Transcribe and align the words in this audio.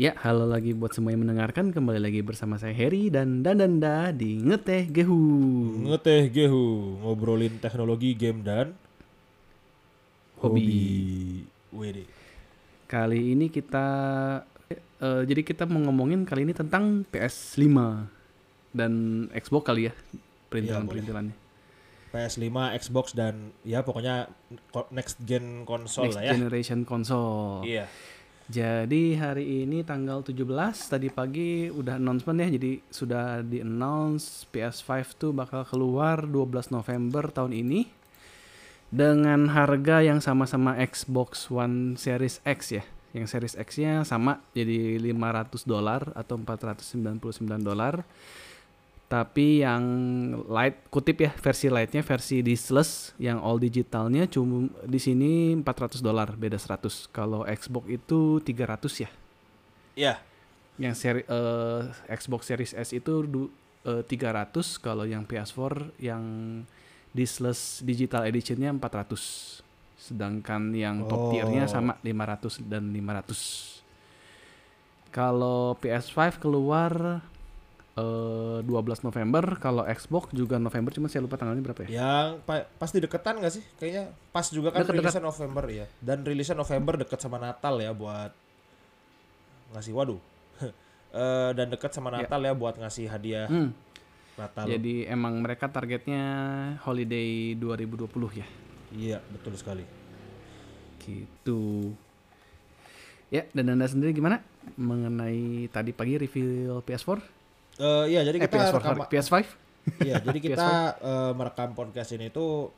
Ya, 0.00 0.16
halo 0.24 0.48
lagi 0.48 0.72
buat 0.72 0.96
semua 0.96 1.12
yang 1.12 1.20
mendengarkan. 1.20 1.76
Kembali 1.76 2.00
lagi 2.00 2.24
bersama 2.24 2.56
saya 2.56 2.72
Harry 2.72 3.12
dan 3.12 3.44
Dandanda 3.44 4.08
di 4.16 4.40
Ngeteh 4.40 4.88
Gehu. 4.88 5.20
Ngeteh 5.84 6.32
Gehu, 6.32 6.96
ngobrolin 7.04 7.60
teknologi 7.60 8.16
game 8.16 8.40
dan 8.40 8.72
Hobi. 10.40 11.44
WD. 11.68 12.08
Kali 12.88 13.36
ini 13.36 13.52
kita 13.52 13.86
eh, 14.72 15.22
jadi 15.28 15.44
kita 15.44 15.68
mau 15.68 15.84
ngomongin 15.84 16.24
kali 16.24 16.48
ini 16.48 16.56
tentang 16.56 17.04
PS5 17.04 17.68
dan 18.72 18.92
Xbox 19.36 19.62
kali 19.68 19.92
ya 19.92 19.94
perintilan-perintilannya. 20.48 21.36
PS5, 22.10 22.48
Xbox 22.80 23.12
dan 23.12 23.52
ya 23.62 23.84
pokoknya 23.84 24.32
ko- 24.72 24.88
next 24.90 25.20
gen 25.28 25.62
konsol 25.62 26.08
Next 26.08 26.16
lah 26.16 26.24
ya. 26.24 26.32
generation 26.34 26.88
console. 26.88 27.68
Iya. 27.68 27.84
Jadi 28.50 29.14
hari 29.14 29.62
ini 29.62 29.86
tanggal 29.86 30.26
17 30.26 30.42
tadi 30.90 31.06
pagi 31.06 31.70
udah 31.70 32.02
announcement 32.02 32.34
ya 32.34 32.50
jadi 32.50 32.82
sudah 32.90 33.46
di 33.46 33.62
announce 33.62 34.42
PS5 34.50 34.90
tuh 35.14 35.30
bakal 35.30 35.62
keluar 35.62 36.26
12 36.26 36.74
November 36.74 37.30
tahun 37.30 37.54
ini 37.54 37.86
dengan 38.90 39.54
harga 39.54 40.02
yang 40.02 40.18
sama-sama 40.18 40.74
Xbox 40.82 41.46
One 41.46 41.94
Series 41.94 42.42
X 42.42 42.74
ya. 42.74 42.82
Yang 43.14 43.38
Series 43.38 43.54
X-nya 43.54 44.02
sama 44.02 44.42
jadi 44.50 44.98
500 44.98 45.62
dolar 45.62 46.10
atau 46.18 46.34
499 46.34 47.22
dolar. 47.62 48.02
Tapi 49.10 49.66
yang 49.66 49.82
light 50.46 50.86
kutip 50.86 51.18
ya 51.18 51.34
versi 51.34 51.66
lightnya 51.66 51.98
versi 52.06 52.46
diskless 52.46 53.10
yang 53.18 53.42
all 53.42 53.58
digitalnya 53.58 54.30
cuma 54.30 54.70
di 54.86 55.02
sini 55.02 55.50
400 55.58 55.98
dolar 55.98 56.30
beda 56.38 56.54
100. 56.54 57.10
Kalau 57.10 57.42
Xbox 57.42 57.90
itu 57.90 58.38
300 58.38 59.02
ya. 59.02 59.10
Iya. 59.98 60.14
Yang 60.78 60.94
seri 60.94 61.22
eh, 61.26 61.80
Xbox 62.06 62.46
Series 62.46 62.70
S 62.70 62.94
itu 62.94 63.26
du, 63.26 63.50
eh, 63.82 64.06
300 64.06 64.78
kalau 64.78 65.02
yang 65.02 65.26
PS4 65.26 65.90
yang 65.98 66.22
diskless 67.10 67.82
digital 67.82 68.22
editionnya 68.30 68.70
400. 68.70 69.58
Sedangkan 69.98 70.70
yang 70.70 71.02
top 71.10 71.34
tiernya 71.34 71.66
Oh. 71.66 71.72
sama 71.74 71.98
500 72.06 72.62
dan 72.62 72.94
500. 72.94 73.82
Kalau 75.10 75.74
PS5 75.82 76.38
keluar 76.38 77.18
eh 78.00 78.58
12 78.60 78.72
November, 79.02 79.44
kalau 79.56 79.84
Xbox 79.84 80.32
juga 80.32 80.56
November, 80.56 80.90
cuma 80.90 81.06
saya 81.06 81.20
lupa 81.20 81.36
tanggalnya 81.36 81.60
berapa 81.62 81.84
ya? 81.84 81.88
Yang 81.94 82.28
pa- 82.42 82.66
pasti 82.74 82.96
deketan 82.98 83.38
gak 83.38 83.52
sih? 83.52 83.64
Kayaknya 83.76 84.04
pas 84.30 84.46
juga 84.48 84.68
kan 84.70 84.82
rilisnya 84.82 85.20
November 85.20 85.64
ya. 85.68 85.84
Dan 85.98 86.24
rilisnya 86.24 86.54
November 86.54 86.96
deket 86.96 87.18
sama 87.18 87.36
Natal 87.36 87.76
ya 87.76 87.92
buat 87.92 88.32
ngasih 89.70 89.92
waduh. 89.92 90.20
Eh, 91.10 91.50
dan 91.52 91.66
deket 91.66 91.90
sama 91.90 92.06
Ya. 92.08 92.22
Natal 92.22 92.38
ya 92.38 92.54
buat 92.54 92.78
ngasih 92.78 93.10
hadiah 93.10 93.50
Hmm, 93.50 93.74
Natal. 94.38 94.62
jadi 94.64 95.10
emang 95.10 95.42
mereka 95.42 95.66
targetnya 95.66 96.22
holiday 96.80 97.58
2020 97.58 98.06
ya. 98.30 98.46
Iya, 98.90 99.18
betul 99.26 99.58
sekali. 99.58 99.82
Gitu. 101.02 101.90
Ya, 103.26 103.42
dan 103.50 103.74
Anda 103.74 103.86
sendiri 103.86 104.10
gimana 104.12 104.38
mengenai 104.74 105.66
tadi 105.66 105.90
pagi 105.90 106.14
review 106.14 106.78
PS4? 106.80 107.18
Eh 107.80 108.04
iya, 108.08 108.20
jadi 108.22 108.36
Eh, 108.36 108.42
kita 108.42 108.56
PS4, 108.60 108.74
rekam 108.74 108.92
sorry, 108.94 109.08
PS5? 109.10 109.34
Iya, 110.00 110.14
jadi 110.20 110.38
kita 110.46 110.68
eh, 110.98 111.32
merekam 111.32 111.70
podcast 111.72 112.10
ini 112.12 112.28
tuh 112.28 112.68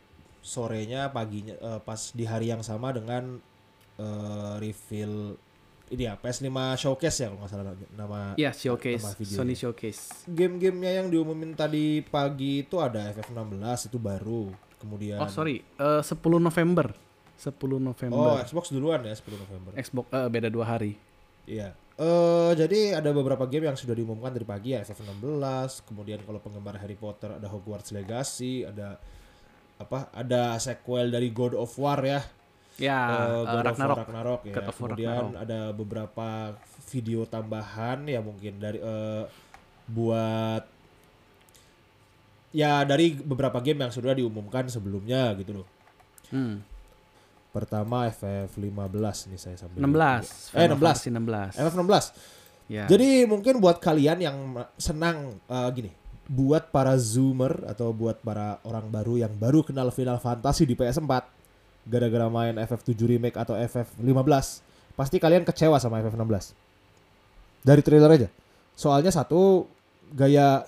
sorenya, 0.40 1.10
paginya, 1.10 1.54
eh, 1.54 1.80
pas 1.80 2.10
di 2.10 2.22
hari 2.22 2.48
yang 2.48 2.60
sama 2.60 2.90
dengan 2.90 3.42
eh, 3.94 4.54
reveal 4.56 5.34
ini 5.88 6.02
ya 6.02 6.16
PS5 6.16 6.48
Showcase 6.78 7.18
ya 7.18 7.28
kalau 7.28 7.38
nggak 7.38 7.50
salah 7.50 7.64
nama 7.92 8.20
Ya, 8.34 8.48
showcase, 8.50 9.02
Nama 9.02 9.12
videonya. 9.14 9.36
Sony 9.36 9.54
Showcase. 9.54 10.02
game-gamenya 10.24 10.92
yang 10.96 11.08
diumumin 11.08 11.52
tadi 11.52 12.00
pagi 12.00 12.62
itu 12.62 12.78
ada 12.78 13.12
FF16 13.12 13.60
itu 13.86 13.98
baru, 13.98 14.48
kemudian 14.78 15.18
Oh, 15.18 15.28
sorry, 15.28 15.60
eh 15.60 16.00
10 16.00 16.16
November. 16.38 16.96
10 17.36 17.52
Oh, 17.52 17.76
November. 17.76 18.40
Xbox 18.40 18.70
duluan 18.70 19.02
ya 19.02 19.12
10 19.12 19.34
November. 19.36 19.70
Xbox 19.74 20.06
eh, 20.08 20.28
beda 20.28 20.48
dua 20.48 20.64
hari. 20.64 20.94
Iya. 21.44 21.74
Eh 22.02 22.52
jadi 22.58 22.98
ada 22.98 23.14
beberapa 23.14 23.46
game 23.46 23.70
yang 23.70 23.78
sudah 23.78 23.94
diumumkan 23.94 24.34
dari 24.34 24.42
pagi 24.42 24.74
ya 24.74 24.82
FF16, 24.82 25.86
kemudian 25.86 26.18
kalau 26.26 26.42
penggemar 26.42 26.74
Harry 26.82 26.98
Potter 26.98 27.38
ada 27.38 27.46
Hogwarts 27.46 27.94
Legacy, 27.94 28.66
ada 28.66 28.98
apa? 29.78 30.10
Ada 30.10 30.58
sequel 30.58 31.14
dari 31.14 31.30
God 31.30 31.54
of 31.54 31.70
War 31.78 32.02
ya. 32.02 32.20
Ya, 32.80 32.98
eh, 33.06 33.42
God 33.46 33.46
of 33.46 33.46
War 33.46 33.64
Ragnarok. 33.70 33.98
Ragnarok 34.02 34.42
ya. 34.50 34.54
God 34.58 34.66
of 34.66 34.74
War 34.74 34.90
Kemudian 34.90 35.14
Ragnarok. 35.14 35.44
ada 35.46 35.60
beberapa 35.70 36.28
video 36.90 37.20
tambahan 37.30 37.98
ya 38.10 38.18
mungkin 38.18 38.58
dari 38.58 38.78
eh, 38.82 39.24
buat 39.86 40.64
ya 42.50 42.82
dari 42.82 43.14
beberapa 43.14 43.62
game 43.62 43.86
yang 43.86 43.92
sudah 43.94 44.10
diumumkan 44.18 44.66
sebelumnya 44.66 45.38
gitu 45.38 45.62
loh. 45.62 45.68
Hmm. 46.34 46.66
Pertama 47.52 48.08
FF15 48.08 49.28
nih 49.28 49.38
saya 49.40 49.56
sambil 49.60 49.84
16. 49.84 50.56
Eh, 50.56 50.64
Final 50.66 50.76
16. 50.76 50.80
Fantasy 50.80 51.08
16. 51.12 51.60
FF16. 51.60 52.04
Ya. 52.72 52.84
Jadi 52.88 53.28
mungkin 53.28 53.60
buat 53.60 53.76
kalian 53.76 54.18
yang 54.24 54.36
senang 54.80 55.36
eh, 55.46 55.68
gini, 55.76 55.90
buat 56.32 56.72
para 56.72 56.96
zoomer 56.96 57.52
atau 57.68 57.92
buat 57.92 58.24
para 58.24 58.56
orang 58.64 58.88
baru 58.88 59.20
yang 59.20 59.32
baru 59.36 59.60
kenal 59.60 59.92
Final 59.92 60.16
Fantasy 60.16 60.64
di 60.64 60.72
PS4 60.72 61.42
gara-gara 61.82 62.26
main 62.30 62.54
FF7 62.62 62.94
remake 62.94 63.36
atau 63.36 63.58
FF15, 63.58 64.62
pasti 64.94 65.16
kalian 65.18 65.42
kecewa 65.42 65.76
sama 65.82 65.98
FF16. 65.98 66.54
Dari 67.62 67.82
trailer 67.82 68.10
aja. 68.10 68.28
Soalnya 68.78 69.10
satu 69.10 69.66
gaya 70.14 70.62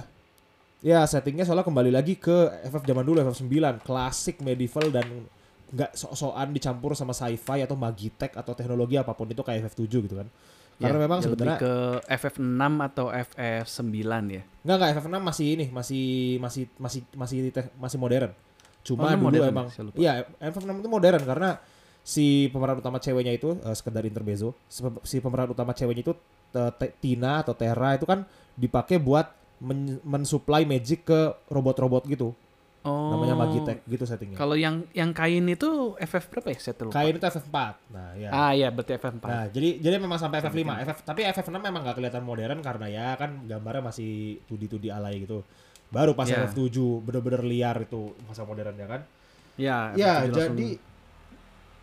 ya 0.85 1.07
settingnya 1.09 1.49
soalnya 1.49 1.65
kembali 1.65 1.91
lagi 1.95 2.19
ke 2.19 2.51
FF 2.69 2.83
zaman 2.85 3.05
dulu 3.07 3.23
FF9, 3.25 3.81
klasik 3.87 4.43
medieval 4.43 4.91
dan 4.91 5.07
nggak 5.75 5.91
sok-sokan 5.93 6.49
dicampur 6.51 6.95
sama 6.95 7.11
sci-fi 7.11 7.59
atau 7.61 7.75
magitech 7.75 8.31
atau 8.33 8.55
teknologi 8.55 8.95
apa 8.95 9.11
pun 9.11 9.27
itu 9.27 9.43
kayak 9.43 9.67
FF7 9.67 9.83
gitu 10.01 10.15
kan. 10.15 10.29
Karena 10.75 10.99
Ya, 10.99 11.03
memang 11.03 11.19
ya 11.19 11.25
sebenarnya 11.25 11.57
ke 11.57 11.75
FF6 12.09 12.63
atau 12.85 13.07
FF9 13.11 13.95
ya. 14.29 14.43
Enggak 14.63 14.77
enggak 14.77 14.91
FF6 14.95 15.17
masih 15.21 15.47
ini, 15.51 15.65
masih 15.71 16.05
masih 16.39 16.63
masih 16.77 17.01
masih 17.15 17.37
teh- 17.51 17.73
masih 17.75 17.99
modern. 17.99 18.31
Cuma 18.83 19.07
Oh, 19.07 19.09
ini 19.09 19.17
dulu 19.17 19.27
modern, 19.31 19.51
emang 19.51 19.67
iya 19.95 20.13
FF6 20.41 20.71
itu 20.77 20.89
modern 20.89 21.23
karena 21.23 21.51
si 22.05 22.27
pemeran 22.53 22.77
utama 22.77 22.99
ceweknya 22.99 23.33
itu 23.33 23.57
eh, 23.57 23.73
sekedar 23.73 24.05
intermezzo, 24.05 24.53
si 24.67 24.83
pem- 24.83 25.03
si 25.03 25.17
pemeran 25.19 25.49
utama 25.49 25.73
ceweknya 25.73 26.03
itu 26.05 26.15
eh, 26.53 26.71
Tina 26.99 27.41
atau 27.41 27.55
Terra 27.55 27.95
itu 27.95 28.05
kan 28.05 28.27
dipakai 28.55 28.99
buat 28.99 29.31
men- 29.59 30.03
mensuplai 30.03 30.67
magic 30.67 31.07
ke 31.07 31.21
robot-robot 31.49 32.05
gitu. 32.07 32.35
Oh. 32.85 33.11
Namanya 33.11 33.33
Magitech 33.35 33.81
gitu 33.85 34.05
settingnya. 34.05 34.37
Kalau 34.37 34.53
yang 34.55 34.85
yang 34.93 35.11
kain 35.11 35.49
itu 35.49 35.97
FF 35.97 36.25
berapa 36.29 36.53
ya? 36.53 36.59
Saya 36.61 36.77
terlupa. 36.77 36.95
Kain 36.95 37.17
itu 37.17 37.25
FF4. 37.25 37.57
Nah, 37.89 38.09
ya. 38.13 38.29
Ah 38.29 38.53
iya, 38.53 38.69
berarti 38.69 38.93
FF4. 38.95 39.25
Nah, 39.25 39.45
jadi 39.49 39.69
jadi 39.81 39.97
memang 39.97 40.21
sampai 40.21 40.39
Sampai 40.39 40.61
FF5. 40.61 40.85
FF, 40.85 40.99
tapi 41.01 41.21
FF6 41.25 41.57
memang 41.59 41.81
nggak 41.81 41.97
kelihatan 41.97 42.21
modern 42.21 42.61
karena 42.61 42.87
ya 42.87 43.09
kan 43.15 43.41
gambarnya 43.43 43.83
masih 43.83 44.13
2D 44.45 44.69
2D 44.69 44.93
alay 44.93 45.25
gitu. 45.25 45.41
Baru 45.89 46.13
pas 46.13 46.27
Ya. 46.27 46.45
FF7 46.45 46.77
bener-bener 47.01 47.41
liar 47.43 47.77
itu 47.81 48.13
masa 48.25 48.45
modernnya 48.45 48.85
kan. 48.85 49.01
ya, 49.55 49.95
Ya, 49.95 50.21
FF7 50.21 50.29
langsung- 50.29 50.37
jadi 50.53 50.69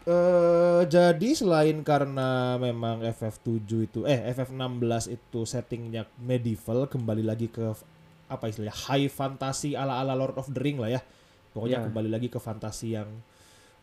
eh 0.01 0.81
jadi 0.87 1.29
selain 1.31 1.77
karena 1.81 2.57
memang 2.57 3.05
FF7 3.05 3.49
itu 3.83 3.99
eh 4.03 4.33
FF16 4.33 4.81
itu 5.07 5.45
settingnya 5.45 6.09
medieval 6.17 6.85
kembali 6.85 7.21
lagi 7.21 7.47
ke 7.47 7.69
apa 8.31 8.47
istilahnya 8.47 8.71
high 8.87 9.11
fantasy 9.11 9.75
ala-ala 9.75 10.15
Lord 10.15 10.39
of 10.39 10.47
the 10.47 10.61
Ring 10.63 10.79
lah 10.79 10.87
ya. 10.89 11.01
Pokoknya 11.51 11.83
Ya. 11.83 11.85
kembali 11.85 12.07
lagi 12.07 12.31
ke 12.31 12.39
fantasi 12.39 12.95
yang 12.95 13.09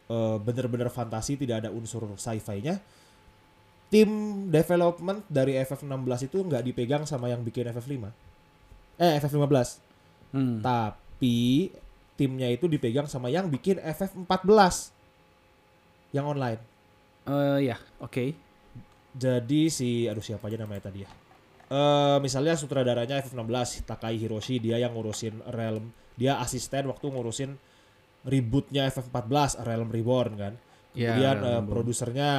eh, 0.09 0.37
bener-bener 0.41 0.89
fantasi 0.89 1.37
tidak 1.37 1.61
ada 1.63 1.71
unsur 1.71 2.09
sci-fi-nya. 2.17 2.81
Tim 3.89 4.09
development 4.49 5.25
dari 5.29 5.57
FF16 5.61 6.33
itu 6.33 6.41
nggak 6.41 6.65
dipegang 6.65 7.05
sama 7.05 7.29
yang 7.29 7.45
bikin 7.45 7.69
FF5. 7.69 8.09
Eh 8.97 9.21
FF15. 9.21 9.85
Hmm. 10.33 10.61
Tapi 10.65 11.69
timnya 12.17 12.49
itu 12.49 12.69
dipegang 12.69 13.05
sama 13.05 13.29
yang 13.29 13.53
bikin 13.53 13.81
FF14 13.81 14.93
yang 16.13 16.25
online. 16.25 16.61
Eh, 17.29 17.69
ya, 17.69 17.77
oke. 18.01 18.33
Jadi 19.13 19.69
si 19.69 20.09
aduh 20.09 20.25
siapa 20.25 20.49
aja 20.49 20.57
namanya 20.57 20.89
tadi 20.89 21.05
ya. 21.05 21.11
Eh 21.69 22.17
misalnya 22.25 22.57
sutradaranya 22.57 23.21
FF16 23.21 23.85
Takai 23.85 24.17
Hiroshi 24.17 24.57
dia 24.57 24.81
yang 24.81 24.97
ngurusin 24.97 25.45
Realm, 25.53 25.93
dia 26.17 26.41
asisten 26.41 26.89
waktu 26.89 27.13
ngurusin 27.13 27.61
rebootnya 28.25 28.89
FF14 28.89 29.61
Realm 29.69 29.93
Reborn 29.93 30.33
kan. 30.41 30.55
Ya, 30.97 31.13
Kemudian 31.13 31.37
Reborn. 31.45 31.65
produsernya 31.69 32.31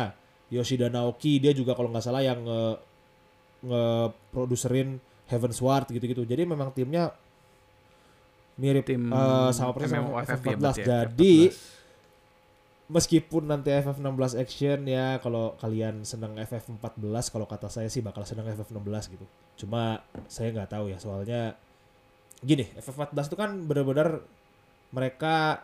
Yoshida 0.49 0.89
Naoki 0.89 1.37
dia 1.37 1.53
juga 1.53 1.77
kalau 1.77 1.93
nggak 1.93 2.01
salah 2.01 2.25
yang 2.25 2.41
nge, 2.41 2.63
nge 3.69 3.85
produserin 4.33 4.97
Heavensward 5.29 5.85
gitu-gitu. 5.93 6.25
Jadi 6.25 6.49
memang 6.49 6.73
timnya 6.73 7.13
mirip 8.57 8.83
Tim 8.83 9.13
eh, 9.13 9.49
sama 9.53 9.71
persis 9.77 9.93
sama 9.93 10.09
MMORPG 10.09 10.29
FF14. 10.41 10.57
berarti 10.57 10.81
ya, 10.81 10.85
Jadi 11.05 11.35
FF14. 11.53 11.78
Meskipun 12.89 13.45
nanti 13.45 13.69
FF16 13.69 14.33
action 14.41 14.79
ya 14.89 15.21
kalau 15.21 15.53
kalian 15.61 16.01
senang 16.01 16.33
FF14 16.41 17.29
kalau 17.29 17.45
kata 17.45 17.69
saya 17.69 17.85
sih 17.87 18.01
bakal 18.01 18.25
senang 18.25 18.49
FF16 18.49 19.13
gitu. 19.13 19.25
Cuma 19.65 20.01
saya 20.25 20.49
nggak 20.49 20.73
tahu 20.73 20.89
ya 20.89 20.97
soalnya 20.97 21.53
gini, 22.41 22.65
FF14 22.81 23.29
itu 23.29 23.37
kan 23.37 23.49
benar-benar 23.69 24.25
mereka 24.89 25.61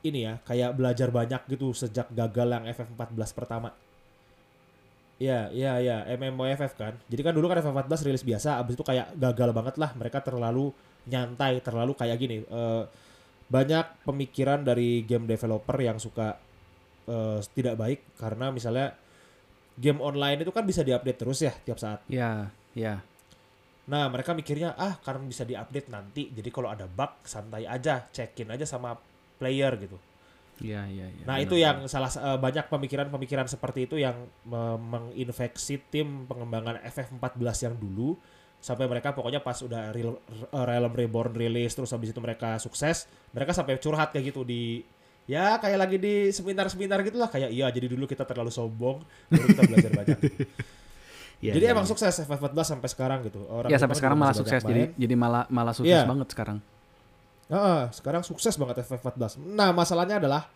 ini 0.00 0.24
ya 0.24 0.40
kayak 0.46 0.72
belajar 0.78 1.12
banyak 1.12 1.42
gitu 1.52 1.76
sejak 1.76 2.08
gagal 2.16 2.48
yang 2.48 2.64
FF14 2.72 3.30
pertama. 3.36 3.76
Iya, 5.18 5.50
iya, 5.50 5.72
iya, 5.82 5.96
MMOFF 6.14 6.78
kan. 6.78 6.94
Jadi 7.10 7.26
kan 7.26 7.34
dulu 7.34 7.50
kan 7.50 7.58
FF14 7.58 8.06
rilis 8.06 8.22
biasa, 8.22 8.62
abis 8.62 8.78
itu 8.78 8.86
kayak 8.86 9.18
gagal 9.18 9.50
banget 9.50 9.74
lah. 9.74 9.90
Mereka 9.98 10.22
terlalu 10.22 10.70
nyantai, 11.10 11.58
terlalu 11.58 11.92
kayak 11.98 12.16
gini. 12.22 12.46
eh, 12.46 12.82
banyak 13.48 14.04
pemikiran 14.04 14.60
dari 14.60 15.02
game 15.08 15.24
developer 15.24 15.76
yang 15.80 15.96
suka 15.96 16.36
eh, 17.08 17.40
tidak 17.56 17.74
baik 17.80 18.00
karena 18.20 18.52
misalnya 18.52 18.92
game 19.78 20.02
online 20.02 20.44
itu 20.44 20.52
kan 20.52 20.66
bisa 20.68 20.84
diupdate 20.84 21.18
terus 21.18 21.38
ya 21.40 21.52
tiap 21.64 21.78
saat. 21.80 22.04
Ya, 22.10 22.52
ya. 22.76 23.00
Nah 23.88 24.10
mereka 24.12 24.36
mikirnya 24.36 24.76
ah 24.76 25.00
karena 25.00 25.24
bisa 25.24 25.48
diupdate 25.48 25.88
nanti, 25.88 26.28
jadi 26.28 26.50
kalau 26.52 26.68
ada 26.68 26.84
bug 26.84 27.24
santai 27.24 27.64
aja, 27.64 28.04
cekin 28.12 28.52
aja 28.52 28.68
sama 28.68 28.98
player 29.40 29.72
gitu. 29.80 29.96
Ya, 30.58 30.84
ya, 30.90 31.06
ya. 31.06 31.24
Nah 31.24 31.38
benar, 31.38 31.46
itu 31.46 31.54
yang 31.56 31.86
salah 31.86 32.10
eh, 32.10 32.36
banyak 32.36 32.66
pemikiran-pemikiran 32.66 33.46
seperti 33.46 33.86
itu 33.86 33.96
yang 34.02 34.26
me- 34.44 34.76
menginfeksi 34.82 35.78
tim 35.88 36.26
pengembangan 36.26 36.82
FF14 36.82 37.70
yang 37.70 37.74
dulu 37.78 38.18
sampai 38.58 38.90
mereka 38.90 39.14
pokoknya 39.14 39.38
pas 39.38 39.54
udah 39.62 39.94
Real- 39.94 40.18
eh, 40.28 40.64
Realm 40.66 40.90
Reborn 40.90 41.32
rilis 41.32 41.72
terus 41.72 41.90
habis 41.90 42.10
itu 42.10 42.18
mereka 42.18 42.58
sukses 42.58 43.06
mereka 43.30 43.54
sampai 43.54 43.78
curhat 43.78 44.10
kayak 44.10 44.34
gitu 44.34 44.42
di 44.42 44.82
ya 45.24 45.56
kayak 45.56 45.78
lagi 45.78 45.96
di 45.96 46.14
seminar-seminar 46.28 47.04
gitu 47.04 47.16
lah 47.16 47.28
kayak 47.28 47.48
iya 47.48 47.68
jadi 47.68 47.86
dulu 47.86 48.04
kita 48.04 48.24
terlalu 48.24 48.50
sombong 48.50 48.98
baru 49.28 49.46
kita 49.46 49.62
belajar 49.64 49.90
banyak 49.94 50.18
Ya, 51.38 51.54
jadi 51.54 51.70
ya, 51.70 51.78
emang 51.78 51.86
ya. 51.86 51.94
sukses 51.94 52.18
FF14 52.26 52.66
sampai 52.66 52.88
sekarang 52.90 53.22
gitu 53.22 53.46
orang 53.46 53.70
Ya 53.70 53.78
sampai 53.78 53.94
sekarang 53.94 54.18
malah 54.18 54.34
sukses 54.34 54.58
jadi 54.58 54.90
jadi 54.98 55.14
malah 55.14 55.46
malah 55.46 55.70
sukses 55.70 55.94
Iya. 55.94 56.02
banget 56.02 56.34
sekarang. 56.34 56.58
Heeh, 57.46 57.82
sekarang 57.94 58.26
sukses 58.26 58.58
banget 58.58 58.82
FF14 58.82 59.38
nah 59.46 59.70
masalahnya 59.70 60.18
adalah 60.18 60.50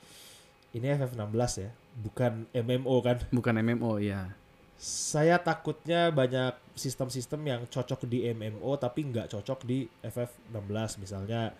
ini 0.75 0.91
FF16 0.91 1.39
ya 1.63 1.71
bukan 2.03 2.51
MMO 2.51 2.99
kan 2.99 3.23
Bukan 3.31 3.55
MMO 3.63 4.03
ya. 4.03 4.35
Saya 4.83 5.39
takutnya 5.39 6.11
banyak 6.11 6.59
sistem-sistem 6.75 7.39
yang 7.47 7.61
cocok 7.71 8.03
di 8.05 8.27
MMO 8.27 8.75
tapi 8.75 9.07
nggak 9.07 9.31
cocok 9.31 9.63
di 9.63 9.87
FF16 10.03 10.99
misalnya 10.99 11.55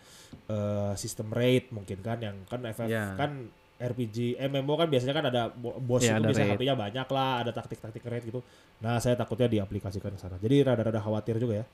eh, 0.51 0.93
sistem 0.99 1.31
raid 1.31 1.71
mungkin 1.71 2.03
kan 2.03 2.19
yang 2.19 2.43
kan 2.51 2.59
FF 2.67 2.91
Ya. 2.91 3.15
kan 3.15 3.47
RPG 3.79 4.43
MMO 4.43 4.75
kan 4.75 4.91
biasanya 4.91 5.15
kan 5.15 5.27
ada 5.31 5.43
bo- 5.51 5.79
bos 5.79 6.03
Ya, 6.03 6.15
itu 6.15 6.19
ada 6.19 6.27
biasanya 6.29 6.47
raid. 6.51 6.59
HP-nya 6.59 6.75
banyak 6.75 7.09
lah, 7.09 7.33
ada 7.43 7.51
taktik-taktik 7.51 8.03
raid 8.03 8.25
gitu. 8.27 8.43
Nah, 8.79 8.99
saya 8.99 9.15
takutnya 9.15 9.47
diaplikasikan 9.49 10.11
ke 10.11 10.19
sana. 10.19 10.39
Jadi 10.39 10.57
rada-rada 10.63 10.99
khawatir 10.99 11.39
juga 11.39 11.63
ya. 11.63 11.67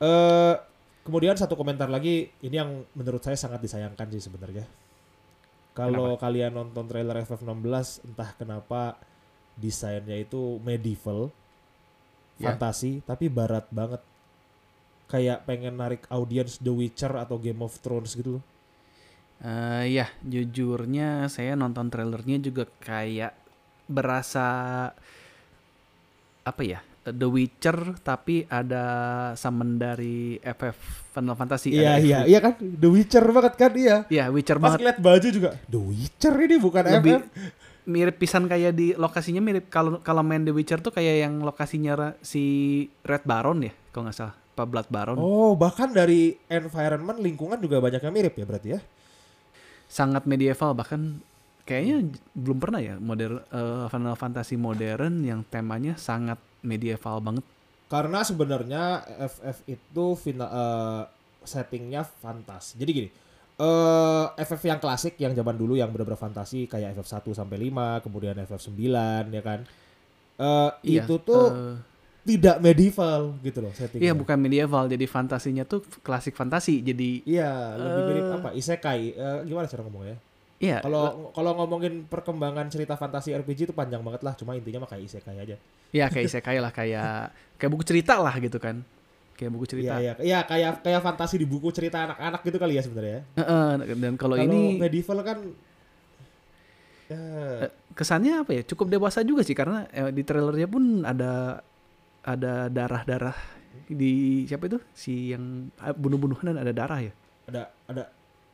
Eh 0.00 0.54
kemudian 1.02 1.32
satu 1.34 1.56
komentar 1.56 1.88
lagi 1.88 2.28
ini 2.40 2.54
yang 2.54 2.70
menurut 2.92 3.20
saya 3.20 3.36
sangat 3.36 3.60
disayangkan 3.60 4.04
sih 4.10 4.20
sebenarnya. 4.22 4.68
Kalau 5.72 6.16
kalian 6.16 6.52
nonton 6.52 6.84
trailer 6.84 7.24
FF16 7.24 8.04
entah 8.04 8.30
kenapa 8.36 9.00
desainnya 9.54 10.16
itu 10.16 10.58
medieval, 10.60 11.28
Ya. 12.36 12.50
fantasi 12.50 13.00
tapi 13.02 13.28
barat 13.28 13.68
banget. 13.68 14.00
Kayak 15.06 15.44
pengen 15.44 15.76
narik 15.76 16.08
audiens 16.08 16.56
The 16.56 16.72
Witcher 16.72 17.12
atau 17.12 17.36
Game 17.36 17.60
of 17.60 17.76
Thrones 17.78 18.12
gitu 18.12 18.38
loh. 18.38 18.44
Eh 19.38 19.92
ya, 19.92 20.06
jujurnya 20.22 21.26
saya 21.26 21.52
nonton 21.52 21.86
trailernya 21.86 22.40
juga 22.40 22.64
kayak 22.78 23.34
berasa 23.84 24.46
apa 26.42 26.62
ya? 26.62 26.80
The 27.02 27.26
Witcher 27.26 27.98
tapi 27.98 28.46
ada 28.46 28.84
summon 29.34 29.74
dari 29.74 30.38
FF 30.38 30.78
Final 31.10 31.34
Fantasy. 31.34 31.74
Iya 31.74 31.98
iya 31.98 32.18
iya 32.22 32.38
kan 32.38 32.54
The 32.56 32.86
Witcher 32.86 33.26
banget 33.26 33.54
kan 33.54 33.72
iya. 33.74 34.06
Iya, 34.06 34.30
Witcher 34.30 34.56
Pas 34.56 34.70
banget. 34.70 34.78
ngeliat 34.80 34.98
baju 34.98 35.28
juga 35.28 35.50
The 35.66 35.80
Witcher 35.82 36.34
ini 36.40 36.56
bukan 36.56 36.82
Lebih 36.88 37.12
FF. 37.12 37.22
Mirip 37.88 38.16
pisan 38.18 38.46
kayak 38.46 38.72
di 38.78 38.94
lokasinya 38.94 39.42
mirip 39.42 39.66
kalau 39.66 39.98
kalau 40.00 40.22
main 40.22 40.46
The 40.46 40.54
Witcher 40.54 40.78
tuh 40.78 40.94
kayak 40.94 41.26
yang 41.26 41.42
lokasinya 41.42 42.14
si 42.22 42.44
Red 43.02 43.26
Baron 43.26 43.66
ya, 43.66 43.72
kalau 43.90 44.06
nggak 44.08 44.16
salah. 44.16 44.36
Apa 44.52 44.68
Blood 44.68 44.88
Baron. 44.92 45.16
Oh 45.16 45.56
bahkan 45.56 45.88
dari 45.88 46.36
environment 46.52 47.16
lingkungan 47.16 47.56
juga 47.56 47.80
banyak 47.80 48.04
yang 48.04 48.12
mirip 48.12 48.36
ya 48.36 48.44
berarti 48.44 48.68
ya. 48.76 48.80
sangat 49.92 50.24
medieval 50.24 50.72
bahkan 50.72 51.20
kayaknya 51.68 52.16
belum 52.32 52.58
pernah 52.60 52.80
ya 52.80 52.96
modern 52.96 53.44
eh, 53.44 53.86
Final 53.92 54.16
Fantasy 54.16 54.56
modern 54.56 55.20
yang 55.24 55.44
temanya 55.46 55.96
sangat 55.96 56.40
medieval 56.64 57.20
banget. 57.20 57.44
Karena 57.88 58.24
sebenarnya 58.24 59.04
FF 59.04 59.58
itu 59.68 60.04
final 60.16 60.48
eh, 60.48 61.02
settingnya 61.44 62.04
fantasi. 62.06 62.78
Jadi 62.78 62.90
gini, 62.92 63.08
eh 63.62 64.26
FF 64.42 64.62
yang 64.64 64.76
klasik 64.76 65.14
yang 65.16 65.32
zaman 65.32 65.54
dulu 65.54 65.74
yang 65.74 65.86
benar-benar 65.88 66.18
fantasi 66.18 66.66
kayak 66.66 66.94
FF 66.94 67.06
1 67.22 67.30
sampai 67.32 67.56
5, 67.62 68.02
kemudian 68.02 68.34
FF 68.40 68.58
9 68.66 68.82
ya 69.30 69.40
kan. 69.40 69.60
Eh 70.34 70.70
Iya, 70.82 71.02
itu 71.02 71.14
tuh 71.18 71.44
eh, 71.48 71.76
tidak 72.22 72.58
medieval 72.58 73.34
gitu 73.40 73.58
loh 73.60 73.70
settingnya. 73.72 74.02
iya 74.04 74.12
bukan 74.12 74.34
medieval 74.36 74.86
jadi 74.86 75.06
fantasinya 75.06 75.62
tuh 75.62 75.82
klasik 76.00 76.34
fantasi 76.34 76.78
jadi 76.80 77.22
Iya, 77.22 77.50
lebih 77.76 78.02
mirip 78.04 78.24
Eh. 78.24 78.36
apa? 78.36 78.48
Isekai. 78.52 79.00
Eh, 79.12 79.38
gimana 79.44 79.66
cara 79.66 79.82
ngomongnya? 79.82 80.16
iya 80.58 80.78
Kalau 80.78 81.30
kalau 81.30 81.52
ngomongin 81.56 82.02
perkembangan 82.04 82.66
cerita 82.66 82.94
fantasi 82.94 83.30
RPG 83.32 83.60
itu 83.64 83.74
panjang 83.74 83.98
banget 84.00 84.22
lah, 84.22 84.34
cuma 84.34 84.54
intinya 84.54 84.82
mah 84.82 84.90
kayak 84.90 85.04
isekai 85.04 85.36
aja. 85.36 85.56
ya 85.90 86.06
kayak 86.08 86.24
isekai 86.24 86.56
lah 86.56 86.70
kayak 86.70 87.30
kayak 87.56 87.68
buku 87.68 87.84
cerita 87.84 88.16
lah 88.16 88.32
gitu 88.38 88.56
kan 88.56 88.80
kayak 89.42 89.50
buku 89.50 89.66
cerita 89.66 89.98
Iya, 89.98 90.00
iya, 90.00 90.12
iya 90.22 90.38
kayak 90.42 90.80
kayak 90.80 91.00
fantasi 91.00 91.34
di 91.34 91.44
buku 91.44 91.68
cerita 91.68 92.06
anak-anak 92.06 92.40
gitu 92.40 92.56
kali 92.56 92.78
ya 92.78 92.82
sebenarnya. 92.86 93.20
Heeh, 93.34 93.70
dan 93.98 94.14
kalau 94.14 94.38
ini 94.38 94.78
medieval 94.78 95.18
kan 95.20 95.38
ya, 97.10 97.18
eh, 97.60 97.68
kesannya 97.92 98.46
apa 98.46 98.50
ya 98.54 98.62
cukup 98.62 98.86
dewasa 98.88 99.20
juga 99.20 99.42
sih 99.42 99.52
karena 99.52 99.90
eh, 99.90 100.08
di 100.08 100.22
trailernya 100.22 100.68
pun 100.70 101.02
ada 101.02 101.58
ada 102.22 102.70
darah-darah 102.70 103.34
di 103.90 104.46
siapa 104.46 104.70
itu 104.70 104.78
si 104.94 105.34
yang 105.34 105.68
ah, 105.76 105.90
bunuh-bunuhan 105.90 106.54
dan 106.54 106.58
ada 106.62 106.72
darah 106.72 107.00
ya 107.02 107.12
ada 107.50 107.62
ada 107.90 108.04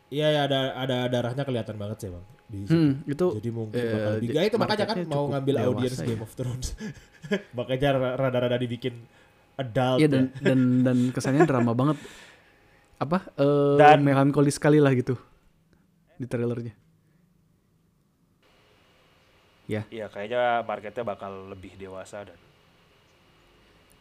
Iya 0.09 0.25
ya 0.33 0.41
ada 0.49 0.61
ada 0.73 0.99
darahnya 1.05 1.45
kelihatan 1.45 1.77
banget 1.77 2.01
sih 2.01 2.09
bang. 2.09 2.25
Di 2.49 2.59
situ. 2.65 2.73
Hmm, 2.73 2.93
itu 3.05 3.27
Jadi 3.29 3.51
mungkin 3.53 3.77
eh, 3.77 3.93
bakal 3.93 4.13
di- 4.17 4.33
Ya 4.33 4.43
itu 4.49 4.57
makanya 4.57 4.87
kan 4.89 4.97
mau 5.05 5.25
ngambil 5.29 5.55
audiens 5.61 6.01
ya. 6.01 6.07
Game 6.09 6.25
of 6.25 6.33
Thrones. 6.33 6.73
makanya 7.61 7.89
ra- 7.93 8.17
rada-rada 8.17 8.57
dibikin 8.57 9.05
adult 9.59 9.99
Iya 9.99 10.07
ya. 10.07 10.13
dan 10.15 10.25
dan 10.39 10.61
dan 10.87 10.99
kesannya 11.11 11.45
drama 11.45 11.75
banget. 11.75 11.99
Apa? 12.97 13.27
Eh 13.35 13.77
Dan- 13.77 14.03
melankolis 14.07 14.57
sekali 14.57 14.79
lah 14.79 14.95
gitu 14.95 15.19
di 16.17 16.27
trailernya. 16.27 16.75
Ya, 19.69 19.85
Iya 19.93 20.09
kayaknya 20.09 20.65
marketnya 20.65 21.05
bakal 21.05 21.53
lebih 21.53 21.77
dewasa 21.77 22.25
dan 22.25 22.39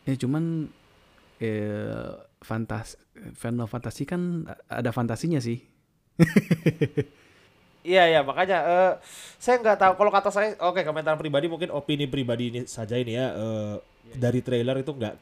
ya 0.08 0.16
cuman 0.16 0.72
eh 1.44 2.08
fantas 2.40 2.96
Final 3.36 3.68
Fantasy 3.68 4.08
kan 4.08 4.48
ada 4.72 4.96
fantasinya 4.96 5.44
sih. 5.44 5.60
Iya 7.88 8.04
ya 8.04 8.20
makanya 8.20 8.58
eh, 8.68 8.94
saya 9.40 9.64
nggak 9.64 9.80
tahu 9.80 9.94
kalau 9.96 10.12
kata 10.12 10.28
saya 10.28 10.60
oke 10.60 10.84
komentar 10.84 11.16
pribadi 11.16 11.48
mungkin 11.48 11.72
opini 11.72 12.04
pribadi 12.04 12.52
ini 12.52 12.62
saja 12.68 13.00
ini 13.00 13.16
ya 13.16 13.32
eh, 13.32 13.76
dari 14.16 14.40
trailer 14.40 14.80
itu 14.80 14.92
nggak 14.94 15.16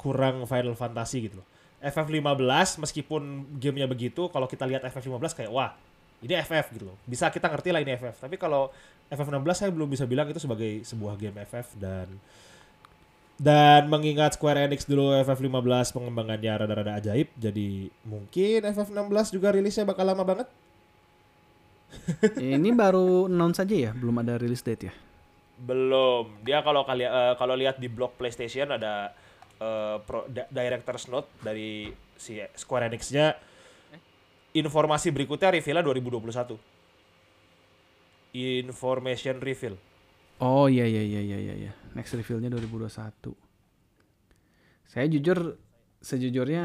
kurang 0.00 0.46
Final 0.46 0.78
Fantasy 0.78 1.28
gitu 1.28 1.42
loh. 1.42 1.46
FF15 1.82 2.80
meskipun 2.80 3.44
gamenya 3.60 3.84
begitu 3.84 4.32
kalau 4.32 4.48
kita 4.48 4.64
lihat 4.64 4.82
FF15 4.88 5.32
kayak 5.36 5.50
wah 5.52 5.76
ini 6.24 6.34
FF 6.40 6.72
gitu 6.72 6.84
loh. 6.88 6.96
Bisa 7.04 7.28
kita 7.28 7.52
ngerti 7.52 7.74
lah 7.74 7.84
ini 7.84 7.98
FF. 8.00 8.24
Tapi 8.24 8.40
kalau 8.40 8.72
FF16 9.12 9.54
saya 9.54 9.70
belum 9.70 9.86
bisa 9.90 10.08
bilang 10.08 10.26
itu 10.26 10.40
sebagai 10.40 10.82
sebuah 10.82 11.14
game 11.20 11.36
FF 11.44 11.76
dan 11.76 12.08
dan 13.36 13.84
mengingat 13.92 14.40
Square 14.40 14.64
Enix 14.64 14.88
dulu 14.88 15.12
FF15 15.20 15.92
pengembangannya 15.92 16.52
rada-rada 16.56 16.96
ajaib 16.96 17.28
jadi 17.36 17.92
mungkin 18.08 18.64
FF16 18.64 19.36
juga 19.36 19.52
rilisnya 19.52 19.84
bakal 19.84 20.08
lama 20.08 20.24
banget. 20.24 20.48
Ini 22.36 22.74
baru 22.74 23.30
announce 23.30 23.62
aja 23.62 23.76
ya, 23.76 23.92
belum 23.94 24.24
ada 24.24 24.40
release 24.40 24.64
date 24.64 24.90
ya. 24.90 24.94
Belum. 25.56 26.44
Dia 26.44 26.60
kalau 26.60 26.84
kalian 26.84 27.10
eh, 27.10 27.34
kalau 27.40 27.56
lihat 27.56 27.80
di 27.80 27.88
blog 27.88 28.16
PlayStation 28.20 28.68
ada 28.72 29.12
eh, 29.56 29.96
pro, 30.04 30.28
da- 30.28 30.48
director's 30.52 31.08
note 31.08 31.28
dari 31.40 31.88
si 32.16 32.40
Square 32.56 32.92
Enix-nya. 32.92 33.36
Informasi 34.56 35.12
berikutnya 35.12 35.52
reveal 35.52 35.84
2021. 35.84 36.56
Information 38.36 39.40
reveal. 39.40 39.76
Oh 40.40 40.68
iya 40.68 40.84
iya 40.84 41.00
iya 41.00 41.20
iya 41.24 41.38
iya 41.40 41.54
iya. 41.56 41.72
Next 41.96 42.12
reveal-nya 42.12 42.52
2021. 42.52 43.32
Saya 44.84 45.08
jujur 45.08 45.56
sejujurnya 46.00 46.64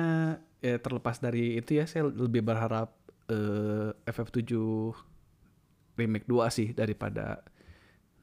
ya 0.61 0.77
terlepas 0.77 1.17
dari 1.17 1.57
itu 1.57 1.79
ya 1.79 1.87
saya 1.87 2.05
lebih 2.05 2.43
berharap 2.45 2.93
eh, 3.31 3.91
FF7 4.05 4.51
remake 5.97 6.27
2 6.27 6.47
sih 6.51 6.69
daripada 6.75 7.41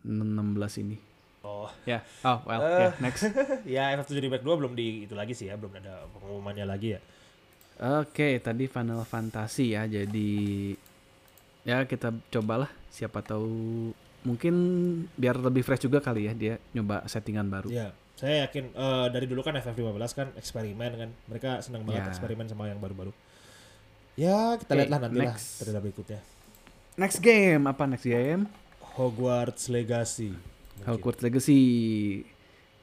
16 0.08 0.82
ini. 0.82 0.96
Oh. 1.44 1.68
Ya, 1.84 2.00
oh 2.24 2.40
well, 2.44 2.60
Eh. 2.60 2.80
ya 2.80 2.88
next. 2.98 3.22
ya 3.78 3.82
FF7 3.94 4.18
Remake 4.18 4.42
2 4.42 4.58
belum 4.58 4.72
di 4.72 5.04
itu 5.04 5.12
lagi 5.12 5.32
sih 5.32 5.46
ya, 5.46 5.54
belum 5.54 5.76
ada 5.76 6.08
pengumumannya 6.10 6.64
lagi 6.64 6.96
ya. 6.96 7.00
Oke, 8.02 8.42
tadi 8.42 8.66
Final 8.66 9.04
Fantasy 9.04 9.72
ya. 9.72 9.86
Jadi 9.86 10.74
ya 11.62 11.84
kita 11.84 12.10
cobalah 12.32 12.66
siapa 12.90 13.20
tahu 13.20 13.92
mungkin 14.26 14.54
biar 15.14 15.38
lebih 15.38 15.62
fresh 15.62 15.86
juga 15.86 16.02
kali 16.02 16.26
ya 16.26 16.32
dia 16.34 16.54
nyoba 16.74 17.06
settingan 17.06 17.46
baru. 17.46 17.70
Ya, 17.70 17.94
saya 18.18 18.48
yakin 18.48 18.74
eh, 18.74 19.06
dari 19.14 19.30
dulu 19.30 19.46
kan 19.46 19.54
FF15 19.54 20.10
kan 20.10 20.28
eksperimen 20.34 20.90
kan. 20.98 21.10
Mereka 21.30 21.62
senang 21.62 21.86
banget 21.86 22.02
Ya. 22.02 22.10
eksperimen 22.10 22.50
sama 22.50 22.66
yang 22.66 22.82
baru-baru. 22.82 23.14
Ya, 24.18 24.58
kita 24.58 24.74
Oke, 24.74 24.78
lihatlah 24.82 25.00
nanti 25.06 25.18
lah 25.22 25.38
berikutnya. 25.78 26.18
Next 26.98 27.22
game 27.22 27.62
apa 27.70 27.86
next 27.86 28.02
game? 28.02 28.50
Hogwarts 28.94 29.68
Legacy. 29.68 30.32
Mungkin. 30.32 30.86
Hogwarts 30.86 31.20
Legacy. 31.20 31.60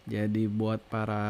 Jadi 0.05 0.45
buat 0.45 0.77
para 0.85 1.23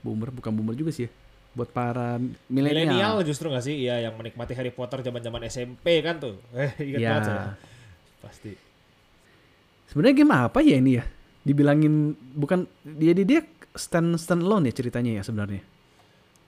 boomer 0.00 0.32
bukan 0.32 0.50
boomer 0.50 0.74
juga 0.74 0.90
sih 0.90 1.06
ya. 1.06 1.10
Buat 1.50 1.70
para 1.70 2.18
Milenial 2.46 2.86
milenial. 2.90 3.14
justru 3.22 3.50
gak 3.50 3.62
sih? 3.62 3.74
Iya, 3.76 4.06
yang 4.06 4.14
menikmati 4.14 4.54
Harry 4.54 4.70
Potter 4.70 4.98
zaman-zaman 5.00 5.46
SMP 5.46 6.00
kan 6.00 6.18
tuh. 6.18 6.38
Eh, 6.56 6.70
ingat 6.80 6.98
Ya. 6.98 7.10
banget. 7.12 7.34
Pasti. 8.20 8.52
Sebenarnya 9.86 10.14
game 10.16 10.34
apa 10.34 10.58
ya 10.62 10.78
ini 10.78 10.98
ya? 10.98 11.04
Dibilangin 11.42 12.14
bukan 12.34 12.66
dia 12.84 13.10
dia, 13.10 13.26
dia 13.26 13.40
stand 13.74 14.14
stand 14.16 14.42
alone 14.42 14.66
ya 14.66 14.74
ceritanya 14.74 15.18
ya 15.18 15.22
sebenarnya. 15.22 15.62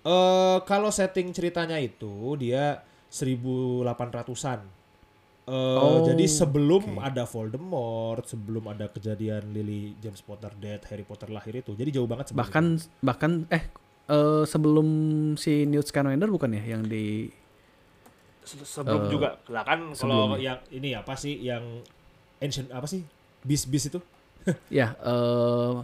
Eh 0.02 0.58
kalau 0.62 0.90
setting 0.90 1.30
ceritanya 1.30 1.78
itu 1.78 2.34
dia 2.38 2.82
1800-an. 3.10 4.60
Eh 5.42 5.50
Oh, 5.52 6.06
jadi 6.06 6.22
sebelum 6.30 6.98
oke. 6.98 7.02
ada 7.02 7.26
Voldemort, 7.26 8.22
sebelum 8.24 8.62
ada 8.70 8.86
kejadian 8.86 9.50
Lily 9.50 9.98
James 9.98 10.22
Potter 10.22 10.54
dead, 10.54 10.78
Harry 10.86 11.02
Potter 11.02 11.26
lahir 11.34 11.58
itu. 11.58 11.74
Jadi 11.74 11.90
jauh 11.90 12.06
banget 12.06 12.30
Bahkan 12.30 12.64
itu. 12.78 12.86
bahkan 13.02 13.32
eh 13.50 13.66
eh, 14.06 14.44
sebelum 14.46 14.86
si 15.34 15.66
Newt 15.66 15.90
Scamander 15.90 16.30
bukan 16.30 16.54
ya 16.54 16.62
yang 16.78 16.86
di 16.86 17.26
Se- 18.42 18.62
sebelum 18.62 19.06
eh, 19.06 19.10
juga 19.10 19.28
lah 19.50 19.62
kan 19.66 19.94
kalau 19.94 20.34
yang 20.38 20.58
ini 20.70 20.94
apa 20.94 21.14
sih 21.18 21.34
yang 21.42 21.62
ancient 22.38 22.70
apa 22.70 22.86
sih? 22.86 23.02
Beast-beast 23.42 23.86
itu? 23.90 24.00
ya 24.78 24.94
eh 24.98 25.74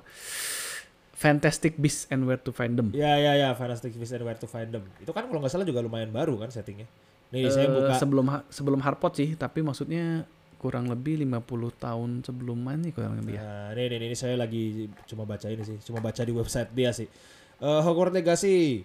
Fantastic 1.19 1.75
Beasts 1.83 2.07
and 2.15 2.31
Where 2.31 2.39
to 2.39 2.55
Find 2.55 2.79
Them. 2.79 2.95
Ya 2.95 3.19
ya 3.19 3.35
ya, 3.35 3.51
Fantastic 3.59 3.91
Beasts 3.99 4.15
and 4.15 4.23
Where 4.23 4.39
to 4.39 4.47
Find 4.47 4.71
Them. 4.71 4.87
Itu 5.03 5.11
kan 5.11 5.27
kalau 5.27 5.43
nggak 5.43 5.51
salah 5.51 5.67
juga 5.67 5.83
lumayan 5.83 6.15
baru 6.15 6.39
kan 6.39 6.47
settingnya. 6.47 6.87
Nih 7.29 7.49
saya 7.49 7.67
Eh, 7.67 7.75
buka 7.75 7.93
sebelum 7.95 8.27
sebelum 8.49 8.81
Harpot 8.81 9.13
sih, 9.13 9.35
tapi 9.35 9.61
maksudnya 9.61 10.25
kurang 10.57 10.89
lebih 10.89 11.21
50 11.21 11.45
tahun 11.73 12.11
sebelum 12.21 12.59
ini 12.73 12.91
kurang 12.91 13.15
lebih 13.17 13.37
ya. 13.37 13.43
Nah, 13.43 13.69
ini, 13.73 13.95
ini, 13.95 14.07
ini 14.09 14.17
saya 14.17 14.35
lagi 14.35 14.65
cuma 15.05 15.23
baca 15.23 15.47
ini 15.47 15.63
sih, 15.63 15.77
cuma 15.83 15.99
baca 15.99 16.19
di 16.19 16.33
website 16.33 16.73
dia 16.73 16.91
sih. 16.91 17.07
Eh, 17.59 17.81
Hogwarts 17.81 18.11
Legacy, 18.11 18.83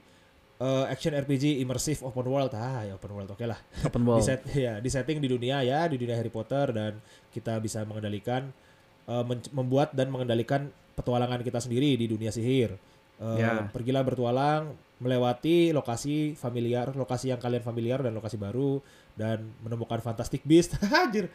eh, 0.60 0.86
action 0.86 1.14
RPG 1.14 1.58
immersive 1.60 2.04
open 2.04 2.28
world, 2.28 2.52
ah 2.54 2.84
ya 2.84 2.94
open 2.94 3.12
world 3.12 3.30
oke 3.30 3.42
lah. 3.44 3.58
Open 3.82 4.02
Di, 4.02 4.08
world. 4.08 4.22
set, 4.22 4.44
ya, 4.54 4.78
di 4.78 4.90
setting 4.90 5.18
di 5.18 5.28
dunia 5.28 5.62
ya, 5.62 5.88
di 5.88 5.96
dunia 5.96 6.14
Harry 6.14 6.30
Potter 6.30 6.70
dan 6.70 7.00
kita 7.32 7.58
bisa 7.58 7.82
mengendalikan, 7.84 8.52
men- 9.04 9.50
membuat 9.52 9.92
dan 9.92 10.08
mengendalikan 10.08 10.68
petualangan 10.94 11.42
kita 11.42 11.58
sendiri 11.58 11.96
di 11.96 12.06
dunia 12.06 12.30
sihir. 12.30 12.76
Eh, 13.18 13.38
Ya. 13.40 13.66
Pergilah 13.68 14.04
bertualang, 14.04 14.78
melewati 15.04 15.76
lokasi 15.76 16.40
familiar, 16.40 16.96
lokasi 16.96 17.36
yang 17.36 17.38
kalian 17.44 17.60
familiar 17.60 18.00
dan 18.00 18.16
lokasi 18.16 18.40
baru 18.40 18.80
dan 19.20 19.44
menemukan 19.60 20.00
fantastic 20.00 20.42
beast. 20.48 20.80
Anjir. 21.04 21.28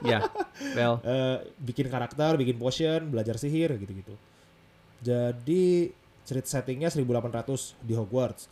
ya. 0.00 0.24
Well, 0.72 0.98
Eh, 1.12 1.38
bikin 1.60 1.92
karakter, 1.92 2.40
bikin 2.40 2.56
potion, 2.56 3.12
belajar 3.12 3.36
sihir 3.36 3.76
gitu-gitu. 3.76 4.16
Jadi 5.04 5.92
cerita 6.24 6.48
settingnya 6.48 6.88
1800 6.88 7.76
di 7.84 7.92
Hogwarts. 7.92 8.48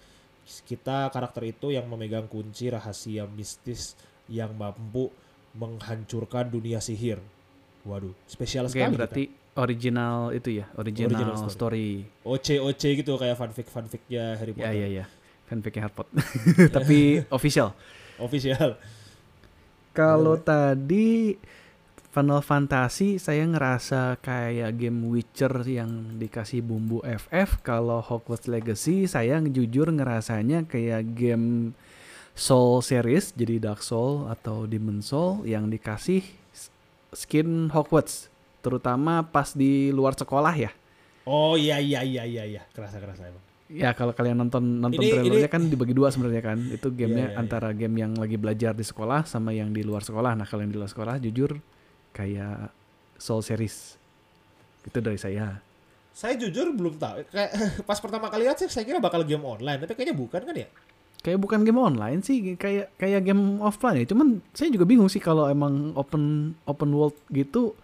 Kita 0.66 1.08
karakter 1.14 1.46
itu 1.46 1.70
yang 1.72 1.86
memegang 1.86 2.26
kunci 2.26 2.68
rahasia 2.68 3.24
mistis 3.24 3.94
yang 4.26 4.52
mampu 4.58 5.08
menghancurkan 5.54 6.50
dunia 6.50 6.82
sihir. 6.82 7.22
Waduh, 7.86 8.12
spesial 8.28 8.68
oke 8.68 8.76
sekali. 8.76 8.92
berarti 8.92 9.24
original 9.58 10.30
itu 10.30 10.62
ya, 10.62 10.66
original, 10.78 11.10
Original 11.18 11.50
story. 11.50 12.06
kita. 12.06 12.26
OC 12.26 12.46
OC 12.62 12.82
gitu 13.02 13.12
kayak 13.18 13.36
fanfic 13.36 13.66
fanficnya 13.66 14.38
Harry 14.38 14.54
Ya 14.54 14.70
Potter. 14.70 14.78
ya 14.78 14.88
ya. 14.88 15.04
Fanficnya 15.50 15.82
Harpot. 15.90 16.06
tapi 16.76 17.26
official. 17.28 17.74
Official. 18.16 18.78
Kalau 19.90 20.38
tadi 20.38 21.34
Final 22.10 22.42
Fantasy 22.42 23.18
saya 23.18 23.42
ngerasa 23.46 24.18
kayak 24.22 24.78
game 24.78 25.10
Witcher 25.10 25.50
yang 25.66 26.18
dikasih 26.18 26.62
bumbu 26.62 27.02
FF. 27.02 27.58
Kalau 27.62 27.98
Hogwarts 28.02 28.46
Legacy 28.46 29.10
saya 29.10 29.42
jujur 29.42 29.90
ngerasanya 29.90 30.66
kayak 30.66 31.14
game 31.18 31.74
Soul 32.30 32.80
series 32.80 33.34
jadi 33.34 33.58
Dark 33.58 33.82
Soul 33.82 34.30
atau 34.30 34.64
Demon 34.64 35.02
Soul 35.02 35.42
yang 35.44 35.66
dikasih 35.66 36.22
skin 37.10 37.68
Hogwarts 37.74 38.29
terutama 38.60 39.24
pas 39.24 39.52
di 39.52 39.90
luar 39.90 40.14
sekolah 40.14 40.54
ya. 40.54 40.70
Oh 41.24 41.54
iya 41.54 41.76
iya 41.78 42.00
iya 42.00 42.24
iya 42.24 42.44
iya, 42.46 42.62
kerasa 42.70 42.96
kerasa 42.96 43.28
emang. 43.28 43.44
Ya 43.70 43.94
kalau 43.94 44.10
kalian 44.10 44.34
nonton 44.36 44.82
nonton 44.82 44.98
Ini- 44.98 45.14
trailernya 45.14 45.46
ini- 45.46 45.52
kan 45.52 45.62
dibagi 45.62 45.94
dua 45.94 46.10
sebenarnya 46.10 46.42
kan. 46.42 46.58
Itu 46.58 46.90
Iya, 46.90 46.96
gamenya 46.96 47.26
iya, 47.30 47.38
antara 47.38 47.70
game 47.70 47.96
yang 47.96 48.12
lagi 48.14 48.34
belajar 48.34 48.72
di 48.72 48.82
sekolah 48.82 49.22
sama 49.24 49.50
yang 49.50 49.70
di 49.70 49.80
luar 49.80 50.02
sekolah. 50.02 50.34
Nah 50.34 50.42
kalau 50.42 50.62
yang 50.62 50.72
di 50.72 50.78
luar 50.78 50.90
sekolah 50.90 51.18
jujur 51.18 51.54
kayak 52.10 52.74
Soul 53.14 53.40
series. 53.40 53.94
Itu 54.82 54.98
dari 54.98 55.20
saya. 55.20 55.60
Saya 56.10 56.34
jujur 56.34 56.72
belum 56.74 56.96
tahu. 56.96 57.22
Kayak 57.30 57.50
pas 57.88 58.00
pertama 58.00 58.26
kali 58.26 58.44
lihat 58.44 58.58
sih 58.58 58.66
saya 58.66 58.82
kira 58.82 58.98
bakal 58.98 59.22
game 59.22 59.44
online, 59.44 59.78
tapi 59.78 59.94
kayaknya 59.94 60.16
bukan 60.16 60.40
kan 60.42 60.56
ya? 60.56 60.68
Kayak 61.20 61.38
bukan 61.38 61.60
game 61.62 61.76
online 61.76 62.24
sih, 62.24 62.56
kayak 62.56 62.96
kayak 62.96 63.20
game 63.22 63.60
offline 63.60 64.02
ya. 64.02 64.06
Cuman 64.08 64.40
saya 64.50 64.72
juga 64.72 64.82
bingung 64.82 65.06
sih 65.06 65.20
kalau 65.20 65.46
emang 65.46 65.92
open 65.94 66.56
open 66.64 66.90
world 66.90 67.14
gitu. 67.28 67.76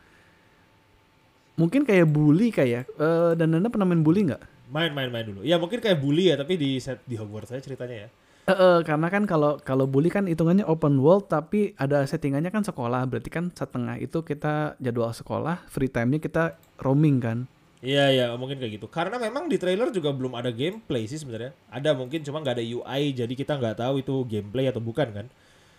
Mungkin 1.56 1.88
kayak 1.88 2.06
bully 2.12 2.52
kayak 2.52 2.84
eh 2.84 3.32
dan 3.36 3.48
Nanda 3.52 3.72
pernah 3.72 3.88
main 3.88 4.04
bully 4.04 4.28
nggak? 4.28 4.42
Main 4.68 4.92
main 4.92 5.08
main 5.08 5.24
dulu. 5.24 5.40
Ya 5.40 5.56
mungkin 5.56 5.80
kayak 5.80 5.98
bully 5.98 6.28
ya, 6.28 6.36
tapi 6.36 6.60
di 6.60 6.76
set 6.76 7.00
di 7.08 7.16
Hogwarts 7.16 7.48
saya 7.48 7.64
ceritanya 7.64 8.06
ya. 8.06 8.08
Eh, 8.46 8.54
eh, 8.54 8.78
karena 8.86 9.10
kan 9.10 9.26
kalau 9.26 9.58
kalau 9.58 9.90
bully 9.90 10.06
kan 10.06 10.30
hitungannya 10.30 10.62
open 10.70 11.02
world 11.02 11.26
tapi 11.26 11.74
ada 11.74 12.06
settingannya 12.06 12.54
kan 12.54 12.62
sekolah 12.62 13.02
berarti 13.10 13.26
kan 13.26 13.50
setengah 13.50 13.98
itu 13.98 14.22
kita 14.22 14.78
jadwal 14.78 15.10
sekolah 15.10 15.66
free 15.66 15.90
time-nya 15.90 16.22
kita 16.22 16.54
roaming 16.78 17.18
kan 17.18 17.50
Iya 17.84 18.08
iya 18.08 18.26
mungkin 18.40 18.56
kayak 18.56 18.80
gitu. 18.80 18.86
Karena 18.88 19.20
memang 19.20 19.52
di 19.52 19.60
trailer 19.60 19.92
juga 19.92 20.10
belum 20.10 20.32
ada 20.34 20.48
gameplay 20.48 21.04
sih 21.04 21.20
sebenarnya. 21.20 21.52
Ada 21.68 21.92
mungkin 21.92 22.24
cuma 22.24 22.40
nggak 22.40 22.56
ada 22.56 22.64
UI, 22.64 23.12
jadi 23.12 23.30
kita 23.30 23.60
nggak 23.60 23.76
tahu 23.78 24.00
itu 24.00 24.14
gameplay 24.26 24.66
atau 24.66 24.80
bukan 24.80 25.08
kan. 25.12 25.26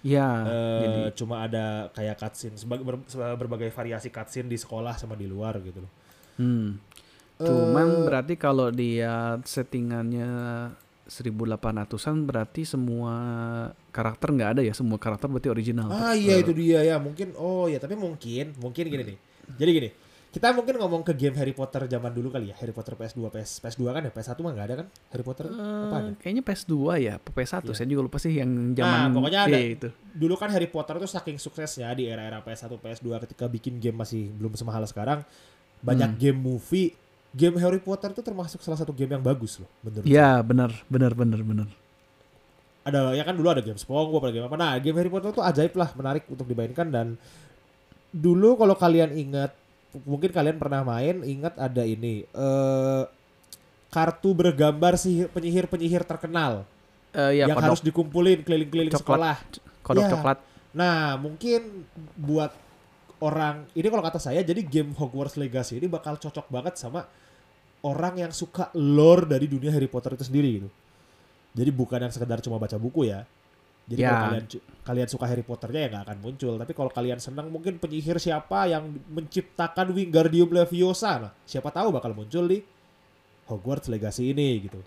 Ya 0.05 0.45
Eh, 0.45 0.81
jadi 0.83 0.99
cuma 1.17 1.43
ada 1.43 1.89
kayak 1.91 2.15
cutscene, 2.17 2.55
sebagai 2.55 2.83
ber- 2.85 3.05
se- 3.09 3.17
berbagai 3.17 3.69
variasi 3.73 4.09
cutscene 4.09 4.47
di 4.47 4.57
sekolah 4.57 4.93
sama 4.95 5.17
di 5.17 5.25
luar 5.25 5.57
gitu 5.61 5.81
loh. 5.83 5.91
hmm. 6.37 6.67
cuman 7.37 7.87
Eh, 7.87 8.03
berarti 8.05 8.33
kalau 8.35 8.73
dia 8.73 9.37
settingannya 9.45 10.29
1800-an 11.07 12.27
berarti 12.27 12.67
semua 12.67 13.13
karakter 13.95 14.27
nggak 14.35 14.49
ada 14.57 14.61
ya 14.65 14.73
semua 14.75 14.99
karakter 14.99 15.31
berarti 15.31 15.49
original 15.49 15.87
Ah 15.87 16.11
iya 16.11 16.35
itu 16.41 16.51
dia 16.51 16.83
ya 16.83 16.97
mungkin 16.99 17.31
oh 17.39 17.71
ya 17.71 17.79
tapi 17.79 17.95
mungkin 17.95 18.51
mungkin 18.59 18.83
gini 18.89 19.03
nih. 19.15 19.17
Jadi 19.55 19.71
gini 19.71 19.89
kita 20.37 20.53
mungkin 20.53 20.77
ngomong 20.77 21.01
ke 21.01 21.13
game 21.13 21.33
Harry 21.33 21.51
Potter 21.51 21.83
zaman 21.85 22.13
dulu 22.13 22.29
kali 22.29 22.49
ya. 22.49 22.55
Harry 22.55 22.69
Potter 22.69 22.93
PS2 22.93 23.25
PS 23.27 23.57
PS2 23.57 23.81
kan 23.89 24.01
ya? 24.01 24.11
PS1 24.11 24.37
mah 24.37 24.51
nggak 24.53 24.65
ada 24.65 24.75
kan? 24.77 24.87
Harry 25.09 25.25
Potter 25.25 25.45
Eh, 25.45 25.57
apa 25.57 25.95
ada? 25.97 26.11
kayaknya 26.15 26.43
PS2 26.43 26.73
ya 26.99 27.13
apa 27.17 27.29
PS1 27.31 27.63
Iya. 27.63 27.73
saya 27.73 27.87
juga 27.87 28.01
lupa 28.03 28.17
sih 28.17 28.33
yang 28.33 28.47
Nah, 28.47 28.75
zaman 28.75 29.09
pokoknya 29.11 29.39
ada. 29.43 29.51
Iya, 29.51 29.67
itu. 29.73 29.87
Dulu 30.13 30.33
kan 30.35 30.49
Harry 30.49 30.69
Potter 30.69 30.95
tuh 30.95 31.09
saking 31.09 31.37
suksesnya 31.37 31.89
di 31.91 32.05
era-era 32.05 32.37
PS1 32.39 32.69
PS2 32.75 33.07
ketika 33.25 33.45
bikin 33.45 33.77
game 33.77 33.97
masih 33.97 34.29
belum 34.31 34.53
semahal 34.53 34.85
sekarang. 34.85 35.25
Banyak 35.79 36.13
Hmm. 36.13 36.19
game 36.19 36.39
movie. 36.39 36.93
Game 37.29 37.57
Harry 37.57 37.77
Potter 37.77 38.09
itu 38.09 38.21
termasuk 38.21 38.61
salah 38.61 38.77
satu 38.77 38.91
game 38.91 39.11
yang 39.11 39.21
bagus 39.21 39.57
loh 39.57 39.69
menurut 39.81 40.03
saya. 40.03 40.13
ya 40.13 40.29
benar 40.39 40.71
benar 40.87 41.11
benar 41.13 41.41
benar. 41.41 41.67
Ada 42.81 43.11
ya 43.13 43.21
kan 43.21 43.35
dulu 43.35 43.47
ada 43.47 43.59
game 43.59 43.75
SpongeBob 43.75 44.21
ada 44.21 44.33
game 44.33 44.45
apa. 44.45 44.55
Nah 44.55 44.71
game 44.77 44.95
Harry 44.95 45.09
Potter 45.09 45.29
tuh 45.31 45.41
ajaib 45.41 45.73
lah 45.73 45.91
menarik 45.93 46.23
untuk 46.25 46.45
dimainkan 46.45 46.87
dan 46.87 47.19
dulu 48.09 48.55
kalau 48.55 48.73
kalian 48.73 49.11
ingat 49.11 49.51
mungkin 50.03 50.29
kalian 50.29 50.57
pernah 50.59 50.83
main 50.83 51.23
ingat 51.23 51.55
ada 51.57 51.81
ini 51.81 52.27
eh 52.27 53.03
kartu 53.87 54.35
bergambar 54.35 54.99
sihir 54.99 55.31
penyihir-penyihir 55.31 56.03
terkenal 56.03 56.67
Eh, 57.15 57.39
ya 57.41 57.49
yang 57.49 57.57
kodok 57.57 57.71
harus 57.71 57.81
dikumpulin 57.81 58.43
keliling-keliling 58.45 58.93
Coklat. 58.93 59.01
sekolah 59.01 59.35
kodok 59.81 60.03
Ya. 60.05 60.11
coklat 60.13 60.37
Nah, 60.77 61.17
mungkin 61.17 61.89
buat 62.13 62.53
orang 63.17 63.65
ini 63.73 63.87
kalau 63.89 64.03
kata 64.05 64.21
saya 64.21 64.45
jadi 64.45 64.61
game 64.61 64.93
Hogwarts 64.93 65.33
Legacy 65.33 65.81
ini 65.81 65.89
bakal 65.89 66.21
cocok 66.21 66.45
banget 66.53 66.77
sama 66.77 67.01
orang 67.81 68.21
yang 68.21 68.29
suka 68.29 68.69
lore 68.77 69.25
dari 69.25 69.49
dunia 69.49 69.73
Harry 69.73 69.89
Potter 69.89 70.13
itu 70.13 70.29
sendiri 70.29 70.61
gitu. 70.61 70.69
Jadi 71.57 71.69
bukan 71.73 71.97
yang 72.05 72.13
sekedar 72.13 72.37
cuma 72.45 72.61
baca 72.61 72.77
buku 72.77 73.09
ya. 73.09 73.25
Jadi 73.87 73.99
Ya. 73.99 74.11
kalau 74.11 74.23
kalian 74.27 74.45
kalian 74.83 75.07
suka 75.07 75.25
Harry 75.25 75.43
Potternya 75.43 75.79
ya 75.79 75.89
nggak 75.89 76.03
akan 76.05 76.17
muncul. 76.19 76.53
Tapi 76.55 76.71
kalau 76.71 76.91
kalian 76.91 77.19
senang 77.19 77.47
mungkin 77.47 77.75
penyihir 77.75 78.19
siapa 78.19 78.67
yang 78.67 78.83
menciptakan 79.07 79.91
Wingardium 79.91 80.51
Leviosa, 80.51 81.11
nah 81.17 81.31
siapa 81.43 81.71
tahu 81.71 81.91
bakal 81.91 82.11
muncul 82.11 82.43
di 82.45 82.59
Hogwarts 83.47 83.87
Legacy 83.87 84.31
ini 84.31 84.67
gitu. 84.67 84.79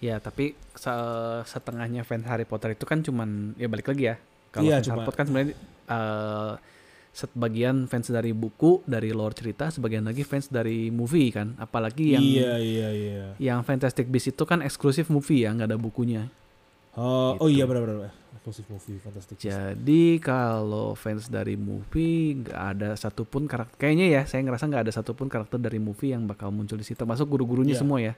Ya, 0.00 0.16
tapi 0.16 0.56
se- 0.72 1.42
setengahnya 1.44 2.00
fans 2.02 2.24
Harry 2.24 2.48
Potter 2.48 2.72
itu 2.72 2.88
kan 2.88 3.04
cuman 3.04 3.52
ya 3.54 3.68
balik 3.68 3.92
lagi 3.92 4.08
ya. 4.08 4.16
Kalau 4.48 4.64
Iya, 4.64 4.80
fans 4.80 4.84
cuma- 4.84 4.92
Harry 4.94 5.04
Potter 5.04 5.18
kan 5.20 5.26
sebenarnya 5.28 5.54
eh, 5.86 6.52
sebagian 7.10 7.76
fans 7.84 8.08
dari 8.08 8.30
buku, 8.30 8.80
dari 8.86 9.10
lore 9.10 9.34
cerita, 9.34 9.68
sebagian 9.68 10.06
lagi 10.06 10.22
fans 10.22 10.48
dari 10.48 10.88
movie 10.88 11.28
kan. 11.28 11.52
Apalagi 11.58 12.14
yang 12.14 12.22
iya 12.22 12.56
iya 12.56 12.88
iya. 12.90 13.24
yang 13.36 13.60
Fantastic 13.60 14.06
Beasts 14.06 14.30
itu 14.30 14.44
kan 14.46 14.62
eksklusif 14.62 15.10
movie 15.10 15.44
ya, 15.44 15.52
nggak 15.52 15.68
ada 15.68 15.76
bukunya. 15.76 16.30
Oh, 16.94 17.36
oh 17.36 17.46
Gitu. 17.46 17.56
iya 17.56 17.64
benar-benar. 17.64 18.10
Eksklusif 18.40 18.66
movie 18.66 18.96
Fantastic. 18.96 19.36
Jadi 19.36 20.16
kalau 20.18 20.94
fans 20.94 21.28
dari 21.28 21.54
movie 21.54 22.40
nggak 22.40 22.56
ada 22.56 22.88
satupun 22.96 23.44
karakter, 23.44 23.76
kayaknya 23.76 24.06
ya 24.10 24.22
saya 24.24 24.40
ngerasa 24.42 24.64
nggak 24.64 24.82
ada 24.88 24.92
satupun 24.92 25.28
karakter 25.28 25.60
dari 25.60 25.76
movie 25.76 26.10
yang 26.10 26.24
bakal 26.24 26.48
muncul 26.48 26.74
di 26.74 26.82
situ. 26.82 26.96
Termasuk 26.96 27.28
guru-gurunya 27.28 27.76
Iya. 27.76 27.80
semua 27.80 27.98
ya. 28.00 28.14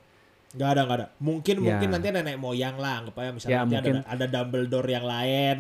Nggak 0.55 0.69
ada 0.69 0.81
nggak 0.87 0.97
ada. 0.97 1.07
Mungkin 1.19 1.55
Ya. 1.59 1.65
mungkin 1.67 1.89
nanti 1.91 2.07
nenek 2.09 2.37
moyang 2.39 2.77
lah, 2.79 3.03
anggap 3.03 3.19
aja 3.19 3.31
misalnya 3.35 3.53
Ya, 3.53 3.61
nanti 3.61 3.75
mungkin. 3.75 3.95
ada 3.99 4.09
ada 4.09 4.27
Dumbledore 4.31 4.89
yang 4.89 5.05
lain 5.05 5.57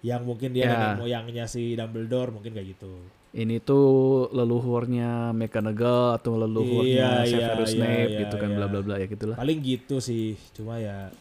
yang 0.00 0.22
mungkin 0.24 0.48
dia 0.50 0.64
Ya. 0.64 0.70
nenek 0.72 0.96
moyangnya 0.98 1.44
si 1.44 1.76
Dumbledore 1.76 2.30
mungkin 2.32 2.50
kayak 2.50 2.68
gitu. 2.72 2.92
Ini 3.30 3.60
tuh 3.60 3.86
leluhurnya 4.32 5.36
McGonagall 5.36 6.16
atau 6.16 6.40
leluhurnya 6.40 6.88
Iya, 6.88 7.10
iya, 7.20 7.52
Severus 7.52 7.68
iya, 7.68 7.76
Snape 7.76 8.08
iya, 8.08 8.18
gitu 8.24 8.36
kan 8.40 8.48
iya. 8.48 8.56
bla 8.56 8.66
bla 8.66 8.80
bla 8.80 8.94
ya 8.96 9.06
gitulah. 9.06 9.36
Paling 9.36 9.58
gitu 9.60 10.00
sih. 10.00 10.40
Cuma 10.50 10.80
ya 10.80 11.12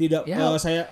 tidak 0.00 0.24
Ya. 0.24 0.40
eh, 0.40 0.56
saya 0.56 0.82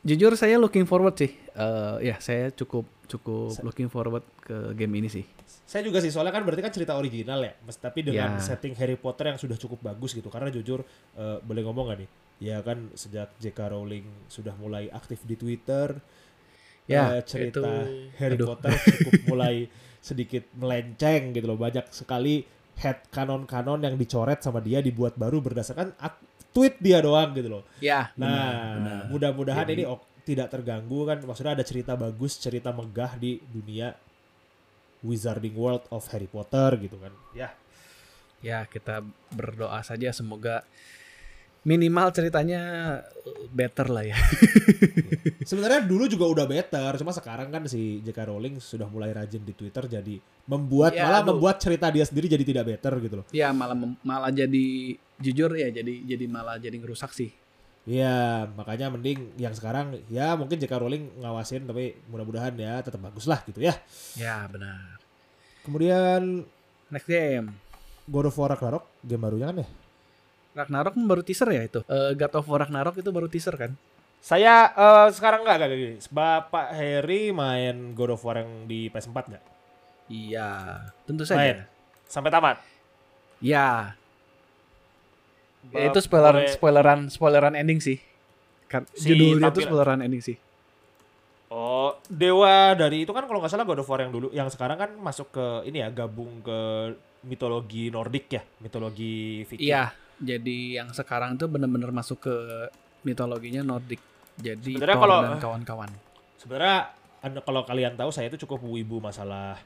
Jujur 0.00 0.38
saya 0.38 0.54
looking 0.54 0.86
forward 0.86 1.18
sih. 1.18 1.34
Eh 1.50 1.96
ya 2.04 2.16
saya 2.22 2.54
cukup 2.54 2.86
cukup 3.04 3.50
Sa- 3.50 3.62
looking 3.62 3.90
forward 3.90 4.22
ke 4.38 4.54
game 4.72 4.94
ini 4.96 5.10
sih. 5.10 5.26
saya 5.66 5.82
juga 5.82 5.98
sih 5.98 6.14
soalnya 6.14 6.30
kan 6.30 6.46
berarti 6.46 6.62
kan 6.62 6.70
cerita 6.70 6.94
original 6.94 7.42
ya. 7.42 7.58
Mes- 7.60 7.74
Tapi 7.76 8.06
dengan 8.06 8.38
Ya. 8.38 8.38
setting 8.38 8.70
Harry 8.76 8.94
Potter 8.94 9.26
yang 9.26 9.34
sudah 9.34 9.58
cukup 9.58 9.82
bagus 9.84 10.14
gitu. 10.14 10.30
Karena 10.30 10.46
jujur 10.48 10.86
eh, 11.12 11.38
boleh 11.42 11.66
ngomong 11.66 11.90
gak 11.90 11.98
nih? 11.98 12.10
Ya 12.38 12.62
kan 12.62 12.92
sejak 12.92 13.34
J.K. 13.36 13.58
Rowling 13.66 14.06
sudah 14.28 14.54
mulai 14.54 14.86
aktif 14.88 15.24
di 15.24 15.34
Twitter 15.34 15.98
Ya, 16.86 17.18
eh, 17.18 17.26
cerita 17.26 17.66
itu- 17.66 18.14
Harry 18.14 18.38
aduh. 18.38 18.46
Potter 18.46 18.70
cukup 18.70 19.12
mulai 19.34 19.66
sedikit 19.98 20.46
melenceng 20.54 21.34
gitu 21.34 21.50
loh. 21.50 21.58
Banyak 21.58 21.90
sekali 21.90 22.46
head 22.78 23.10
kanon-kanon 23.10 23.82
yang 23.82 23.98
dicoret 23.98 24.38
sama 24.38 24.60
dia 24.60 24.78
dibuat 24.78 25.18
baru 25.18 25.42
berdasarkan 25.42 25.98
tweet 26.56 26.80
dia 26.80 27.04
doang 27.04 27.36
gitu 27.36 27.52
loh. 27.52 27.62
Ya. 27.78 28.08
Nah, 28.16 29.04
mudah-mudahan 29.06 29.68
Jadi- 29.68 29.76
ini 29.76 29.84
ok- 29.84 30.24
tidak 30.24 30.48
terganggu 30.48 31.04
kan. 31.04 31.20
Maksudnya 31.20 31.52
ada 31.52 31.62
cerita 31.62 31.92
bagus, 31.94 32.40
cerita 32.40 32.72
megah 32.72 33.12
di 33.14 33.36
dunia 33.44 33.92
Wizarding 35.04 35.52
World 35.52 35.84
of 35.88 36.02
Harry 36.08 36.26
Potter 36.26 36.80
gitu 36.80 36.96
kan. 36.96 37.12
Ya. 37.30 37.52
Ya 38.40 38.64
kita 38.64 39.04
berdoa 39.30 39.80
saja 39.80 40.10
semoga 40.10 40.64
minimal 41.62 42.10
ceritanya 42.10 42.62
better 43.50 43.86
lah 43.86 44.02
ya. 44.02 44.18
Sebenarnya 45.50 45.82
dulu 45.82 46.06
juga 46.06 46.26
udah 46.26 46.46
better, 46.46 46.94
cuma 46.96 47.10
sekarang 47.10 47.50
kan 47.50 47.66
si 47.66 47.98
J.K. 48.00 48.18
Rowling 48.24 48.58
sudah 48.58 48.86
mulai 48.86 49.10
rajin 49.10 49.42
di 49.42 49.50
Twitter 49.50 49.86
jadi 49.88 50.18
membuat 50.46 50.94
Ya, 50.94 51.06
malah 51.06 51.22
aduh. 51.22 51.34
membuat 51.34 51.58
cerita 51.58 51.90
dia 51.90 52.02
sendiri 52.02 52.26
jadi 52.26 52.42
tidak 52.42 52.64
better 52.68 52.92
gitu 53.00 53.14
loh. 53.18 53.26
ya 53.30 53.50
malah 53.50 53.74
malah 54.00 54.30
jadi 54.30 54.94
jujur 55.20 55.50
ya 55.56 55.72
jadi 55.72 55.92
jadi 56.04 56.24
malah 56.28 56.60
jadi 56.60 56.76
ngerusak 56.76 57.12
sih. 57.12 57.32
Iya, 57.86 58.50
makanya 58.58 58.90
mending 58.90 59.38
yang 59.38 59.54
sekarang 59.54 60.02
ya 60.10 60.34
mungkin 60.34 60.58
J.K. 60.58 60.74
Rowling 60.74 61.22
ngawasin 61.22 61.70
tapi 61.70 61.94
mudah-mudahan 62.10 62.50
ya 62.58 62.82
tetap 62.82 62.98
bagus 62.98 63.30
lah 63.30 63.38
gitu 63.46 63.62
ya. 63.62 63.78
Ya 64.18 64.42
benar. 64.50 64.98
Kemudian 65.62 66.42
Next 66.86 67.06
game. 67.10 67.50
God 68.06 68.30
of 68.30 68.38
War 68.38 68.54
Ragnarok 68.54 68.86
game 69.02 69.22
barunya 69.22 69.50
kan 69.50 69.58
ya? 69.62 69.68
Ragnarok 70.54 70.94
baru 70.94 71.22
teaser 71.26 71.50
ya 71.50 71.62
itu. 71.66 71.80
Eh, 71.86 72.14
God 72.14 72.34
of 72.38 72.46
War 72.46 72.62
Ragnarok 72.62 72.94
itu 72.98 73.10
baru 73.10 73.26
teaser 73.26 73.54
kan? 73.58 73.74
Saya 74.22 74.70
eh, 74.70 75.08
sekarang 75.10 75.42
enggak 75.42 75.56
enggak 75.62 75.70
gini. 75.74 75.96
Bapak 76.10 76.74
Harry 76.74 77.34
main 77.34 77.94
God 77.94 78.14
of 78.14 78.22
War 78.22 78.42
yang 78.42 78.70
di 78.70 78.86
PS4 78.90 79.18
enggak? 79.30 79.44
Iya, 80.06 80.50
tentu 81.02 81.26
Main. 81.26 81.30
saja. 81.30 81.66
Sampai 82.06 82.30
tamat. 82.30 82.62
Ya, 85.70 85.88
itu 85.88 85.98
spoiler 85.98 86.34
boleh- 86.36 86.52
spoileran 86.52 87.00
spoileran 87.08 87.54
ending 87.54 87.78
sih. 87.78 87.98
Kan 88.66 88.86
Si 88.92 89.10
judulnya 89.10 89.50
itu 89.50 89.62
spoileran 89.62 90.00
ending 90.00 90.20
sih. 90.20 90.36
Oh, 91.46 91.94
dewa 92.06 92.74
dari 92.74 93.06
itu 93.06 93.10
kan 93.10 93.22
kalau 93.22 93.38
nggak 93.38 93.48
salah 93.48 93.62
God 93.62 93.80
of 93.80 93.86
War 93.86 94.02
yang 94.02 94.10
dulu, 94.10 94.28
yang 94.30 94.50
sekarang 94.50 94.74
kan 94.74 94.90
masuk 94.98 95.30
ke 95.30 95.46
ini 95.64 95.78
ya, 95.78 95.88
gabung 95.88 96.42
ke 96.42 96.58
mitologi 97.22 97.86
Nordik 97.88 98.26
ya, 98.28 98.42
mitologi 98.58 99.46
Viking. 99.46 99.62
Iya, 99.62 99.94
jadi 100.18 100.82
yang 100.82 100.90
sekarang 100.90 101.38
tuh 101.38 101.46
bener-bener 101.46 101.94
masuk 101.94 102.18
ke 102.20 102.34
mitologinya 103.02 103.62
Nordic. 103.62 104.02
Jadi 104.34 104.74
Sebenarnya 104.74 104.98
kalau- 104.98 105.22
dan 105.24 105.38
kawan-kawan. 105.38 105.90
Sebenarnya 106.36 106.90
anda- 107.22 107.42
kalau 107.42 107.62
kalian 107.62 107.94
tahu 107.94 108.10
saya 108.10 108.26
itu 108.26 108.42
cukup 108.42 108.60
wibu 108.62 108.98
masalah 108.98 109.62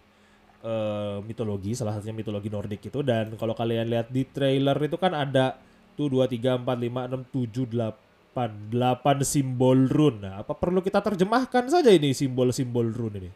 eh, 0.61 1.17
mitologi, 1.25 1.73
salah 1.73 1.97
satunya 1.97 2.13
mitologi 2.13 2.53
Nordik 2.53 2.85
itu 2.85 3.01
dan 3.01 3.33
kalau 3.41 3.57
kalian 3.57 3.89
lihat 3.89 4.13
di 4.13 4.29
trailer 4.29 4.77
itu 4.77 5.01
kan 5.01 5.17
ada 5.17 5.57
tuh 6.01 6.09
2 6.09 6.25
3 6.25 6.65
4 6.65 6.65
5 6.65 7.13
6 7.13 7.29
7 7.29 7.77
8 7.77 8.73
8 8.73 9.21
simbol 9.21 9.85
rune. 9.85 10.25
Nah, 10.25 10.41
apa 10.41 10.57
perlu 10.57 10.81
kita 10.81 11.05
terjemahkan 11.05 11.69
saja 11.69 11.93
ini 11.93 12.17
simbol-simbol 12.17 12.89
rune 12.89 13.17
ini? 13.21 13.31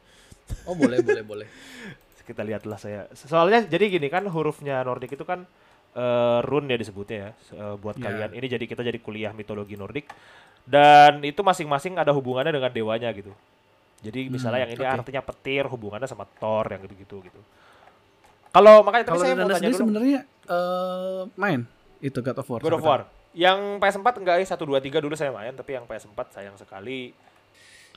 Oh 0.64 0.72
boleh 0.72 1.04
boleh 1.04 1.20
boleh. 1.20 1.48
kita 2.28 2.40
lihatlah 2.40 2.80
saya. 2.80 3.04
Soalnya 3.12 3.68
jadi 3.68 3.92
gini 3.92 4.08
kan 4.08 4.24
hurufnya 4.24 4.80
Nordik 4.80 5.12
itu 5.12 5.28
kan 5.28 5.44
eh, 5.92 6.40
rune 6.48 6.72
ya 6.72 6.80
disebutnya 6.80 7.16
ya 7.20 7.30
eh, 7.52 7.74
buat 7.76 8.00
Ya. 8.00 8.08
kalian. 8.08 8.30
Ini 8.32 8.46
jadi 8.56 8.64
kita 8.64 8.80
jadi 8.80 8.96
kuliah 8.96 9.36
mitologi 9.36 9.76
Nordik 9.76 10.08
dan 10.64 11.20
itu 11.20 11.44
masing-masing 11.44 12.00
ada 12.00 12.16
hubungannya 12.16 12.56
dengan 12.56 12.72
dewanya 12.72 13.12
gitu. 13.12 13.28
Jadi 14.00 14.32
misalnya 14.32 14.64
yang 14.64 14.72
ini 14.72 14.84
oke. 14.84 14.96
artinya 15.00 15.22
petir 15.24 15.64
hubungannya 15.68 16.08
sama 16.08 16.24
Thor 16.40 16.64
yang 16.68 16.80
gitu-gitu 16.88 17.20
gitu. 17.28 17.40
Kalau 18.52 18.80
makanya 18.86 19.04
Kalau 19.12 19.20
saya 19.20 19.34
mau 19.36 19.48
tanya 19.48 19.58
sendiri 19.60 19.74
dulu 19.74 19.80
sebenarnya 19.84 20.20
eh, 20.48 21.20
main 21.36 21.60
itu 22.04 22.18
God 22.20 22.36
of 22.36 22.48
War. 22.52 22.60
God 22.60 22.76
of 22.76 22.84
War. 22.84 23.00
Yang 23.32 23.80
PS4 23.80 24.08
enggak 24.20 24.36
ya 24.44 24.46
1 24.52 24.60
2 24.60 25.00
3 25.00 25.04
dulu 25.08 25.14
saya 25.16 25.32
main 25.32 25.56
tapi 25.56 25.72
yang 25.72 25.88
PS4 25.88 26.20
sayang 26.36 26.56
sekali. 26.60 27.16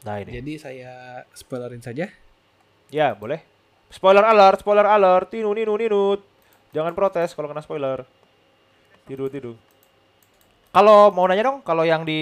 Nah 0.07 0.23
ini. 0.23 0.39
Jadi 0.39 0.53
saya 0.55 1.21
spoilerin 1.35 1.83
saja. 1.83 2.07
Ya, 2.87 3.11
boleh. 3.11 3.43
Spoiler 3.91 4.23
alert, 4.23 4.63
spoiler 4.63 4.87
alert. 4.87 5.27
Tinu, 5.27 5.51
ninu, 5.51 5.75
ninu. 5.75 6.15
Jangan 6.71 6.95
protes 6.95 7.35
kalau 7.35 7.51
kena 7.51 7.59
spoiler. 7.59 8.07
Tidur, 9.03 9.27
tidur. 9.27 9.55
Kalau 10.71 11.11
mau 11.11 11.27
nanya 11.27 11.51
dong, 11.51 11.59
kalau 11.63 11.83
yang 11.83 12.07
di 12.07 12.21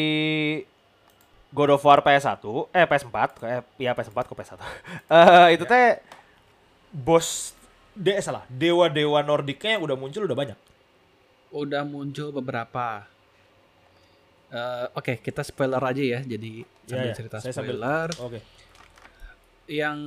God 1.53 1.77
of 1.77 1.85
War 1.85 2.01
PS1, 2.01 2.41
eh 2.73 2.85
PS4, 2.85 3.17
eh, 3.45 3.61
ya 3.77 3.91
PS4 3.93 4.17
kok 4.25 4.37
PS1. 4.37 4.59
Eh 5.13 5.47
itu 5.57 5.63
teh 5.69 6.01
bos 6.89 7.53
de 7.95 8.15
eh, 8.15 8.23
salah, 8.23 8.43
dewa-dewa 8.51 9.23
Nordiknya 9.23 9.79
yang 9.79 9.83
udah 9.85 9.97
muncul 9.97 10.25
udah 10.25 10.37
banyak. 10.37 10.59
Udah 11.55 11.81
muncul 11.81 12.29
beberapa. 12.31 13.07
Eh, 14.51 14.87
Oke, 14.93 15.17
kita 15.17 15.39
spoiler 15.41 15.79
aja 15.79 16.03
ya. 16.03 16.19
Jadi 16.21 16.61
sambil 16.85 17.09
ya, 17.09 17.15
cerita 17.15 17.37
saya 17.39 17.55
spoiler. 17.55 18.09
Oke. 18.19 18.39
yang 19.65 19.97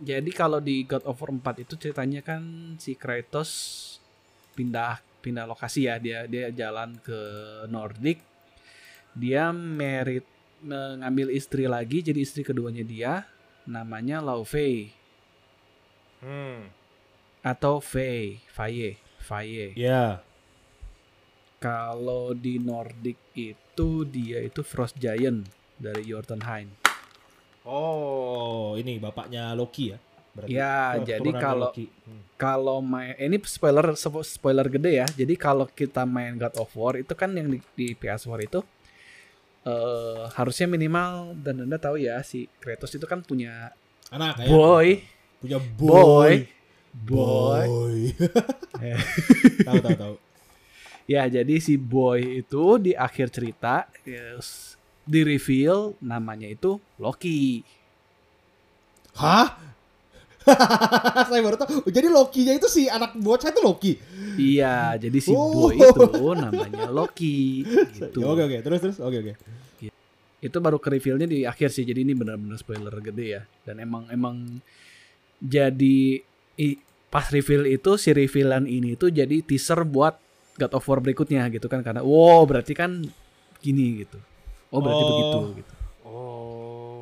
jadi 0.00 0.30
kalau 0.32 0.64
di 0.64 0.88
God 0.88 1.04
of 1.04 1.20
War 1.20 1.28
4 1.28 1.60
itu 1.60 1.76
ceritanya 1.76 2.24
kan 2.24 2.40
si 2.80 2.96
Kratos 2.96 3.50
pindah 4.56 4.96
pindah 5.20 5.44
lokasi 5.44 5.84
ya 5.84 6.00
dia 6.00 6.24
dia 6.24 6.48
jalan 6.48 6.96
ke 6.96 7.20
Nordic 7.68 8.24
dia 9.12 9.52
merit 9.52 10.24
mengambil 10.64 11.28
istri 11.28 11.68
lagi 11.68 12.00
jadi 12.00 12.16
istri 12.16 12.40
keduanya 12.40 12.80
dia 12.80 13.28
namanya 13.64 14.24
Laufey 14.24 14.88
Hmm. 16.24 16.72
atau 17.44 17.84
Faye 17.84 18.40
Faye 18.48 18.96
Faye 19.20 19.76
Ya. 19.76 20.24
Kalau 21.64 22.36
di 22.36 22.60
Nordic 22.60 23.16
itu 23.32 23.88
dia 24.04 24.44
itu 24.44 24.60
Frost 24.60 25.00
Giant 25.00 25.48
dari 25.80 26.04
Jotunheim 26.04 26.68
Oh, 27.64 28.76
ini 28.76 29.00
bapaknya 29.00 29.56
Loki 29.56 29.88
ya. 29.88 29.98
Berarti. 30.36 30.52
Ya, 30.52 31.00
Oh, 31.00 31.04
jadi 31.08 31.30
kalau-. 31.32 31.72
Hmm. 31.72 32.22
kalau 32.36 32.78
main 32.84 33.16
ini 33.16 33.40
spoiler 33.40 33.96
spo- 33.96 34.20
spoiler 34.20 34.68
gede 34.68 35.00
ya. 35.00 35.06
Jadi 35.08 35.32
kalau 35.32 35.64
kita 35.64 36.04
main 36.04 36.36
God 36.36 36.60
of 36.60 36.68
War 36.76 37.00
itu 37.00 37.16
kan 37.16 37.32
yang 37.32 37.48
di, 37.48 37.64
di 37.72 37.96
PS4 37.96 38.36
itu 38.44 38.60
eh 39.64 40.28
harusnya 40.36 40.68
minimal 40.68 41.32
dan 41.40 41.64
Anda 41.64 41.80
tahu 41.80 41.96
ya 41.96 42.20
si 42.20 42.52
Kratos 42.60 42.92
itu 42.92 43.08
kan 43.08 43.24
punya 43.24 43.72
anak 44.12 44.44
ya. 44.44 44.52
boy, 44.52 45.00
punya 45.40 45.56
boy, 45.56 46.44
boy. 46.92 47.64
boy. 47.64 47.98
Eh. 48.84 49.00
tahu 49.64 49.78
tahu 49.80 49.96
tahu. 49.96 50.14
Ya, 51.04 51.28
jadi 51.28 51.60
si 51.60 51.76
boy 51.76 52.40
itu 52.40 52.80
di 52.80 52.96
akhir 52.96 53.28
cerita 53.28 53.84
yes, 54.02 54.72
di 55.04 55.20
reveal 55.20 55.92
namanya 56.00 56.48
itu 56.48 56.80
Loki. 56.96 57.60
Hah? 59.14 59.60
Saya 61.28 61.40
baru 61.40 61.56
tahu. 61.56 61.88
Jadi 61.88 62.08
Loki-nya 62.08 62.56
itu 62.56 62.68
si 62.68 62.88
anak 62.88 63.16
bocah 63.16 63.48
itu 63.48 63.60
Loki. 63.60 63.92
Iya, 64.34 64.96
jadi 64.98 65.18
si 65.20 65.32
Oh. 65.32 65.68
boy 65.68 65.76
itu 65.76 66.04
namanya 66.34 66.88
Loki 66.88 67.64
gitu. 67.92 68.24
Oke 68.24 68.42
oke, 68.44 68.56
terus 68.60 68.80
terus. 68.80 68.96
Oke 68.98 69.20
oke. 69.20 69.32
Itu 70.40 70.56
baru 70.60 70.76
ke 70.76 70.88
reveal-nya 70.88 71.24
di 71.24 71.44
akhir 71.44 71.68
sih. 71.68 71.84
Jadi 71.84 72.00
ini 72.00 72.12
benar-benar 72.12 72.56
spoiler 72.56 72.92
gede 73.00 73.26
ya. 73.28 73.42
Dan 73.64 73.80
emang 73.80 74.08
emang 74.08 74.60
jadi 75.36 76.20
i- 76.56 76.80
pas 77.08 77.28
reveal 77.28 77.64
itu 77.64 77.96
si 77.96 78.10
revealan 78.10 78.64
ini 78.64 78.96
tuh 78.96 79.08
jadi 79.08 79.40
teaser 79.40 79.84
buat 79.84 80.16
God 80.54 80.72
of 80.72 80.84
War 80.84 80.98
berikutnya 80.98 81.42
gitu 81.48 81.66
kan 81.66 81.80
karena 81.80 82.00
wow 82.00 82.42
berarti 82.44 82.72
kan 82.72 83.02
gini 83.58 84.02
gitu. 84.02 84.18
Oh 84.70 84.78
berarti 84.78 85.02
Oh. 85.02 85.08
begitu 85.08 85.38
gitu. 85.58 85.74
Oh. 86.04 86.98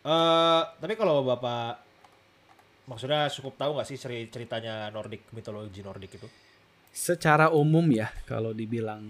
Eh, 0.00 0.62
tapi 0.76 0.94
kalau 0.94 1.20
Bapak 1.20 1.82
maksudnya 2.86 3.26
cukup 3.28 3.56
tahu 3.56 3.74
nggak 3.74 3.84
sih 3.84 3.96
ceri- 3.96 4.28
ceritanya 4.28 4.88
Nordic, 4.88 5.26
mitologi 5.30 5.82
Nordic 5.82 6.12
itu? 6.14 6.28
Secara 6.88 7.50
umum 7.50 7.84
ya 7.90 8.08
kalau 8.24 8.52
dibilang 8.52 9.02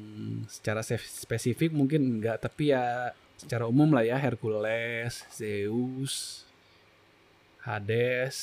secara 0.46 0.81
se- 0.81 0.99
spesifik 0.99 1.70
mungkin 1.70 2.18
enggak 2.18 2.40
tapi 2.40 2.72
ya 2.72 3.12
secara 3.37 3.68
umum 3.68 3.92
lah 3.92 4.03
ya 4.03 4.16
Hercules, 4.16 5.22
Zeus, 5.29 6.42
Hades, 7.61 8.38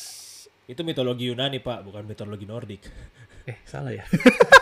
Itu 0.64 0.80
mitologi 0.84 1.28
Yunani, 1.28 1.60
Pak, 1.60 1.84
bukan 1.84 2.04
mitologi 2.04 2.48
Nordic. 2.48 2.88
Eh, 3.44 3.60
salah 3.68 3.92
ya. 3.92 4.08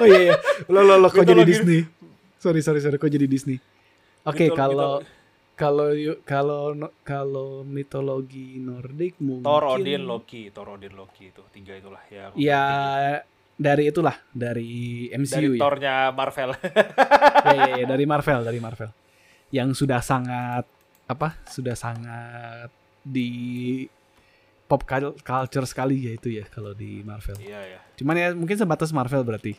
oh 0.00 0.06
iya 0.08 0.20
iya. 0.32 0.36
Lo 0.66 0.80
lo 0.82 0.96
lo 0.96 1.08
kok 1.08 1.22
jadi 1.22 1.44
Disney. 1.44 1.84
Sorry 2.40 2.64
sorry 2.64 2.80
sorry 2.80 2.96
kok 2.96 3.12
jadi 3.12 3.28
Disney. 3.28 3.60
Oke, 4.24 4.48
Mitolo- 4.48 4.56
kalau 4.56 4.92
kalau 5.60 5.88
kalau 6.24 6.60
kalau 7.04 7.48
mitologi 7.68 8.56
Nordik 8.56 9.20
mungkin 9.20 9.44
Thor, 9.44 9.76
Odin, 9.76 10.08
Loki, 10.08 10.48
Thor, 10.48 10.72
Odin, 10.72 10.96
Loki 10.96 11.28
itu 11.28 11.44
tiga 11.52 11.76
itulah 11.76 12.00
ya. 12.08 12.32
Ya 12.32 12.64
dari 13.60 13.92
itulah 13.92 14.16
dari 14.32 15.12
dari 15.12 15.20
MCU 15.20 15.52
ya. 15.56 15.60
Thornya 15.60 15.94
Marvel. 16.16 16.50
ya, 17.44 17.52
ya, 17.52 17.66
ya, 17.76 17.84
dari 17.84 18.04
Marvel, 18.12 18.40
dari 18.40 18.56
Marvel. 18.56 18.88
Yang 19.52 19.84
sudah 19.84 20.00
sangat 20.00 20.64
apa? 21.04 21.36
Sudah 21.44 21.76
sangat 21.76 22.72
di 23.04 23.84
pop 24.64 24.86
cul- 24.86 25.18
culture 25.20 25.66
sekali 25.68 26.08
ya 26.08 26.12
itu 26.16 26.32
ya 26.32 26.48
kalau 26.48 26.72
di 26.72 27.04
Marvel. 27.04 27.36
Iya 27.36 27.60
ya. 27.76 27.80
Cuman 28.00 28.16
ya 28.16 28.28
mungkin 28.32 28.56
sebatas 28.56 28.96
Marvel 28.96 29.20
berarti. 29.28 29.52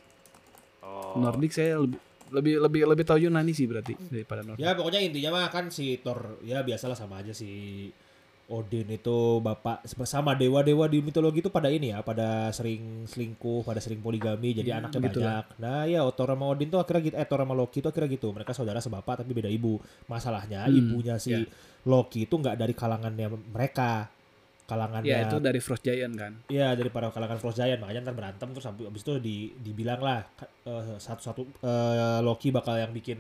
Oh. 0.92 1.16
Nordik 1.18 1.52
saya 1.52 1.80
lebih 1.80 2.00
lebih 2.32 2.54
lebih 2.60 2.82
lebih 2.88 3.04
tahu 3.04 3.20
Yunani 3.24 3.52
sih 3.52 3.64
berarti 3.66 3.96
daripada 4.12 4.44
Nordik. 4.44 4.60
Ya 4.60 4.76
pokoknya 4.76 5.00
intinya 5.00 5.30
mah 5.34 5.48
kan 5.48 5.72
si 5.72 6.00
Thor 6.00 6.40
ya 6.44 6.60
biasalah 6.62 6.96
sama 6.96 7.20
aja 7.20 7.32
si 7.32 7.88
Odin 8.52 8.84
itu 8.92 9.40
bapak 9.40 9.88
sama 10.04 10.36
dewa-dewa 10.36 10.84
di 10.84 11.00
mitologi 11.00 11.40
itu 11.40 11.48
pada 11.48 11.72
ini 11.72 11.96
ya, 11.96 12.04
pada 12.04 12.52
sering 12.52 13.08
selingkuh, 13.08 13.64
pada 13.64 13.80
sering 13.80 14.04
poligami, 14.04 14.52
jadi 14.52 14.76
Hmm, 14.76 14.80
anaknya 14.84 15.00
begitulah. 15.00 15.32
banyak. 15.40 15.46
Nah 15.64 15.82
ya 15.88 16.04
Thor 16.12 16.36
sama 16.36 16.46
Odin 16.52 16.68
tuh 16.68 16.84
akhirnya 16.84 17.02
gitu, 17.08 17.16
eh 17.16 17.24
Thor 17.24 17.40
sama 17.40 17.56
Loki 17.56 17.80
itu 17.80 17.88
akhirnya 17.88 18.10
gitu, 18.12 18.28
mereka 18.36 18.52
saudara 18.52 18.84
sebapak 18.84 19.24
tapi 19.24 19.32
beda 19.32 19.48
ibu. 19.48 19.80
Masalahnya 20.04 20.68
Hmm, 20.68 20.76
ibunya 20.76 21.16
si 21.16 21.32
ya. 21.32 21.40
Loki 21.88 22.28
itu 22.28 22.36
nggak 22.36 22.60
dari 22.60 22.76
kalangannya 22.76 23.28
mereka, 23.56 24.12
kalangannya 24.72 25.12
Ya 25.12 25.28
itu 25.28 25.38
dari 25.38 25.60
Frost 25.60 25.84
Giant 25.84 26.16
kan. 26.16 26.34
Iya 26.48 26.72
dari 26.80 26.88
para 26.88 27.12
kalangan 27.12 27.36
Frost 27.38 27.60
Giant 27.60 27.84
makanya 27.84 28.08
ntar 28.08 28.16
berantem 28.16 28.48
terus 28.56 28.64
habis 28.64 28.88
abis 28.88 29.02
itu 29.04 29.14
di, 29.20 29.36
dibilang 29.60 30.00
lah 30.00 30.24
eh, 30.64 30.96
satu-satu 30.96 31.42
eh, 31.60 32.20
Loki 32.24 32.56
bakal 32.56 32.80
yang 32.80 32.96
bikin 32.96 33.20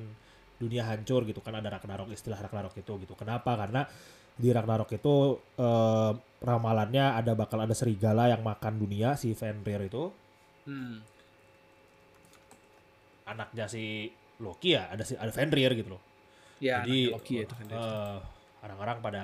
dunia 0.56 0.88
hancur 0.88 1.28
gitu 1.28 1.44
kan 1.44 1.60
ada 1.60 1.68
Ragnarok 1.68 2.08
istilah 2.10 2.40
Ragnarok 2.40 2.80
itu 2.80 2.94
gitu. 3.04 3.14
Kenapa? 3.20 3.60
Karena 3.60 3.84
di 4.32 4.48
Ragnarok 4.50 4.96
itu 4.96 5.16
eh, 5.60 6.12
ramalannya 6.40 7.20
ada 7.20 7.36
bakal 7.36 7.60
ada 7.62 7.76
serigala 7.76 8.32
yang 8.32 8.40
makan 8.42 8.80
dunia 8.80 9.20
si 9.20 9.36
Fenrir 9.36 9.84
itu 9.84 10.08
Hmm. 10.62 11.02
anaknya 13.26 13.66
si 13.66 14.10
Loki 14.42 14.74
ya 14.74 14.90
ada 14.90 15.02
si 15.06 15.14
ada 15.18 15.30
Fenrir 15.30 15.72
gitu 15.74 15.98
loh. 15.98 16.02
Ya, 16.62 16.82
Jadi 16.86 17.10
Loki 17.10 17.42
ya 17.42 17.44
itu 17.46 17.54
kan. 17.58 17.66
eh, 17.70 18.18
orang-orang 18.62 18.98
pada 19.02 19.24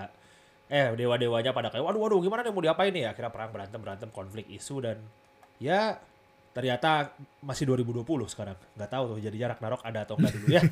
eh 0.68 0.92
dewa-dewanya 0.96 1.56
pada 1.56 1.72
kayak 1.72 1.84
waduh 1.84 2.02
waduh 2.04 2.20
gimana 2.20 2.44
nih 2.44 2.52
mau 2.52 2.64
diapain 2.64 2.92
nih 2.92 3.08
akhirnya 3.08 3.32
perang 3.32 3.52
berantem 3.56 3.80
berantem 3.80 4.10
konflik 4.12 4.52
isu 4.52 4.84
dan 4.84 5.00
ya 5.64 5.96
ternyata 6.52 7.16
masih 7.40 7.70
2020 7.70 8.04
sekarang 8.34 8.58
nggak 8.76 8.92
tahu 8.92 9.04
tuh 9.16 9.18
jadinya 9.24 9.56
Ragnarok 9.56 9.82
ada 9.86 10.00
atau 10.04 10.16
enggak 10.20 10.34
dulu 10.36 10.48
ya 10.52 10.62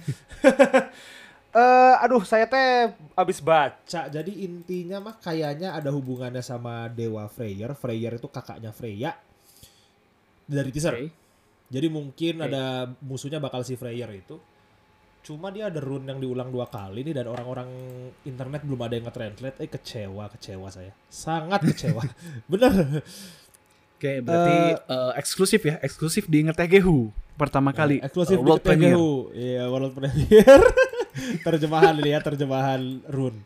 Eh, 1.56 1.96
aduh 2.04 2.20
saya 2.28 2.52
teh 2.52 2.92
abis 3.16 3.40
baca 3.40 4.12
jadi 4.12 4.28
intinya 4.44 5.00
mah 5.00 5.16
kayaknya 5.24 5.72
ada 5.72 5.88
hubungannya 5.88 6.44
sama 6.44 6.92
dewa 6.92 7.32
Freyr 7.32 7.72
Freyr 7.80 8.20
itu 8.20 8.28
kakaknya 8.28 8.76
Freya 8.76 9.16
dari 10.44 10.68
teaser 10.76 11.00
Oke. 11.00 11.16
jadi 11.72 11.88
mungkin 11.88 12.44
Oke. 12.44 12.52
ada 12.52 12.92
musuhnya 13.00 13.40
bakal 13.40 13.64
si 13.64 13.80
Freyr 13.80 14.12
itu. 14.12 14.36
Cuma 15.26 15.50
dia 15.50 15.74
ada 15.74 15.82
rune 15.82 16.06
yang 16.06 16.22
diulang 16.22 16.54
dua 16.54 16.70
kali 16.70 17.02
nih 17.02 17.18
dan 17.18 17.26
orang-orang 17.26 17.66
internet 18.30 18.62
belum 18.62 18.78
ada 18.86 18.94
yang 18.94 19.06
nge-translate. 19.10 19.58
Eh 19.58 19.70
kecewa, 19.74 20.30
kecewa 20.38 20.70
saya. 20.70 20.94
Sangat 21.10 21.66
kecewa. 21.74 22.06
Bener. 22.46 23.02
Oke, 23.96 24.22
berarti 24.22 24.58
eh, 24.86 25.12
eksklusif 25.18 25.62
ya, 25.66 25.82
eksklusif 25.82 26.30
di 26.30 26.46
Ngetegehu 26.46 27.10
pertama 27.42 27.74
kali. 27.74 28.06
Eksklusif 28.06 28.38
di 28.38 28.46
World 28.46 28.62
Premiere. 28.62 28.94
TGU. 28.94 29.14
Iya, 29.34 29.64
World 29.66 29.94
Premiere. 29.98 30.66
terjemahan 31.48 31.96
ya, 32.06 32.20
terjemahan 32.22 32.82
rune. 33.10 33.42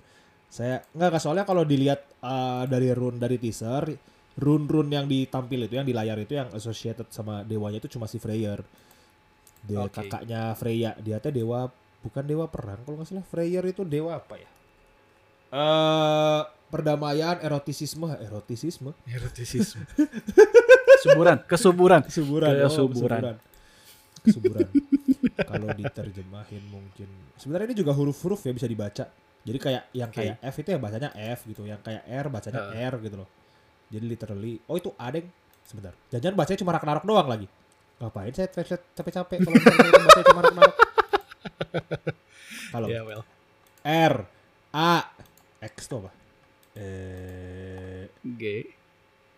Saya 0.52 0.84
enggak 0.92 1.22
soalnya 1.24 1.48
kalau 1.48 1.64
dilihat 1.64 2.04
eh, 2.20 2.64
dari 2.68 2.92
rune 2.92 3.24
dari 3.24 3.40
teaser, 3.40 3.88
rune-rune 4.36 4.92
yang 4.92 5.06
ditampil 5.08 5.64
itu 5.64 5.80
yang 5.80 5.88
di 5.88 5.96
layar 5.96 6.20
itu 6.20 6.36
yang 6.36 6.52
associated 6.52 7.08
sama 7.08 7.48
dewanya 7.48 7.80
itu 7.80 7.88
cuma 7.88 8.04
si 8.04 8.20
Freyr. 8.20 8.60
Dia 9.66 9.86
Oke. 9.86 10.08
kakaknya 10.08 10.56
Freya, 10.56 10.92
dia 11.00 11.18
teh 11.20 11.34
dewa 11.34 11.68
bukan 12.00 12.24
dewa 12.24 12.46
perang 12.48 12.80
kalau 12.88 13.02
nggak 13.02 13.10
salah. 13.12 13.26
Freyr 13.28 13.64
itu 13.68 13.84
dewa 13.84 14.16
apa 14.16 14.36
ya? 14.40 14.50
Eh 15.50 16.42
perdamaian, 16.70 17.42
erotisisme, 17.42 18.06
erotisisme, 18.22 18.94
Erotisisme. 19.10 19.82
Suburan, 21.04 21.42
kesuburan. 21.50 22.02
kesuburan, 22.06 22.52
oh, 22.62 22.70
Kesuburan. 22.70 23.22
kesuburan. 23.24 23.36
Kesuburan. 24.22 24.68
kalau 25.50 25.68
diterjemahin 25.74 26.64
mungkin. 26.70 27.10
Sebenarnya 27.40 27.74
ini 27.74 27.78
juga 27.82 27.96
huruf-huruf 27.98 28.44
ya 28.46 28.54
bisa 28.54 28.68
dibaca. 28.70 29.10
Jadi 29.42 29.58
kayak 29.58 29.84
yang 29.96 30.12
Oke. 30.12 30.20
kayak 30.22 30.36
F 30.44 30.56
itu 30.62 30.70
ya 30.76 30.78
bacanya 30.78 31.10
F 31.16 31.40
gitu, 31.50 31.64
yang 31.66 31.80
kayak 31.82 32.04
R 32.06 32.26
bacanya 32.30 32.62
Uh. 32.70 32.76
R 32.76 32.94
gitu 33.02 33.16
loh. 33.18 33.30
Jadi 33.90 34.06
literally, 34.06 34.54
oh 34.70 34.78
itu 34.78 34.94
adeng. 35.00 35.26
Sebentar. 35.66 35.94
Jangan 36.14 36.36
bacanya 36.38 36.60
cuma 36.62 36.72
Ragnarok 36.78 37.06
doang 37.08 37.26
lagi. 37.26 37.48
Ngapain 38.00 38.32
saya 38.32 38.48
translate 38.48 38.86
capek-capek 38.96 39.38
kalau 39.44 39.60
bacanya 39.60 40.24
cuma 40.26 40.42
Ragnarok. 40.42 40.76
Kalau 42.70 42.88
Ya, 42.88 43.02
well. 43.04 43.24
R 43.84 44.16
A 44.72 44.94
X 45.60 45.76
itu 45.84 45.96
apa? 45.98 46.12
Eh 46.76 48.08
G. 48.24 48.44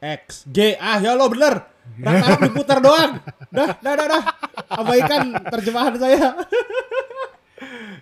X 0.02 0.46
G 0.46 0.78
ah 0.78 0.98
ya 0.98 1.14
lo 1.14 1.30
bener 1.30 1.62
Ragnarok 1.98 2.42
diputar 2.44 2.78
doang 2.78 3.22
dah 3.50 3.78
dah 3.78 3.94
dah 3.94 4.08
dah 4.10 4.24
abaikan 4.74 5.22
terjemahan 5.46 5.94
saya 5.96 6.42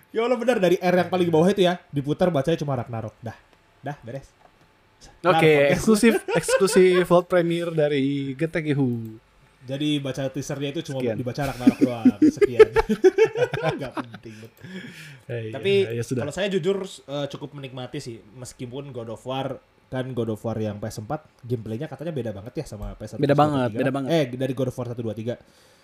ya 0.08 0.20
Allah 0.20 0.36
bener 0.36 0.56
dari 0.56 0.76
R 0.76 0.94
yang 0.96 1.08
paling 1.08 1.28
bawah 1.28 1.44
itu 1.46 1.60
ya 1.60 1.76
diputar 1.88 2.28
bacanya 2.28 2.56
cuma 2.56 2.72
Ragnarok 2.74 3.12
dah 3.20 3.36
dah 3.80 3.96
beres 4.00 4.28
Oke, 5.00 5.24
Nah, 5.24 5.32
podcast. 5.32 5.72
eksklusif 5.72 6.14
eksklusif 6.28 7.04
World 7.08 7.24
Premiere 7.24 7.72
dari 7.72 8.36
Ngetegehu. 8.36 9.16
Jadi 9.60 9.88
baca 9.98 10.22
teasernya 10.26 10.70
itu 10.70 10.80
cuma 10.82 10.98
Sekian. 10.98 11.16
dibaca 11.16 11.42
Ragnarok 11.44 11.78
doang 11.78 12.16
sekian 12.22 12.68
nggak 13.76 13.92
penting 13.94 14.34
Eh, 15.26 15.50
tapi 15.50 15.72
ya, 15.84 15.94
ya 15.94 16.02
sudah. 16.02 16.22
kalau 16.22 16.32
saya 16.32 16.48
jujur 16.48 16.80
eh, 16.82 17.26
cukup 17.28 17.52
menikmati 17.52 17.98
sih 17.98 18.18
meskipun 18.32 18.90
God 18.90 19.10
of 19.10 19.22
War 19.22 19.60
kan 19.86 20.10
God 20.10 20.30
of 20.30 20.40
War 20.40 20.54
yang 20.54 20.76
PS4 20.76 21.12
gameplaynya 21.40 21.86
katanya 21.86 22.10
beda 22.10 22.30
banget 22.32 22.52
ya 22.56 22.64
sama 22.64 22.94
PS1 22.94 23.18
Beda 23.18 23.32
2, 23.32 23.38
banget, 23.38 23.68
3. 23.70 23.78
beda 23.78 23.90
banget. 23.90 24.10
eh 24.10 24.24
dari 24.32 24.52
God 24.52 24.68
of 24.68 24.76
War 24.76 24.88
1 24.88 24.96
2 24.96 25.38
3 25.38 25.38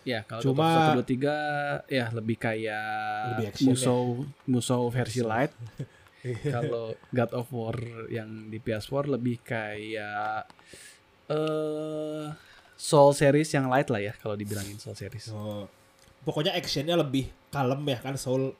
Ya, 0.04 0.22
kalau 0.22 0.38
Cuma- 0.40 0.94
Cuma... 0.94 0.94
1, 0.94 1.02
2, 1.02 1.82
3 1.82 1.90
ya 1.90 2.06
lebih 2.10 2.36
kayak 2.36 2.86
Lebih 3.34 3.46
action 3.50 3.66
ya. 3.66 3.70
musuh 3.72 4.06
musuh 4.46 4.82
versi 4.88 5.20
light. 5.20 5.50
kalau 6.54 6.94
God 7.08 7.32
of 7.32 7.46
War 7.50 7.74
yang 8.08 8.46
di 8.46 8.58
PS4 8.58 8.90
lebih 9.08 9.42
kayak 9.42 10.46
eh 11.28 12.24
Soul 12.76 13.10
series 13.12 13.48
yang 13.50 13.66
light 13.66 13.88
lah 13.88 13.98
ya 13.98 14.12
kalau 14.14 14.32
dibilangin 14.32 14.76
Soul 14.76 14.92
series. 14.92 15.28
Oh. 15.28 15.64
Pokoknya 16.22 16.52
actionnya 16.52 16.94
lebih 16.94 17.24
kalem 17.48 17.80
ya 17.84 17.98
kan 17.98 18.14
Soul. 18.14 18.52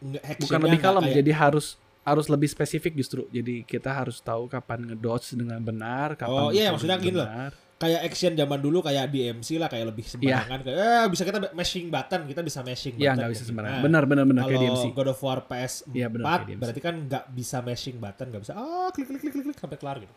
Bukan 0.00 0.60
lebih 0.62 0.80
kalem, 0.80 1.04
kayak- 1.04 1.16
jadi 1.18 1.32
harus 1.34 1.66
harus 2.00 2.26
lebih 2.26 2.48
spesifik 2.48 2.96
justru. 2.96 3.28
Jadi 3.28 3.62
kita 3.62 3.92
harus 3.92 4.18
tahu 4.18 4.48
kapan 4.48 4.88
ngedodge 4.88 5.36
dengan 5.36 5.60
benar, 5.60 6.16
kapan 6.16 6.40
Oh, 6.40 6.50
iya, 6.50 6.72
maksudnya 6.72 6.96
gini 6.96 7.14
loh. 7.14 7.28
kayak 7.76 8.00
action 8.04 8.32
zaman 8.34 8.60
dulu 8.60 8.80
kayak 8.80 9.08
DMC 9.08 9.56
lah 9.56 9.64
kayak 9.66 9.88
lebih 9.88 10.04
sembarangan 10.04 10.60
kayak 10.60 10.76
eh, 10.76 11.06
bisa 11.08 11.24
kita 11.24 11.48
mashing 11.50 11.88
button 11.88 12.28
kita 12.28 12.40
bisa 12.42 12.60
mashing 12.60 12.92
Iya 12.92 13.00
button 13.06 13.16
nggak 13.16 13.30
bisa 13.32 13.44
sembarangan. 13.46 13.72
Nah, 13.72 13.84
Benar 13.84 14.02
benar 14.04 14.24
benar 14.26 14.42
kayak 14.44 14.60
DMC. 14.62 14.84
God 14.90 15.08
of 15.08 15.18
War 15.18 15.40
PS 15.42 15.72
4 15.84 15.96
Iya, 15.96 16.06
benar, 16.08 16.24
kayak 16.26 16.40
DMC. 16.46 16.60
berarti 16.60 16.80
kan 16.80 16.94
nggak 17.02 17.24
bisa 17.30 17.56
mashing 17.60 17.96
button 17.96 18.26
nggak 18.28 18.42
bisa 18.42 18.52
ah 18.54 18.88
klik 18.90 19.06
klik 19.08 19.20
klik 19.22 19.32
klik, 19.32 19.44
klik 19.48 19.58
sampai 19.58 19.76
kelar 19.76 19.96
gitu 19.98 20.12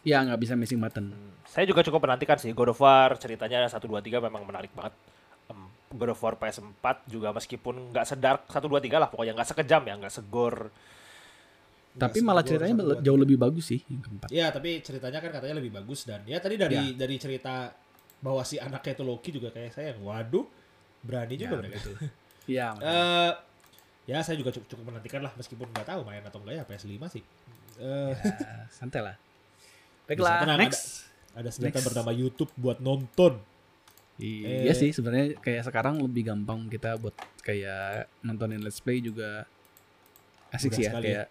Iya 0.00 0.24
nggak 0.24 0.40
bisa 0.40 0.54
missing 0.56 0.80
button. 0.80 1.12
Saya 1.44 1.68
juga 1.68 1.84
cukup 1.84 2.08
menantikan 2.08 2.40
sih 2.40 2.52
God 2.52 2.72
of 2.72 2.80
War 2.80 3.18
ceritanya 3.20 3.68
1 3.68 3.76
2 3.76 4.00
3 4.00 4.16
memang 4.22 4.42
menarik 4.42 4.72
banget. 4.72 4.96
Em, 5.46 5.60
God 5.92 6.14
of 6.14 6.20
War 6.20 6.34
PS4 6.34 6.84
juga 7.04 7.30
meskipun 7.30 7.92
nggak 7.92 8.06
sedark 8.06 8.40
1 8.46 8.64
2 8.64 8.80
3 8.80 8.96
lah 8.96 9.08
pokoknya 9.08 9.36
nggak 9.36 9.48
sekejam 9.50 9.82
ya, 9.84 9.94
nggak 10.00 10.14
segor. 10.14 10.72
Tapi 11.90 12.22
malah 12.22 12.40
segor 12.40 12.62
ceritanya 12.64 12.74
satu, 12.80 13.02
jauh 13.02 13.18
lebih 13.18 13.36
bagus 13.36 13.64
sih 13.66 13.80
yang 13.84 14.00
keempat. 14.00 14.28
Iya, 14.30 14.46
tapi 14.48 14.70
ceritanya 14.80 15.18
kan 15.18 15.30
katanya 15.34 15.58
lebih 15.58 15.72
bagus 15.74 16.06
dan 16.06 16.22
ya 16.24 16.38
tadi 16.38 16.54
dari 16.54 16.78
Iya. 16.78 16.96
dari 16.96 17.16
cerita 17.18 17.74
bahwa 18.22 18.40
si 18.46 18.56
anaknya 18.56 18.92
itu 18.94 19.04
Loki 19.04 19.30
juga 19.34 19.50
kayak 19.50 19.72
saya 19.74 19.86
yang 19.92 20.00
waduh 20.06 20.46
berani 21.02 21.34
juga 21.34 21.56
Ya, 21.56 21.60
mereka. 21.60 21.76
betul. 21.76 21.96
Iya. 22.50 22.66
Eh 22.80 23.32
ya 24.08 24.18
saya 24.24 24.34
juga 24.34 24.50
cukup, 24.50 24.66
cukup 24.70 24.84
menantikan 24.90 25.20
lah 25.20 25.30
meskipun 25.36 25.68
nggak 25.70 25.86
tahu 25.86 26.00
main 26.02 26.24
atau 26.24 26.40
enggak 26.40 26.54
ya 26.56 26.64
PS5 26.64 26.94
sih. 27.10 27.22
Eh 27.82 28.12
Ya, 28.16 28.64
santai 28.72 29.02
lah. 29.04 29.16
Baiklah, 30.10 30.42
tenang, 30.42 30.58
next. 30.60 31.06
ada 31.30 31.48
senjata 31.48 31.70
Next. 31.72 31.86
bernama 31.86 32.10
YouTube 32.10 32.50
buat 32.56 32.78
nonton. 32.78 33.38
Iya 34.16 34.66
Eh. 34.66 34.76
sih 34.76 34.90
sebenarnya 34.90 35.38
kayak 35.38 35.64
sekarang 35.64 35.96
lebih 35.96 36.26
gampang 36.26 36.66
kita 36.66 36.92
buat 36.94 37.14
kayak 37.40 38.04
nontonin 38.20 38.58
let's 38.58 38.76
play 38.76 38.98
juga 38.98 39.48
asik 40.50 40.68
Mudah 40.68 40.76
sih 40.76 40.82
ya 40.82 40.90
sekali 40.90 41.04
kayak 41.06 41.26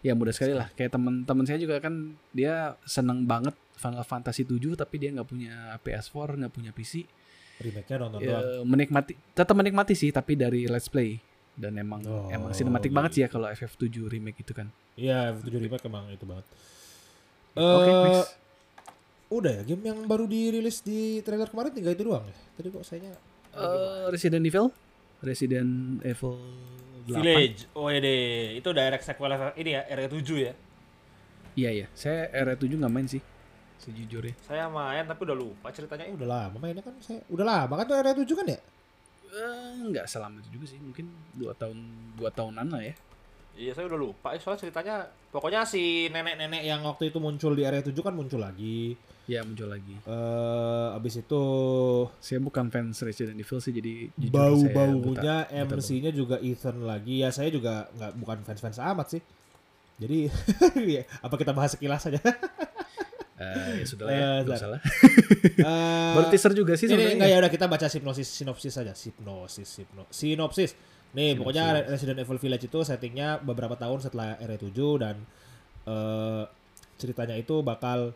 ya 0.00 0.12
mudah 0.14 0.32
sekali 0.32 0.54
lah 0.54 0.68
kayak 0.70 0.90
teman-teman 0.90 1.44
saya 1.44 1.58
juga 1.58 1.76
kan 1.78 1.94
dia 2.30 2.54
seneng 2.82 3.26
banget 3.26 3.52
Final 3.74 4.00
Fantasy 4.02 4.42
7 4.42 4.56
tapi 4.74 4.96
dia 4.96 5.10
nggak 5.10 5.26
punya 5.26 5.52
PS4 5.80 6.16
nggak 6.38 6.54
punya 6.54 6.70
PC 6.70 7.04
Remake-nya 7.60 7.96
nonton 7.98 8.18
ya, 8.18 8.40
doang. 8.40 8.64
menikmati 8.64 9.12
tetap 9.30 9.52
menikmati 9.52 9.92
sih 9.92 10.08
tapi 10.08 10.32
dari 10.32 10.64
let's 10.64 10.88
play 10.88 11.20
dan 11.52 11.76
emang 11.76 12.00
Oh, 12.02 12.30
emang 12.30 12.56
sinematik 12.56 12.88
gitu. 12.88 12.96
banget 12.96 13.10
sih 13.12 13.20
ya 13.20 13.28
kalau 13.28 13.50
FF7 13.50 13.84
remake 14.08 14.40
itu 14.40 14.54
kan 14.54 14.72
Iya, 14.94 15.34
7 15.34 15.60
remake 15.60 15.84
emang 15.84 16.08
itu 16.08 16.24
banget. 16.24 16.48
Oke 17.52 17.82
Eh, 17.82 18.04
next 18.08 18.32
Udah 19.30 19.52
ya, 19.52 19.62
game 19.64 19.84
yang 19.84 19.98
baru 20.04 20.26
dirilis 20.26 20.82
di 20.82 21.18
trailer 21.20 21.46
kemarin 21.46 21.70
tinggal 21.70 21.94
itu 21.94 22.02
doang 22.02 22.24
ya. 22.24 22.34
Tadi 22.52 22.66
kok 22.68 22.82
sayanya 22.82 23.14
Eh, 23.50 24.06
Resident 24.08 24.42
Evil 24.42 24.66
Resident 25.20 25.70
Evil 26.00 26.34
8 27.04 27.14
Village. 27.16 27.58
Oh 27.72 27.86
ini 27.88 28.14
itu 28.54 28.68
direct 28.70 29.02
sequel 29.02 29.30
ini 29.54 29.70
ya 29.70 29.82
RE7 29.88 30.18
ya. 30.36 30.52
iya 31.52 31.70
iya 31.72 31.86
saya 31.92 32.26
RE7 32.32 32.70
nggak 32.72 32.88
main 32.88 33.06
sih 33.06 33.18
sejujurnya 33.76 34.34
Saya 34.40 34.66
main 34.66 35.02
tapi 35.02 35.24
udah 35.24 35.34
lupa 35.34 35.70
ceritanya. 35.70 36.06
eh, 36.06 36.14
udah 36.14 36.28
lama 36.28 36.56
mainnya 36.56 36.78
kan 36.80 36.94
saya 36.98 37.22
udah 37.26 37.42
lama 37.42 37.74
kan 37.74 37.84
tuh 37.86 37.96
area 37.96 38.14
7 38.14 38.26
kan 38.34 38.46
ya? 38.48 38.58
Eh, 39.30 39.70
nggak 39.84 40.06
selama 40.06 40.38
itu 40.38 40.50
juga 40.52 40.66
sih 40.66 40.78
mungkin 40.78 41.06
dua 41.32 41.54
tahun 41.54 41.78
dua 42.14 42.30
tahunan 42.30 42.66
lah 42.66 42.82
ya 42.82 42.94
Iya 43.54 43.72
saya 43.72 43.86
udah 43.86 44.00
lupa. 44.00 44.32
Eh, 44.32 44.38
Soalnya 44.38 44.60
ceritanya 44.60 44.94
pokoknya 45.28 45.62
Si 45.62 45.80
nenek-nenek 46.06 46.62
yang 46.62 46.80
waktu 46.82 47.08
itu 47.08 47.18
muncul 47.18 47.52
di 47.52 47.62
area 47.62 47.80
7 47.80 47.92
kan 47.96 48.12
muncul 48.12 48.38
lagi. 48.38 48.94
ya 49.24 49.46
muncul 49.46 49.70
lagi 49.70 49.94
Eh 50.02 50.88
abis 50.90 51.22
itu 51.22 51.42
saya 52.18 52.40
bukan 52.40 52.66
fans 52.66 52.98
Resident 52.98 53.38
Evil 53.38 53.62
sih 53.62 53.70
jadi 53.70 54.10
bau-baunya 54.26 55.46
MC-nya 55.46 56.10
juga 56.10 56.36
Ethan 56.36 56.82
lagi. 56.82 57.20
Ya 57.20 57.30
saya 57.30 57.46
juga 57.48 57.86
nggak 57.92 58.12
bukan 58.16 58.38
fans-fans 58.42 58.78
amat 58.80 59.06
sih. 59.08 59.22
Jadi 59.96 60.26
ya, 60.96 61.02
apa 61.20 61.34
kita 61.36 61.52
bahas 61.52 61.72
sekilas 61.72 62.02
saja? 62.02 62.18
Eh, 63.40 63.80
ya 63.80 63.86
sudah 63.88 64.04
lah 64.04 64.12
ya 64.12 64.20
Eh, 64.20 64.38
nggak 64.44 64.52
Zar. 64.52 64.60
usah 64.60 64.68
lah 64.68 64.80
Eh, 65.64 66.12
baru 66.12 66.26
teaser 66.28 66.52
juga 66.52 66.76
sih 66.76 66.84
ini 66.84 66.92
sebenarnya 66.92 67.14
enggak 67.16 67.30
ya 67.30 67.36
udah 67.40 67.50
kita 67.50 67.66
baca 67.66 67.86
sinopsis 67.88 68.28
sinopsis 68.28 68.72
saja. 68.74 68.92
Sinopsis 68.92 69.68
sinopsis. 70.12 70.70
Nih, 71.10 71.34
pokoknya 71.34 71.64
Re- 71.74 71.86
Resident 71.90 72.22
Evil 72.22 72.38
Village 72.38 72.66
itu 72.66 72.78
settingnya 72.80 73.42
beberapa 73.42 73.74
tahun 73.74 73.98
setelah 74.00 74.38
RE7 74.38 74.78
dan 74.98 75.16
eh 75.84 76.42
ceritanya 77.00 77.34
itu 77.34 77.64
bakal 77.64 78.12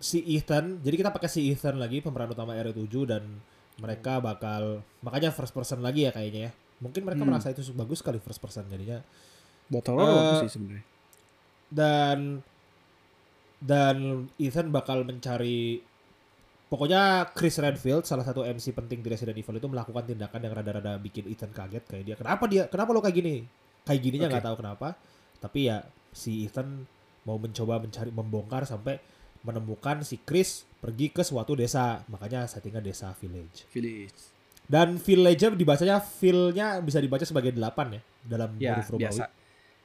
si 0.00 0.24
Ethan. 0.26 0.82
Jadi 0.82 0.96
kita 0.98 1.14
pakai 1.14 1.28
si 1.28 1.52
Ethan 1.52 1.78
lagi 1.78 2.02
pemeran 2.02 2.32
utama 2.32 2.56
RE7 2.56 2.90
dan 3.06 3.22
mereka 3.78 4.18
bakal 4.18 4.80
makanya 5.04 5.30
first 5.30 5.52
person 5.52 5.84
lagi 5.84 6.08
ya 6.08 6.10
kayaknya 6.10 6.50
ya. 6.50 6.52
Mungkin 6.82 7.04
mereka 7.04 7.22
Hmm. 7.22 7.30
merasa 7.30 7.48
itu 7.48 7.62
bagus 7.72 8.00
sekali 8.02 8.18
first 8.18 8.38
person 8.38 8.66
jadinya. 8.66 9.00
buat 9.66 9.82
horror 9.82 10.06
Eh, 10.06 10.14
bagus 10.14 10.38
sih 10.46 10.52
sebenarnya 10.54 10.84
dan 11.66 12.18
dan 13.58 13.96
Ethan 14.36 14.70
bakal 14.70 15.02
mencari 15.02 15.82
pokoknya 16.66 17.30
Chris 17.32 17.56
Redfield 17.62 18.02
salah 18.04 18.26
satu 18.26 18.42
MC 18.42 18.74
penting 18.74 19.00
di 19.02 19.08
Resident 19.10 19.38
Evil 19.38 19.58
itu 19.58 19.68
melakukan 19.70 20.02
tindakan 20.06 20.40
yang 20.42 20.52
rada-rada 20.54 20.98
bikin 20.98 21.30
Ethan 21.30 21.54
kaget 21.54 21.84
kayak 21.86 22.04
dia. 22.04 22.16
Kenapa 22.18 22.44
dia 22.50 22.62
kenapa 22.66 22.90
lo 22.90 23.00
kayak 23.02 23.16
gini? 23.16 23.34
Kayak 23.86 24.00
gininya 24.02 24.26
nggak 24.30 24.46
tahu 24.46 24.56
kenapa. 24.58 24.88
Tapi 25.38 25.70
ya 25.70 25.86
si 26.10 26.46
Ethan 26.50 26.82
mau 27.26 27.38
mencoba 27.38 27.78
mencari 27.78 28.10
membongkar 28.10 28.66
sampai 28.66 28.98
menemukan 29.46 30.02
si 30.02 30.18
Chris 30.22 30.66
pergi 30.82 31.14
ke 31.14 31.22
suatu 31.22 31.54
desa. 31.54 32.02
Makanya 32.10 32.50
settingnya 32.50 32.82
desa 32.82 33.14
village. 33.14 33.66
Village. 33.70 34.34
Dan 34.66 34.98
village 34.98 35.54
dibacanya 35.54 36.02
feel-nya 36.02 36.82
bisa 36.82 36.98
dibaca 36.98 37.22
sebagai 37.22 37.54
delapan 37.54 37.98
ya 37.98 38.02
dalam 38.26 38.50
ya 38.58 38.74
huruf 38.74 38.90
Romawi. 38.90 39.02
biasa. 39.06 39.24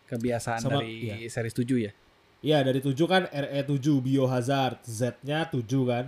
Kebiasaan 0.10 0.60
Sama- 0.60 0.82
dari 0.82 1.24
iya. 1.24 1.30
series 1.30 1.54
7 1.56 1.78
ya? 1.78 1.91
Iya 2.41 2.58
dari 2.65 2.82
7 2.82 2.98
kan 3.06 3.30
RE7 3.30 4.02
Biohazard 4.02 4.82
Z-nya 4.82 5.46
7 5.46 5.86
kan. 5.86 6.06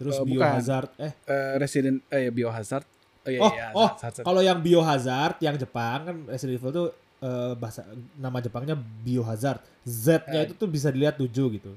Terus 0.00 0.16
bukan. 0.18 0.32
Biohazard 0.32 0.88
eh 0.96 1.12
Eh, 1.22 1.52
Resident 1.56 2.00
eh 2.08 2.32
Biohazard 2.32 2.88
oh 3.20 3.28
iya 3.28 3.38
oh 3.38 3.52
iya 3.52 3.66
oh 3.76 3.88
kalau 4.24 4.40
yang 4.40 4.58
Biohazard 4.58 5.36
yang 5.38 5.54
Jepang 5.54 5.98
kan 6.02 6.16
Resident 6.24 6.56
Evil 6.56 6.72
tuh 6.72 6.86
eh, 7.20 7.52
bahasa 7.52 7.84
nama 8.16 8.40
Jepangnya 8.40 8.72
Biohazard. 8.74 9.60
Z-nya 9.82 10.40
Eh. 10.40 10.46
itu 10.48 10.56
tuh 10.56 10.64
bisa 10.66 10.88
dilihat 10.88 11.14
7 11.14 11.28
gitu. 11.52 11.76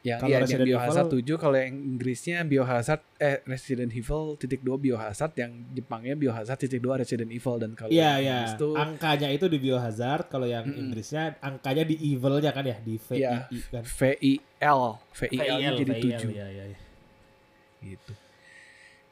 Yang 0.00 0.16
kalau 0.16 0.32
iya, 0.32 0.36
yang 0.36 0.44
Resident 0.48 0.64
Biohazard 0.64 1.08
Evil- 1.12 1.36
7 1.36 1.44
kalau 1.44 1.56
yang 1.60 1.74
Inggrisnya 1.76 2.36
Biohazard 2.42 3.02
eh 3.20 3.36
Resident 3.44 3.92
Evil 3.92 4.22
titik 4.34 4.64
2 4.64 4.72
Biohazard 4.74 5.32
yang 5.36 5.52
Jepangnya 5.70 6.16
Biohazard 6.16 6.56
titik 6.56 6.80
2 6.80 7.04
Resident 7.04 7.28
Evil 7.28 7.60
dan 7.60 7.76
kalau 7.76 7.92
Iya 7.92 8.16
yang 8.16 8.48
iya. 8.48 8.56
Tuh 8.56 8.72
Angkanya 8.72 9.28
itu 9.28 9.44
di 9.46 9.60
Biohazard, 9.60 10.26
kalau 10.26 10.48
yang 10.48 10.64
Mm-mm. 10.64 10.80
Inggrisnya 10.88 11.36
angkanya 11.38 11.84
di 11.84 12.00
Evil-nya 12.00 12.48
kan 12.50 12.64
ya, 12.64 12.80
di 12.80 12.96
VI 12.96 13.16
Iya. 13.20 13.30
kan. 13.68 13.84
VIL 13.84 14.80
VIL 15.12 15.56
nya 15.60 15.70
jadi 15.76 15.92
VIL, 15.92 16.16
7 16.16 16.32
Iya 16.32 16.46
iya 16.48 16.64
iya. 16.72 16.78
gitu. 17.84 18.12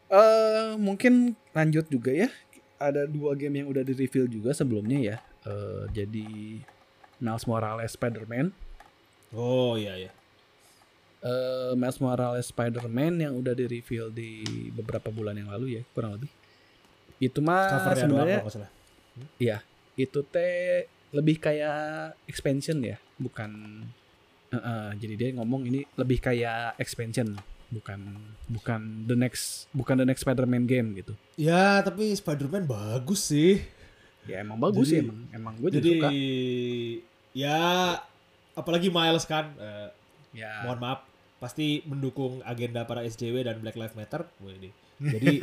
Eh 0.08 0.72
mungkin 0.80 1.36
lanjut 1.52 1.84
juga 1.88 2.16
ya. 2.16 2.32
Ada 2.80 3.04
dua 3.04 3.36
game 3.36 3.60
yang 3.60 3.68
udah 3.68 3.84
di 3.84 3.92
reveal 3.92 4.24
juga 4.24 4.56
sebelumnya 4.56 4.98
ya. 5.04 5.16
Eh 5.44 5.84
jadi 5.92 6.26
Miles 7.20 7.44
Morales 7.44 7.92
Spider-Man. 7.92 8.56
Oh 9.36 9.76
iya 9.76 10.00
iya. 10.00 10.10
Eh 11.18 11.72
Miles 11.74 11.98
Morales 11.98 12.46
Spider-Man 12.46 13.18
yang 13.18 13.34
udah 13.34 13.50
di 13.50 13.66
reveal 13.66 14.06
di 14.08 14.46
beberapa 14.70 15.10
bulan 15.10 15.34
yang 15.34 15.50
lalu 15.50 15.78
ya, 15.78 15.82
kurang 15.90 16.14
lebih. 16.14 16.30
Itu 17.18 17.42
mah 17.42 17.90
sebenarnya. 17.98 18.46
Iya, 19.34 19.58
itu 19.98 20.22
teh 20.22 20.86
lebih 21.10 21.42
kayak 21.42 22.14
expansion 22.30 22.78
ya, 22.78 23.02
bukan. 23.18 23.82
Eh, 24.48 24.56
eh, 24.56 24.90
jadi 24.96 25.14
dia 25.18 25.28
ngomong 25.34 25.66
ini 25.66 25.82
lebih 25.98 26.22
kayak 26.22 26.78
expansion, 26.78 27.34
bukan 27.68 27.98
bukan 28.46 29.04
the 29.04 29.18
next 29.18 29.66
bukan 29.74 29.98
the 29.98 30.06
next 30.06 30.22
Spider-Man 30.22 30.70
game 30.70 30.94
gitu. 30.94 31.18
Ya, 31.34 31.82
tapi 31.82 32.14
Spider-Man 32.14 32.64
bagus 32.64 33.34
sih. 33.34 33.58
Ya 34.24 34.46
emang 34.46 34.62
bagus 34.62 34.86
Jadi- 34.86 34.92
sih 34.92 34.98
emang 35.02 35.18
emang 35.34 35.54
gue 35.58 35.70
juga 35.72 35.82
Jadi 35.82 35.90
suka. 35.98 36.08
ya 37.32 37.60
apalagi 38.52 38.88
Miles 38.92 39.24
kan 39.24 39.50
eh, 39.56 39.88
Ya, 40.36 40.64
mohon 40.64 40.78
maaf 40.80 41.00
pasti 41.38 41.86
mendukung 41.86 42.42
agenda 42.42 42.82
para 42.82 43.06
SJW 43.06 43.46
dan 43.46 43.62
Black 43.62 43.78
Lives 43.78 43.94
Matter. 43.94 44.26
Wih, 44.42 44.58
ini. 44.58 44.70
Jadi 45.14 45.38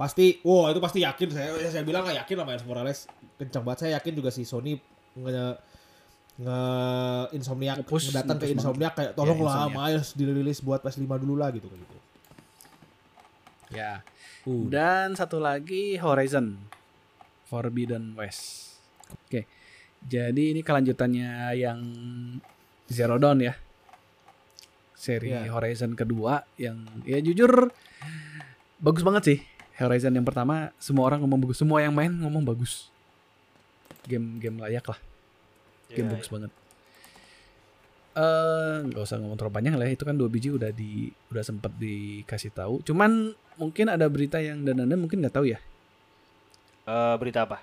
pasti 0.00 0.40
wow 0.40 0.72
itu 0.72 0.80
pasti 0.80 1.04
yakin 1.04 1.28
saya 1.28 1.52
saya 1.68 1.84
bilang 1.84 2.08
nggak 2.08 2.24
yakin 2.24 2.36
lah 2.40 2.46
Miles 2.48 2.64
Morales 2.64 3.04
kencang 3.36 3.60
banget 3.60 3.78
saya 3.84 4.00
yakin 4.00 4.12
juga 4.16 4.32
si 4.32 4.48
Sony 4.48 4.80
nge 5.12 5.60
nge 6.40 6.60
Insomniac 7.36 7.84
Nge-push, 7.84 8.14
datang 8.16 8.40
ke 8.40 8.48
nge-push 8.48 8.56
Insomniac 8.56 8.92
kayak 8.96 9.12
tolonglah 9.12 9.68
Insomniac. 9.68 9.76
Miles 9.76 10.08
dirilis 10.16 10.58
buat 10.64 10.80
PS5 10.80 11.04
dulu 11.20 11.34
lah 11.36 11.52
gitu 11.52 11.68
gitu. 11.68 11.96
ya. 13.76 14.00
Uh, 14.48 14.64
Dan 14.72 15.12
satu 15.12 15.36
lagi 15.36 16.00
Horizon 16.00 16.56
Forbidden 17.52 18.16
West. 18.16 18.80
Oke. 19.28 19.44
Jadi 20.00 20.56
ini 20.56 20.64
kelanjutannya 20.64 21.52
yang 21.58 21.80
Zero 22.88 23.20
Dawn 23.20 23.44
ya. 23.44 23.52
Seri 24.98 25.30
Iya. 25.30 25.46
Horizon 25.48 25.94
kedua 25.94 26.42
yang 26.58 26.82
ya 27.06 27.22
jujur 27.22 27.70
bagus 28.76 29.00
banget 29.00 29.22
sih. 29.24 29.38
Horizon 29.78 30.10
yang 30.10 30.26
pertama 30.26 30.74
semua 30.76 31.06
orang 31.06 31.22
ngomong 31.22 31.38
bagus, 31.40 31.56
semua 31.56 31.78
yang 31.78 31.94
main 31.94 32.10
ngomong 32.10 32.42
bagus. 32.42 32.90
Game 34.02 34.36
game 34.36 34.58
layak 34.58 34.82
lah, 34.84 34.98
game 35.88 36.02
Iya, 36.04 36.12
bagus 36.12 36.28
banget. 36.28 36.50
eh 38.10 38.76
nggak 38.82 38.98
usah 38.98 39.14
ngomong 39.16 39.38
terlalu 39.38 39.54
panjang 39.54 39.78
lah 39.78 39.86
itu 39.86 40.02
kan 40.02 40.18
dua 40.18 40.26
biji 40.26 40.50
udah 40.50 40.74
di 40.74 41.06
udah 41.30 41.38
sempet 41.38 41.70
dikasih 41.78 42.50
tahu 42.50 42.82
cuman 42.82 43.30
mungkin 43.54 43.86
ada 43.86 44.10
berita 44.10 44.42
yang 44.42 44.66
dan 44.66 44.82
anda 44.82 44.98
mungkin 44.98 45.22
nggak 45.22 45.34
tahu 45.34 45.46
ya 45.46 45.62
Eh, 46.82 47.14
berita 47.14 47.46
apa? 47.46 47.62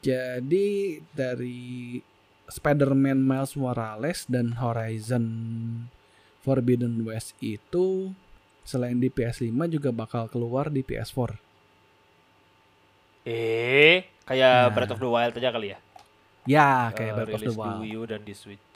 jadi 0.00 0.66
dari 1.12 2.00
Spider-Man 2.48 3.20
Miles 3.20 3.54
Morales 3.54 4.26
dan 4.26 4.56
Horizon 4.56 5.26
Forbidden 6.40 7.02
West 7.02 7.34
itu 7.38 8.14
selain 8.62 8.96
di 8.96 9.08
PS5 9.08 9.48
juga 9.68 9.90
bakal 9.90 10.26
keluar 10.26 10.68
di 10.68 10.80
PS4 10.80 11.34
Eh, 13.24 14.08
kayak 14.24 14.54
Nah. 14.62 14.72
Breath 14.72 14.94
of 14.94 15.00
the 15.00 15.08
Wild 15.08 15.34
aja 15.34 15.50
kali 15.50 15.68
ya? 15.68 15.78
ya 16.44 16.70
kayak 16.90 17.12
Eh, 17.12 17.16
Breath 17.18 17.28
of 17.30 17.40
the 17.40 17.44
rilis 17.44 17.52
di 17.52 17.60
Wild 17.60 17.78
Wii 17.82 17.92
U 17.92 18.02
dan 18.04 18.20
di 18.22 18.32
Switch. 18.32 18.68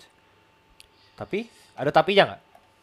Tapi 1.14 1.46
ada 1.72 1.88
tapinya 1.88 2.22
nggak? 2.28 2.40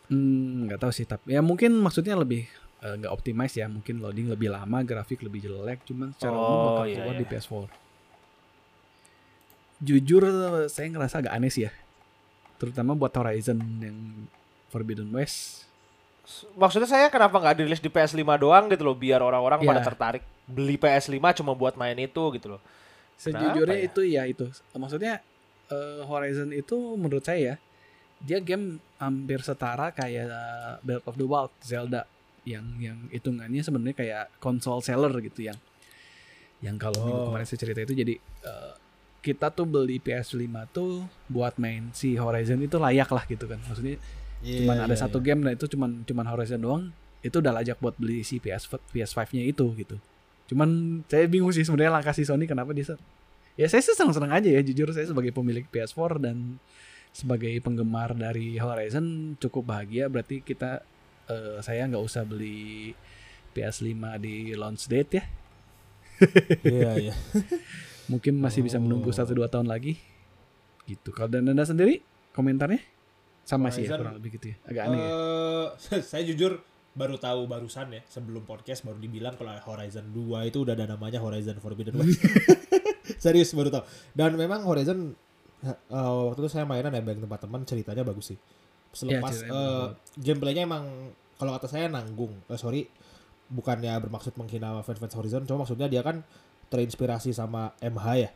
Hmm, 0.10 0.66
nggak 0.66 0.80
tahu 0.80 0.90
sih 0.90 1.06
tapi 1.06 1.30
ya 1.30 1.42
mungkin 1.46 1.78
maksudnya 1.78 2.18
lebih 2.18 2.50
eh, 2.80 2.96
nggak 2.98 3.14
optimize 3.14 3.54
ya 3.54 3.70
mungkin 3.70 4.02
loading 4.02 4.26
lebih 4.26 4.50
lama 4.50 4.82
grafik 4.82 5.22
lebih 5.22 5.46
jelek 5.46 5.86
cuman 5.86 6.18
secara 6.18 6.34
umum 6.34 6.50
Oh, 6.50 6.66
bakal 6.74 6.86
iya, 6.88 6.96
keluar 6.98 7.14
iya. 7.14 7.22
di 7.22 7.26
PS4 7.28 7.54
jujur 9.80 10.24
saya 10.66 10.88
ngerasa 10.90 11.16
agak 11.22 11.34
aneh 11.34 11.48
sih 11.48 11.64
ya 11.64 11.72
terutama 12.58 12.92
buat 12.92 13.14
Horizon 13.14 13.60
yang 13.80 13.98
Forbidden 14.70 15.10
West 15.12 15.66
Maksudnya 16.54 16.86
saya 16.86 17.10
kenapa 17.10 17.36
nggak 17.36 17.58
dirilis 17.58 17.82
di 17.82 17.90
PS5 17.90 18.22
doang 18.38 18.70
gitu 18.70 18.86
loh 18.86 18.94
biar 18.94 19.18
orang-orang 19.20 19.60
pada 19.60 19.82
Iya. 19.82 19.88
tertarik 19.88 20.24
beli 20.46 20.78
PS5 20.78 21.18
cuma 21.36 21.54
buat 21.54 21.74
main 21.74 21.98
itu 21.98 22.22
gitu 22.32 22.48
loh. 22.48 22.62
sejujurnya 23.18 23.76
ya? 23.76 23.84
itu 23.84 24.02
ya 24.02 24.24
itu 24.24 24.46
maksudnya 24.72 25.20
eh, 25.68 26.02
Horizon 26.02 26.50
itu 26.50 26.72
menurut 26.96 27.20
saya 27.22 27.58
dia 28.20 28.40
game 28.40 28.78
hampir 28.96 29.42
setara 29.42 29.90
kayak 29.90 30.26
eh, 30.26 30.74
Breath 30.80 31.04
of 31.04 31.16
the 31.16 31.26
Wild 31.26 31.52
Zelda 31.60 32.06
yang 32.44 32.64
yang 32.78 33.10
hitungannya 33.10 33.60
sebenarnya 33.60 33.98
kayak 33.98 34.26
konsol 34.38 34.80
seller 34.80 35.12
gitu 35.20 35.44
yang 35.44 35.58
yang 36.60 36.76
kalau 36.76 37.02
Oh. 37.02 37.26
kemarin 37.28 37.44
saya 37.44 37.60
cerita 37.60 37.82
itu 37.82 37.94
jadi 37.94 38.16
eh, 38.22 38.74
kita 39.20 39.50
tuh 39.50 39.66
beli 39.66 39.98
PS5 39.98 40.40
tuh 40.70 41.04
buat 41.28 41.58
main 41.58 41.92
si 41.92 42.16
Horizon 42.16 42.62
itu 42.62 42.78
layak 42.78 43.10
lah 43.10 43.26
gitu 43.26 43.44
kan 43.44 43.60
maksudnya 43.60 43.98
Iya, 44.40 44.64
cuman 44.64 44.78
ada 44.88 44.96
satu 44.96 45.20
game 45.20 45.44
dan 45.44 45.60
itu 45.60 45.68
cuman 45.68 46.08
cuman 46.08 46.26
Horizon 46.32 46.62
doang 46.64 46.84
itu 47.20 47.44
udah 47.44 47.52
lajak 47.52 47.76
buat 47.84 48.00
beli 48.00 48.24
si 48.24 48.40
PS 48.40 48.72
PS5-nya 48.96 49.44
itu 49.44 49.66
gitu. 49.76 50.00
Cuman 50.48 51.02
saya 51.12 51.28
bingung 51.28 51.52
sih 51.52 51.68
sebenarnya 51.68 52.00
langkah 52.00 52.16
si 52.16 52.24
Sony 52.24 52.48
kenapa 52.48 52.72
dia 52.72 52.96
Ya 53.60 53.68
saya 53.68 53.84
sih 53.84 53.92
senang-senang 53.92 54.32
aja 54.32 54.48
ya 54.48 54.64
jujur 54.64 54.88
saya 54.96 55.04
sebagai 55.04 55.36
pemilik 55.36 55.68
PS4 55.68 56.24
dan 56.24 56.56
sebagai 57.12 57.52
penggemar 57.60 58.16
dari 58.16 58.56
Horizon 58.56 59.36
cukup 59.36 59.76
bahagia 59.76 60.08
berarti 60.08 60.40
kita 60.40 60.80
eh, 61.28 61.60
saya 61.60 61.84
nggak 61.92 62.00
usah 62.00 62.24
beli 62.24 62.96
PS5 63.52 64.00
di 64.24 64.56
launch 64.56 64.88
date 64.88 65.12
ya. 65.20 65.24
Iya, 66.64 66.92
iya. 67.12 67.16
Mungkin 68.08 68.40
masih 68.40 68.64
bisa 68.64 68.80
menunggu. 68.80 69.12
1 69.12 69.28
2 69.28 69.52
tahun 69.52 69.68
lagi. 69.68 70.00
Gitu. 70.88 71.12
Kalau 71.12 71.28
dan 71.28 71.52
Anda 71.52 71.68
sendiri 71.68 72.00
komentarnya 72.32 72.80
sama 73.50 73.74
sih 73.74 73.90
ya 73.90 73.98
kurang 73.98 74.22
lebih 74.22 74.38
gitu 74.38 74.54
ya. 74.54 74.58
Agak 74.70 74.84
aneh 74.86 75.00
ya. 75.02 75.10
Eh, 75.10 76.02
saya 76.14 76.22
jujur 76.22 76.62
baru 76.94 77.18
tahu 77.18 77.50
barusan 77.50 77.90
ya 77.90 78.02
sebelum 78.06 78.46
podcast 78.46 78.86
baru 78.86 79.02
dibilang 79.02 79.34
kalau 79.34 79.58
Horizon 79.66 80.14
2 80.14 80.50
itu 80.54 80.58
udah 80.62 80.74
ada 80.78 80.86
namanya 80.86 81.18
Horizon 81.18 81.58
Forbidden 81.58 81.98
West. 81.98 82.22
Serius 83.24 83.50
baru 83.58 83.74
tahu. 83.74 83.84
Dan 84.14 84.38
memang 84.38 84.62
Horizon 84.70 85.18
eh, 85.66 85.76
waktu 85.90 86.40
itu 86.46 86.50
saya 86.54 86.70
mainan 86.70 86.94
ya 86.94 87.02
bareng 87.02 87.26
tempat 87.26 87.40
teman 87.50 87.66
ceritanya 87.66 88.06
bagus 88.06 88.36
sih. 88.36 88.38
Selepas 88.94 89.42
eh, 89.42 89.50
bagus. 89.50 89.98
gameplaynya 90.22 90.70
emang 90.70 91.10
kalau 91.42 91.58
kata 91.58 91.66
saya 91.66 91.90
nanggung. 91.90 92.38
Eh, 92.46 92.60
sorry 92.60 92.86
bukannya 93.50 93.90
bermaksud 93.98 94.38
menghina 94.38 94.78
fans-fans 94.86 95.18
Horizon, 95.18 95.42
cuma 95.50 95.66
maksudnya 95.66 95.90
dia 95.90 96.06
kan 96.06 96.22
terinspirasi 96.70 97.34
sama 97.34 97.74
MH 97.82 98.06
ya. 98.14 98.30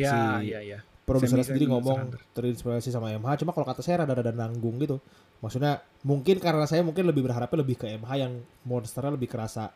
Ya, 0.00 0.10
si- 0.40 0.48
ya, 0.48 0.60
ya. 0.64 0.78
Produser 1.10 1.42
Semi- 1.42 1.48
sendiri 1.50 1.66
ngomong 1.66 1.98
terinspirasi 2.30 2.88
sama 2.88 3.10
MH 3.10 3.42
cuma 3.42 3.50
kalau 3.50 3.66
kata 3.66 3.82
saya 3.82 4.06
rada-rada 4.06 4.30
nanggung 4.30 4.78
gitu 4.78 5.02
maksudnya 5.42 5.82
mungkin 6.02 6.38
karena 6.38 6.62
saya 6.64 6.86
mungkin 6.86 7.02
lebih 7.02 7.26
berharapnya 7.26 7.58
lebih 7.58 7.74
ke 7.74 7.90
MH 7.90 8.10
yang 8.14 8.32
monsternya 8.62 9.18
lebih 9.18 9.26
kerasa 9.26 9.74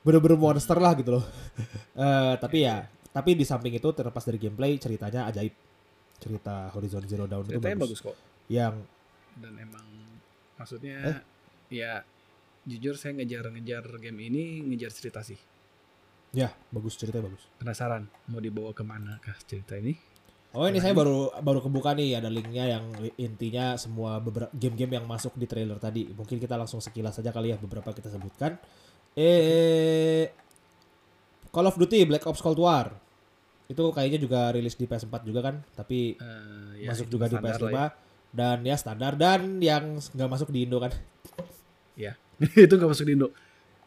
bener-bener 0.00 0.36
monster 0.36 0.76
lah 0.76 0.92
gitu 0.94 1.20
loh 1.20 1.24
Eh, 1.94 2.34
tapi 2.36 2.64
ya 2.64 2.82
tapi 3.08 3.38
di 3.38 3.46
samping 3.46 3.70
itu 3.70 3.86
terlepas 3.92 4.24
dari 4.24 4.36
gameplay 4.36 4.74
ceritanya 4.76 5.28
ajaib 5.28 5.54
cerita 6.18 6.72
Horizon 6.72 7.04
Zero 7.04 7.24
Dawn 7.24 7.46
itu 7.46 7.60
bagus. 7.60 7.78
bagus 7.78 8.00
kok. 8.02 8.16
yang 8.48 8.74
Dan 9.34 9.54
emang 9.56 9.86
maksudnya 10.54 11.22
ya 11.68 12.02
jujur 12.64 12.94
saya 12.94 13.14
ngejar-ngejar 13.14 13.84
game 14.00 14.24
ini 14.24 14.42
ngejar 14.64 14.90
cerita 14.90 15.20
sih. 15.20 15.38
ya 16.32 16.50
bagus 16.68 16.98
ceritanya 16.98 17.28
bagus 17.28 17.46
Penasaran 17.56 18.02
mau 18.26 18.38
dibawa 18.38 18.74
ke 18.74 18.82
mana 18.82 19.22
kah 19.22 19.38
cerita 19.44 19.78
ini? 19.78 19.94
Oh 20.54 20.66
ini 20.70 20.78
saya 20.78 20.94
baru 20.94 21.34
baru 21.42 21.58
kebuka 21.58 21.98
nih 21.98 22.22
ada 22.22 22.30
linknya 22.30 22.78
yang 22.78 22.84
intinya 23.18 23.74
semua 23.74 24.22
beberapa 24.22 24.54
game-game 24.54 25.02
yang 25.02 25.06
masuk 25.06 25.34
di 25.34 25.50
trailer 25.50 25.82
tadi. 25.82 26.06
Mungkin 26.14 26.38
kita 26.38 26.54
langsung 26.54 26.78
sekilas 26.78 27.18
saja 27.18 27.34
kali 27.34 27.50
ya 27.50 27.58
beberapa 27.58 27.90
kita 27.90 28.06
sebutkan. 28.08 28.54
Eh 29.18 30.30
Call 31.50 31.66
of 31.66 31.78
Duty 31.78 32.06
Black 32.06 32.22
Ops 32.26 32.38
Cold 32.38 32.58
War. 32.62 32.94
Itu 33.66 33.90
kayaknya 33.90 34.22
juga 34.22 34.54
rilis 34.54 34.78
di 34.78 34.86
PS4 34.86 35.26
juga 35.26 35.40
kan? 35.42 35.58
Tapi 35.74 36.14
Eh, 36.14 36.86
ya, 36.86 36.94
masuk 36.94 37.10
juga 37.10 37.26
di 37.26 37.36
standar 37.38 37.58
PS5 37.58 37.74
lah 37.74 37.90
dan 38.30 38.58
ya 38.62 38.76
standar. 38.78 39.12
Dan 39.18 39.58
yang 39.58 39.98
nggak 39.98 40.30
masuk 40.30 40.54
di 40.54 40.66
Indo 40.70 40.78
kan? 40.78 40.94
Ya. 41.98 42.14
itu 42.66 42.74
nggak 42.74 42.90
masuk 42.90 43.06
di 43.06 43.14
Indo. 43.18 43.30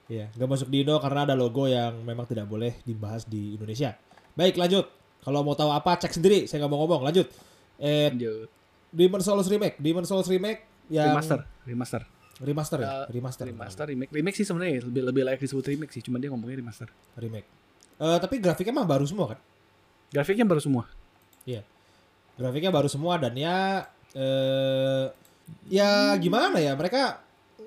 ya 0.08 0.32
nggak 0.40 0.48
masuk 0.48 0.72
di 0.72 0.88
Indo 0.88 0.96
karena 1.04 1.28
ada 1.28 1.36
logo 1.36 1.68
yang 1.68 2.00
memang 2.08 2.24
tidak 2.24 2.48
boleh 2.48 2.76
dibahas 2.84 3.24
di 3.24 3.56
Indonesia. 3.56 3.96
Baik 4.36 4.56
lanjut 4.56 4.88
kalau 5.24 5.42
mau 5.44 5.56
tahu 5.56 5.72
apa 5.72 5.98
cek 5.98 6.14
sendiri. 6.14 6.46
Saya 6.46 6.64
nggak 6.66 6.72
mau 6.72 6.84
ngomong. 6.86 7.02
Lanjut. 7.08 7.28
Eh 7.78 8.10
Lanjut. 8.12 8.48
Demon 8.92 9.22
Souls 9.22 9.48
remake. 9.48 9.76
Demon 9.78 10.06
Souls 10.08 10.28
remake 10.28 10.64
yang 10.88 11.12
Remaster, 11.12 11.44
remaster. 11.68 12.02
remaster 12.40 12.78
ya? 12.80 12.88
Eh, 12.88 13.06
remaster. 13.20 13.46
Remaster, 13.52 13.86
remake. 13.92 14.12
Remake 14.16 14.36
sih 14.40 14.48
sebenarnya 14.48 14.88
lebih 14.88 15.04
lebih 15.04 15.22
layak 15.28 15.40
disebut 15.44 15.68
remake 15.68 15.92
sih, 15.92 16.00
cuma 16.00 16.16
dia 16.16 16.32
ngomongnya 16.32 16.64
remaster. 16.64 16.88
remake. 17.20 17.44
Eh, 18.00 18.18
tapi 18.24 18.40
grafiknya 18.40 18.72
mah 18.72 18.88
baru 18.88 19.04
semua 19.04 19.36
kan? 19.36 19.40
Grafiknya 20.14 20.48
baru 20.48 20.62
semua. 20.64 20.86
grafiknya 22.38 22.70
baru 22.70 22.86
semua 22.86 23.18
dan 23.18 23.34
ya 23.34 23.90
eh 24.14 25.10
ya 25.74 26.14
gimana 26.22 26.62
ya? 26.62 26.78
Mereka 26.78 27.18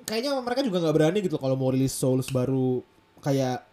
kayaknya 0.07 0.39
mereka 0.39 0.63
juga 0.63 0.79
nggak 0.79 0.95
berani 0.95 1.19
gitu 1.27 1.37
kalau 1.43 1.59
mau 1.59 1.75
rilis 1.75 1.91
Souls 1.91 2.31
baru 2.31 2.79
kayak 3.19 3.67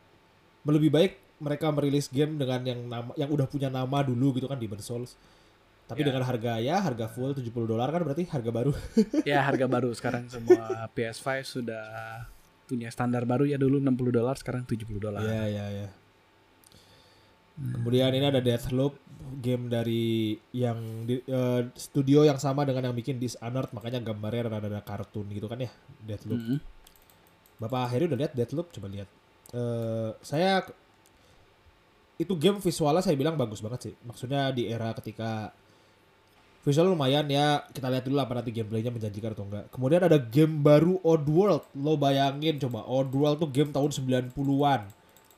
lebih 0.66 0.90
baik 0.90 1.12
mereka 1.38 1.70
merilis 1.70 2.10
game 2.10 2.36
dengan 2.36 2.62
yang 2.62 2.80
nama 2.84 3.12
yang 3.14 3.30
udah 3.30 3.46
punya 3.46 3.70
nama 3.70 4.02
dulu 4.02 4.34
gitu 4.36 4.46
kan 4.46 4.58
Demon 4.58 4.82
Souls. 4.82 5.14
Tapi 5.88 6.04
Ya. 6.04 6.12
dengan 6.12 6.24
harga 6.24 6.60
ya 6.60 6.84
harga 6.84 7.08
full 7.08 7.32
70 7.32 7.48
dolar 7.64 7.88
kan 7.88 8.04
berarti 8.04 8.28
harga 8.28 8.52
baru. 8.52 8.76
Ya 9.30 9.40
harga 9.40 9.66
baru. 9.66 9.94
Sekarang 9.94 10.28
semua 10.28 10.90
PS5 10.92 11.28
sudah 11.46 11.86
punya 12.68 12.92
standar 12.92 13.24
baru. 13.24 13.46
Ya 13.46 13.56
dulu 13.56 13.80
60 13.80 14.12
dolar 14.12 14.36
sekarang 14.36 14.66
70 14.66 15.00
dolar. 15.00 15.22
ya 15.22 15.48
ya 15.48 15.66
ya. 15.72 15.88
Kemudian 17.58 18.14
ini 18.14 18.22
ada 18.22 18.38
Deathloop 18.38 19.02
game 19.42 19.66
dari 19.66 20.38
yang 20.54 20.78
di- 21.04 21.26
eh, 21.26 21.62
studio 21.74 22.22
yang 22.22 22.38
sama 22.38 22.62
dengan 22.70 22.92
yang 22.92 22.96
bikin 22.96 23.18
Dishonored. 23.18 23.74
Makanya 23.74 23.98
gambarnya 23.98 24.46
rada-rada 24.46 24.82
kartun 24.84 25.26
gitu 25.32 25.50
kan 25.50 25.58
ya 25.58 25.72
Deathloop. 26.04 26.38
Mm-mm. 26.38 26.60
Bapak 27.58 27.90
Heri 27.90 28.06
udah 28.06 28.20
lihat 28.20 28.34
Deathloop? 28.38 28.70
Coba 28.70 28.92
lihat. 28.92 29.10
Eh 29.58 30.12
saya 30.22 30.62
itu 32.18 32.34
game 32.38 32.58
visualnya 32.58 33.06
saya 33.06 33.14
bilang 33.14 33.38
bagus 33.38 33.62
banget 33.62 33.92
sih. 33.92 33.94
Maksudnya 34.06 34.50
di 34.54 34.66
era 34.70 34.94
ketika 34.98 35.54
visual 36.66 36.92
lumayan 36.92 37.24
ya 37.32 37.64
kita 37.72 37.88
lihat 37.88 38.04
dulu 38.04 38.20
apa 38.20 38.44
nanti 38.44 38.52
gameplaynya 38.52 38.92
menjanjikan 38.92 39.32
atau 39.38 39.46
enggak. 39.46 39.66
Kemudian 39.72 40.02
ada 40.04 40.18
game 40.18 40.60
baru 40.66 41.00
Oddworld. 41.06 41.64
Lo 41.78 41.96
bayangin 41.96 42.58
coba 42.58 42.84
Oddworld 42.84 43.40
tuh 43.40 43.50
game 43.54 43.72
tahun 43.72 43.90
90-an. 43.94 44.82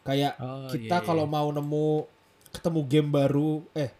Kayak 0.07 0.33
Oh, 0.41 0.71
kita 0.71 1.03
iya, 1.03 1.05
kalau 1.05 1.27
iya. 1.27 1.33
mau 1.35 1.47
nemu 1.51 1.87
ketemu 2.49 2.79
game 2.89 3.09
baru 3.13 3.61
eh 3.77 3.93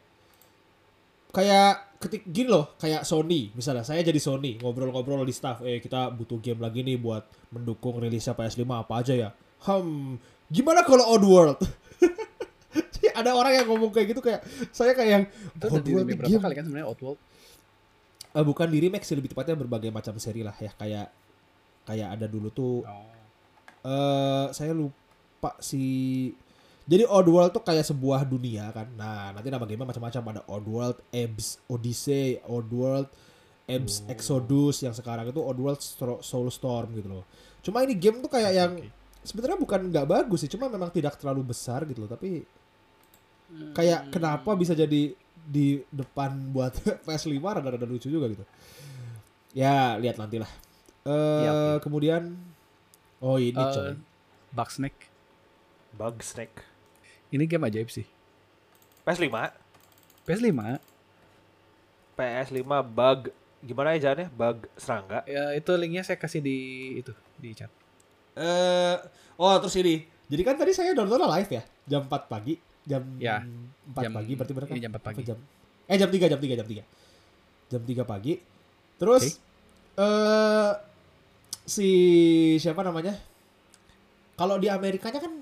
kayak 1.30 2.02
ketik 2.02 2.24
gini 2.26 2.50
loh 2.50 2.74
kayak 2.82 3.06
Sony 3.06 3.54
misalnya 3.54 3.86
saya 3.86 4.02
jadi 4.02 4.18
Sony 4.18 4.58
ngobrol-ngobrol 4.58 5.22
di 5.22 5.36
staff 5.36 5.62
eh 5.62 5.78
kita 5.78 6.10
butuh 6.10 6.42
game 6.42 6.58
lagi 6.58 6.82
nih 6.82 6.98
buat 6.98 7.30
mendukung 7.54 8.02
rilisnya 8.02 8.34
PS5 8.34 8.66
apa 8.66 8.94
aja 8.98 9.14
ya 9.14 9.30
hmm 9.70 10.18
gimana 10.50 10.82
kalau 10.82 11.06
Oddworld 11.14 11.62
ada 13.20 13.32
orang 13.36 13.52
yang 13.60 13.68
ngomong 13.68 13.92
kayak 13.92 14.16
gitu 14.16 14.22
kayak 14.24 14.42
saya 14.72 14.96
kayak 14.96 15.10
yang 15.10 15.24
Itu 15.56 15.68
remake 15.84 16.08
nih 16.08 16.16
berapa 16.18 16.32
game 16.32 16.44
kali 16.44 16.56
kan 16.56 16.64
sebenarnya 16.68 16.88
Outworld? 16.88 17.20
Eh, 18.30 18.46
bukan 18.46 18.68
di 18.70 18.78
remake 18.80 19.06
sih 19.06 19.18
lebih 19.18 19.34
tepatnya 19.34 19.58
berbagai 19.58 19.90
macam 19.90 20.14
seri 20.22 20.46
lah 20.46 20.54
ya 20.58 20.72
kayak 20.78 21.08
kayak 21.86 22.08
ada 22.20 22.26
dulu 22.30 22.54
tuh 22.54 22.86
Oh. 22.86 23.10
eh 23.88 24.46
saya 24.54 24.76
lupa 24.76 25.56
si 25.64 25.82
jadi 26.90 27.06
Oddworld 27.06 27.54
tuh 27.54 27.62
kayak 27.62 27.86
sebuah 27.86 28.26
dunia 28.26 28.74
kan. 28.74 28.90
Nah, 28.98 29.30
nanti 29.30 29.54
nama 29.54 29.62
game 29.70 29.86
macam-macam 29.86 30.22
ada 30.34 30.42
Oddworld, 30.50 30.98
Ebs, 31.14 31.62
Odyssey, 31.70 32.42
Oddworld, 32.50 33.06
Ems 33.70 34.02
Exodus 34.10 34.82
yang 34.82 34.98
sekarang 34.98 35.30
itu 35.30 35.38
Oddworld 35.38 35.78
Soulstorm 36.26 36.90
gitu 36.98 37.22
loh. 37.22 37.26
Cuma 37.62 37.86
ini 37.86 37.94
game 37.94 38.26
tuh 38.26 38.34
kayak 38.34 38.52
yang 38.58 38.72
sebenarnya 39.22 39.62
bukan 39.62 39.86
nggak 39.94 40.10
bagus 40.10 40.42
sih, 40.42 40.50
cuma 40.50 40.66
memang 40.66 40.90
tidak 40.90 41.14
terlalu 41.22 41.54
besar 41.54 41.86
gitu 41.86 42.02
loh. 42.02 42.10
Tapi 42.10 42.42
kayak 43.74 44.14
kenapa 44.14 44.54
bisa 44.54 44.74
jadi 44.74 45.14
di 45.50 45.82
depan 45.90 46.54
buat 46.54 46.74
PS5 47.06 47.38
rada-rada 47.42 47.86
lucu 47.90 48.06
juga 48.08 48.30
gitu. 48.30 48.46
Ya 49.52 49.98
lihat 49.98 50.22
nanti 50.22 50.38
lah. 50.38 50.52
Eh 51.04 51.44
Yap, 51.46 51.54
yap. 51.56 51.78
kemudian 51.82 52.38
oh 53.18 53.42
ini 53.42 53.58
Eh, 53.58 53.74
coy. 53.74 53.94
Bugsnack. 54.54 54.96
Bug 55.90 56.22
Snake. 56.22 56.62
Ini 57.30 57.50
game 57.50 57.66
ajaib 57.66 57.90
sih. 57.90 58.06
PS5, 59.06 59.26
PS5 60.24 60.54
PS5 62.14 62.62
bug 62.86 63.20
gimana 63.60 63.96
ya 63.98 64.12
jalannya? 64.12 64.28
Bug 64.30 64.70
serangga. 64.76 65.26
ya 65.26 65.56
itu 65.56 65.72
linknya 65.76 66.06
saya 66.06 66.20
kasih 66.20 66.40
di 66.40 66.58
itu 67.00 67.12
di 67.36 67.56
chat. 67.58 67.72
Eh 68.38 68.96
oh 69.36 69.56
terus 69.58 69.76
ini. 69.80 70.06
Jadi 70.30 70.42
kan 70.46 70.56
tadi 70.56 70.78
saya 70.78 70.94
download 70.94 71.26
live 71.26 71.50
ya 71.50 71.64
jam 71.90 72.06
4 72.06 72.30
pagi, 72.30 72.54
jam 72.90 73.04
Ya, 73.18 73.46
4 73.88 74.02
jam- 74.02 74.16
pagi 74.16 74.34
berarti 74.34 74.54
berapa? 74.54 74.70
iya, 74.72 74.82
jam 74.82 74.92
4 74.92 75.04
pagi. 75.04 75.22
Apa 75.22 75.30
jam? 75.30 75.38
Eh 75.86 75.96
jam 75.96 76.10
3 76.10 76.26
jam 76.28 76.40
3 76.40 76.58
jam 76.58 76.68
3. 76.68 76.84
Jam 77.70 77.82
3 77.84 78.02
pagi. 78.04 78.34
Terus 78.98 79.24
eh 79.96 80.72
si 81.64 81.90
siapa 82.58 82.82
namanya? 82.82 83.14
Kalau 84.34 84.58
di 84.58 84.68
Amerikanya 84.68 85.20
kan 85.20 85.34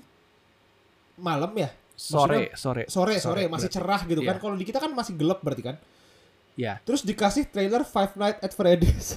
malam 1.16 1.50
ya. 1.54 1.70
Sore, 1.94 2.54
sore. 2.54 2.86
Sore, 2.86 3.18
sore, 3.18 3.42
masih 3.46 3.66
berarti. 3.66 3.74
cerah 3.74 4.00
gitu 4.04 4.20
kan. 4.20 4.36
Iya. 4.36 4.40
Kalau 4.40 4.54
di 4.54 4.62
kita 4.62 4.78
kan 4.78 4.92
masih 4.92 5.14
gelap 5.14 5.40
berarti 5.40 5.62
kan. 5.64 5.76
Ya. 6.54 6.78
Terus 6.82 7.02
dikasih 7.02 7.46
trailer 7.46 7.82
Five 7.82 8.14
Nights 8.14 8.40
at 8.40 8.52
Freddy's. 8.52 9.08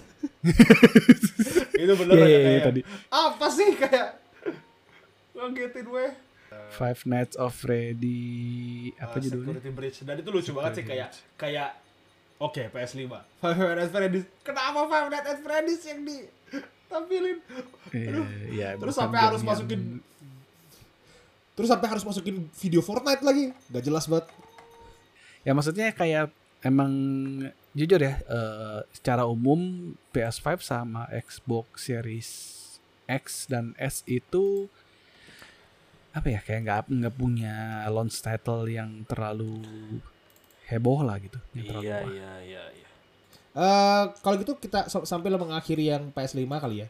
itu 1.81 1.93
bener 1.95 2.13
Iya, 2.15 2.21
ya, 2.21 2.27
iya, 2.27 2.37
iya, 2.37 2.45
kayak, 2.47 2.63
tadi. 2.63 2.81
Apa 3.07 3.45
sih 3.49 3.69
kayak 3.75 4.07
ngagetin 5.33 5.83
gue. 5.83 6.05
Five 6.69 6.99
Nights 7.05 7.35
of 7.35 7.51
Freddy. 7.53 8.19
Apa 8.95 9.17
Uh, 9.17 9.21
judulnya? 9.21 9.47
Security 9.55 9.71
Breach. 9.71 9.97
Dan 10.01 10.15
itu 10.19 10.29
lucu 10.29 10.51
banget 10.51 10.71
sih 10.73 10.85
kayak 10.85 11.09
kayak 11.35 11.69
oke 12.37 12.61
PS5 12.67 12.99
Five 13.37 13.55
Nights 13.57 13.81
at 13.81 13.91
Freddy's 13.91 14.25
kenapa 14.41 14.79
Five 14.85 15.07
Nights 15.09 15.27
at 15.27 15.39
Freddy's 15.39 15.83
yang 15.83 15.99
di 16.01 16.17
tampilin? 16.85 17.37
Iya, 17.89 18.19
iya, 18.47 18.69
terus 18.75 18.93
bukan 18.93 19.01
sampai 19.07 19.19
harus 19.21 19.39
yang- 19.39 19.49
masukin 19.49 19.81
terus 21.51 21.67
sampai 21.67 21.87
harus 21.87 22.03
masukin 22.03 22.35
video 22.51 22.81
Fortnite 22.81 23.21
lagi. 23.21 23.45
Gak 23.67 23.83
jelas 23.83 24.07
banget. 24.07 24.27
Ya 25.41 25.51
maksudnya 25.51 25.91
kayak 25.91 26.31
emang 26.61 26.91
jujur 27.71 27.97
ya, 27.97 28.19
eh, 28.19 28.79
secara 28.91 29.23
umum 29.23 29.59
PS5 30.09 30.59
sama 30.59 31.07
Xbox 31.09 31.87
Series 31.87 32.29
X 33.05 33.45
dan 33.45 33.71
S 33.75 34.03
itu 34.05 34.67
apa 36.11 36.27
ya 36.27 36.39
kayak 36.43 36.61
nggak 36.67 36.79
nggak 36.91 37.15
punya 37.15 37.55
launch 37.87 38.19
title 38.19 38.67
yang 38.67 39.07
terlalu 39.07 39.63
heboh 40.67 41.03
lah 41.03 41.17
gitu. 41.23 41.39
Yang 41.55 41.65
terlalu 41.71 41.85
Iya, 41.87 41.97
iya, 42.07 42.33
iya, 42.43 42.63
iya. 42.75 42.87
Eh, 43.51 44.03
kalau 44.23 44.35
gitu 44.39 44.55
kita 44.55 44.87
sampai 44.87 45.27
mengakhiri 45.27 45.91
yang 45.91 46.11
PS5 46.15 46.47
kali 46.47 46.83
ya 46.83 46.87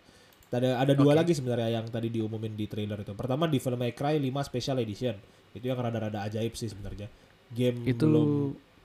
ada 0.51 0.83
ada 0.83 0.93
dua 0.93 1.15
Oke. 1.15 1.19
lagi 1.23 1.33
sebenarnya 1.33 1.79
yang 1.79 1.87
tadi 1.87 2.11
diumumin 2.11 2.53
di 2.59 2.67
trailer 2.67 2.99
itu 2.99 3.15
pertama 3.15 3.47
Devil 3.47 3.79
May 3.79 3.95
Cry 3.95 4.19
5 4.19 4.51
Special 4.51 4.77
Edition 4.83 5.15
itu 5.55 5.63
yang 5.63 5.79
rada-rada 5.79 6.27
ajaib 6.27 6.53
sih 6.59 6.67
sebenarnya 6.67 7.07
game 7.55 7.87
Itu 7.87 8.03
belum 8.03 8.29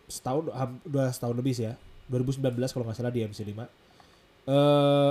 setahun 0.06 0.46
udah 0.86 1.10
setahun 1.10 1.34
lebih 1.34 1.52
sih 1.58 1.66
ya 1.66 1.74
2019 2.06 2.54
kalau 2.70 2.84
nggak 2.86 2.96
salah 2.96 3.10
di 3.10 3.26
MC5 3.26 3.50
eh 4.46 5.10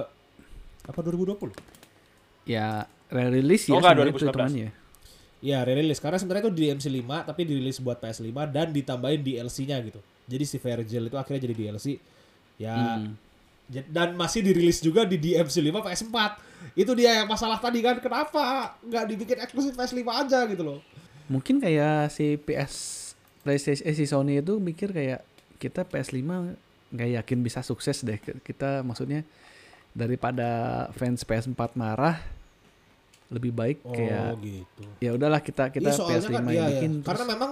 apa 0.87 0.99
2020 1.03 1.53
ya 2.47 2.87
re-release 3.11 3.67
Oh, 3.67 3.77
ya 3.77 3.79
nggak, 3.83 3.93
sebenarnya 3.93 4.13
itu 4.15 4.25
2019. 4.71 4.84
Ya 5.45 5.61
rilis 5.61 6.01
karena 6.01 6.17
sebenarnya 6.17 6.49
itu 6.49 6.53
di 6.57 6.65
MC5 6.73 7.05
tapi 7.29 7.41
dirilis 7.45 7.77
buat 7.77 8.01
PS5 8.01 8.33
dan 8.49 8.73
ditambahin 8.73 9.21
DLC-nya 9.21 9.77
gitu. 9.85 10.01
Jadi 10.25 10.43
si 10.49 10.57
Virgil 10.57 11.05
itu 11.05 11.17
akhirnya 11.21 11.45
jadi 11.45 11.53
DLC 11.53 12.01
ya 12.57 12.73
Hmm. 12.75 13.13
Dan 13.65 14.13
masih 14.13 14.45
dirilis 14.45 14.77
juga 14.77 15.09
di 15.09 15.17
DMC5 15.17 15.73
PS4 15.73 16.17
itu 16.77 16.91
dia 16.93 17.21
yang 17.21 17.25
masalah 17.25 17.57
tadi 17.57 17.81
kan 17.81 17.97
kenapa 17.97 18.77
nggak 18.85 19.05
dibikin 19.09 19.37
eksklusif 19.41 19.73
PS5 19.73 20.05
aja 20.05 20.45
gitu 20.45 20.61
loh. 20.61 20.79
Mungkin 21.25 21.57
kayak 21.57 22.13
si 22.13 22.37
PS 22.37 22.73
PlayStation 23.41 23.85
eh, 23.89 23.97
si 23.97 24.05
Sony 24.05 24.37
itu 24.37 24.61
mikir 24.61 24.93
kayak 24.93 25.25
kita 25.57 25.81
PS5 25.81 26.29
nggak 26.93 27.09
yakin 27.21 27.39
bisa 27.41 27.65
sukses 27.65 28.05
deh. 28.05 28.21
Kita 28.21 28.85
maksudnya 28.85 29.25
daripada 29.97 30.85
fans 30.93 31.25
PS4 31.25 31.73
marah 31.73 32.21
lebih 33.27 33.51
baik 33.51 33.77
oh 33.81 33.91
kayak 33.91 34.37
gitu 34.37 34.83
ya 34.99 35.11
udahlah 35.11 35.39
kita 35.39 35.69
kita 35.69 35.89
Iya, 35.89 35.97
soalnya 35.97 36.19
PS5 36.21 36.31
kan 36.31 36.43
iya. 36.47 36.65
bikin 36.69 36.91
karena 37.01 37.17
terus- 37.17 37.31
memang 37.33 37.51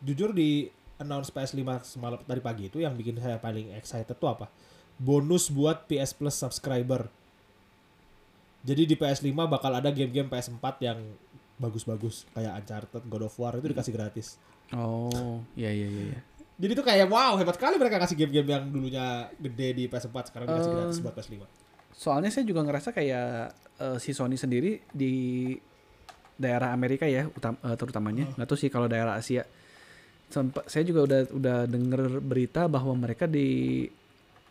jujur 0.00 0.30
di 0.30 0.68
announce 0.96 1.28
PS5 1.28 1.60
semalam 1.82 2.20
tadi 2.20 2.38
pagi 2.38 2.68
itu 2.68 2.78
yang 2.78 2.92
bikin 2.92 3.16
saya 3.16 3.36
paling 3.36 3.72
excited 3.72 4.14
tuh 4.14 4.28
apa 4.28 4.46
bonus 4.94 5.48
buat 5.48 5.84
PS 5.84 6.12
Plus 6.12 6.34
subscriber 6.34 7.08
jadi 8.64 8.84
di 8.84 8.94
PS5 8.94 9.28
bakal 9.44 9.72
ada 9.72 9.88
game-game 9.88 10.26
PS4 10.26 10.64
yang 10.80 10.98
bagus-bagus 11.54 12.24
kayak 12.30 12.58
Uncharted, 12.58 13.02
God 13.04 13.24
of 13.24 13.36
War 13.36 13.54
itu 13.54 13.66
dikasih 13.66 13.92
gratis 13.92 14.36
oh 14.70 15.40
iya 15.54 15.68
iya 15.68 15.86
iya 15.86 16.04
iya. 16.10 16.20
Jadi 16.54 16.72
tuh 16.72 16.86
kayak 16.86 17.10
wow 17.10 17.34
hebat 17.34 17.58
kali 17.58 17.74
mereka 17.74 17.98
kasih 17.98 18.14
game-game 18.14 18.46
yang 18.46 18.62
dulunya 18.64 19.26
gede 19.34 19.68
di 19.74 19.84
PS4 19.84 20.30
sekarang 20.30 20.46
dikasih 20.46 20.70
Eh, 20.70 20.76
gratis 20.76 20.98
buat 21.00 21.10
PS5. 21.12 21.34
Soalnya 21.94 22.30
saya 22.30 22.44
juga 22.44 22.66
ngerasa 22.66 22.90
kayak 22.90 23.28
eh, 23.80 23.96
si 24.02 24.10
Sony 24.10 24.34
sendiri 24.34 24.82
di 24.90 25.54
daerah 26.34 26.74
Amerika 26.74 27.06
ya 27.06 27.30
utam, 27.30 27.54
eh, 27.62 27.76
terutamanya. 27.78 28.26
Nggak 28.34 28.48
tahu 28.50 28.58
sih 28.58 28.70
kalau 28.70 28.90
daerah 28.90 29.14
Asia. 29.18 29.46
Sempat 30.28 30.66
saya 30.66 30.82
juga 30.82 31.06
udah 31.06 31.20
udah 31.30 31.58
denger 31.70 32.18
berita 32.18 32.66
bahwa 32.66 32.96
mereka 32.98 33.30
di 33.30 33.86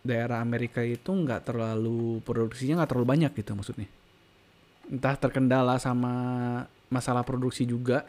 daerah 0.04 0.40
Amerika 0.44 0.84
itu 0.84 1.12
nggak 1.12 1.48
terlalu 1.48 2.20
produksinya 2.24 2.84
nggak 2.84 2.92
terlalu 2.92 3.08
banyak 3.08 3.32
gitu 3.36 3.52
maksudnya. 3.56 3.88
Entah 4.88 5.16
terkendala 5.16 5.80
sama 5.80 6.14
masalah 6.92 7.24
produksi 7.24 7.64
juga 7.68 8.04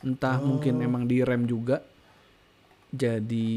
entah 0.00 0.40
mungkin 0.40 0.80
Oh. 0.80 0.86
emang 0.86 1.04
di 1.04 1.20
rem 1.20 1.44
juga 1.44 1.84
jadi 2.90 3.48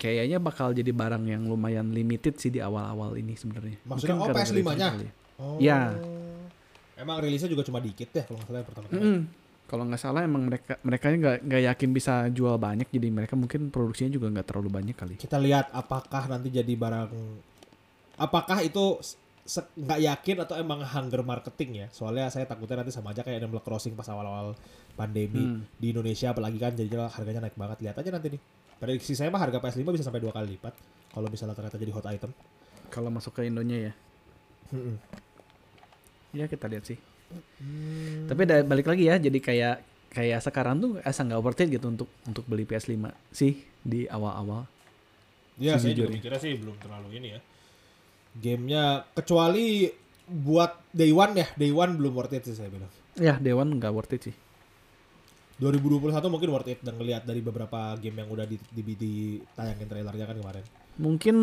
kayaknya 0.00 0.40
bakal 0.40 0.72
jadi 0.72 0.88
barang 0.88 1.24
yang 1.28 1.44
lumayan 1.44 1.92
limited 1.92 2.40
sih 2.40 2.48
di 2.48 2.64
awal-awal 2.64 3.12
ini 3.20 3.36
sebenarnya 3.36 3.76
Maksudnya, 3.84 4.16
Mungkin 4.16 4.24
oh, 4.24 4.26
gara-gara 4.32 4.48
itu 4.48 4.64
PS5-nya? 4.64 4.88
kali 4.88 5.04
ya. 5.04 5.12
Oh. 5.36 5.58
Ya. 5.60 5.80
Emang 6.94 7.16
rilisnya 7.20 7.50
juga 7.52 7.66
cuma 7.66 7.82
dikit 7.84 8.08
ya 8.08 8.24
kalau 8.24 8.40
nggak 8.40 8.48
salah 8.48 8.64
pertama 8.64 8.86
kali. 8.88 8.96
Mm-mm. 8.96 9.18
Kalau 9.64 9.84
nggak 9.88 10.00
salah 10.00 10.20
emang 10.24 10.42
mereka 10.48 10.74
mereka 10.84 11.04
nggak 11.10 11.38
nggak 11.44 11.62
yakin 11.72 11.90
bisa 11.92 12.14
jual 12.32 12.56
banyak 12.56 12.88
jadi 12.88 13.08
mereka 13.10 13.34
mungkin 13.34 13.68
produksinya 13.68 14.12
juga 14.12 14.26
nggak 14.32 14.46
terlalu 14.48 14.70
banyak 14.72 14.96
kali. 14.96 15.14
Kita 15.20 15.36
lihat 15.40 15.72
apakah 15.72 16.24
nanti 16.30 16.48
jadi 16.48 16.72
barang 16.72 17.10
apakah 18.20 18.62
itu 18.62 19.00
nggak 19.76 20.00
yakin 20.00 20.36
atau 20.40 20.54
emang 20.56 20.80
hunger 20.80 21.20
marketing 21.20 21.84
ya. 21.84 21.86
Soalnya 21.92 22.32
saya 22.32 22.48
takutnya 22.48 22.80
nanti 22.80 22.94
sama 22.94 23.12
aja 23.12 23.20
kayak 23.20 23.44
Animal 23.44 23.60
Crossing 23.60 23.92
pas 23.92 24.08
awal-awal 24.08 24.56
pandemi 24.94 25.42
Hmm. 25.42 25.60
di 25.74 25.90
Indonesia 25.90 26.30
apalagi 26.30 26.56
kan 26.56 26.72
jadi 26.72 26.88
harganya 27.04 27.40
naik 27.42 27.54
banget. 27.54 27.78
Lihat 27.80 27.96
aja 27.96 28.10
nanti 28.10 28.28
nih. 28.30 28.40
Prediksi 28.74 29.12
saya 29.12 29.28
mah 29.28 29.38
harga 29.38 29.58
PS5 29.58 29.86
bisa 29.90 30.02
sampai 30.02 30.18
dua 30.18 30.30
kali 30.30 30.54
lipat 30.54 30.74
kalau 31.10 31.26
misalnya 31.26 31.52
ternyata 31.52 31.76
jadi 31.76 31.90
hot 31.90 32.06
item. 32.06 32.30
Kalau 32.86 33.08
masuk 33.08 33.32
ke 33.32 33.42
Indonya 33.42 33.78
ya, 33.80 33.92
Mm-mm. 34.70 34.96
ya 36.32 36.46
kita 36.46 36.66
lihat 36.66 36.84
sih. 36.84 36.98
Hmm. 37.58 38.26
Tapi 38.26 38.42
da- 38.44 38.62
balik 38.62 38.84
lagi 38.84 39.04
ya, 39.04 39.16
jadi 39.16 39.34
kayak 39.34 39.76
kayak 40.08 40.38
sekarang 40.40 40.78
tuh 40.78 40.90
asa 41.00 41.22
nggak 41.22 41.40
worth 41.40 41.58
it 41.58 41.70
gitu 41.72 41.86
untuk 41.86 42.06
untuk 42.22 42.44
beli 42.44 42.62
PS5 42.62 42.94
sih 43.30 43.52
di 43.80 44.06
awal-awal. 44.06 44.66
Ya, 45.54 45.74
saya 45.74 45.90
juga 45.90 46.06
Sejujurnya. 46.06 46.14
mikirnya 46.14 46.40
sih 46.40 46.52
belum 46.54 46.76
terlalu 46.78 47.08
ini 47.14 47.28
ya. 47.30 47.40
Gamenya 48.34 48.84
kecuali 49.12 49.86
buat 50.24 50.82
day 50.90 51.10
one 51.10 51.32
ya, 51.36 51.46
day 51.54 51.70
one 51.70 51.94
belum 51.94 52.12
worth 52.12 52.32
it 52.32 52.42
sih 52.42 52.54
saya 52.54 52.66
bilang. 52.68 52.90
Ya 53.14 53.38
Dewan 53.38 53.70
nggak 53.72 53.90
worth 53.90 54.10
it 54.12 54.22
sih. 54.24 54.34
2021 55.62 56.18
mungkin 56.26 56.48
worth 56.50 56.70
it 56.70 56.80
dan 56.82 56.98
ngelihat 56.98 57.22
dari 57.22 57.38
beberapa 57.38 57.94
game 58.02 58.18
yang 58.18 58.28
udah 58.30 58.42
di, 58.42 58.58
di, 58.74 58.82
ditayangin 58.82 59.86
trailernya 59.86 60.26
kan 60.26 60.36
kemarin. 60.42 60.64
Mungkin 60.98 61.36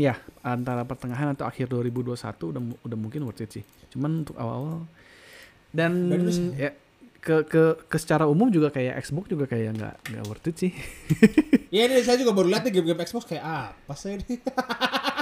ya 0.00 0.16
antara 0.40 0.88
pertengahan 0.88 1.36
atau 1.36 1.44
akhir 1.44 1.68
2021 1.68 2.16
udah 2.48 2.62
udah 2.84 2.98
mungkin 2.98 3.20
worth 3.28 3.44
it 3.44 3.60
sih. 3.60 3.64
Cuman 3.92 4.24
untuk 4.24 4.36
awal-awal 4.40 4.88
dan 5.68 5.92
ya 6.56 6.72
ke 7.18 7.44
ke 7.44 7.62
ke 7.92 7.96
secara 8.00 8.24
umum 8.24 8.48
juga 8.48 8.72
kayak 8.72 9.04
Xbox 9.04 9.28
juga 9.28 9.44
kayak 9.44 9.76
nggak 9.76 9.94
nggak 10.16 10.24
worth 10.24 10.48
it 10.48 10.56
sih. 10.56 10.72
Iya 11.68 11.84
ini 11.84 12.00
saya 12.00 12.16
juga 12.16 12.32
baru 12.32 12.48
lihat 12.48 12.64
nih 12.64 12.80
game-game 12.80 13.04
Xbox 13.04 13.28
kayak 13.28 13.44
apa 13.44 13.92
sih 13.92 14.16
ini? 14.16 14.40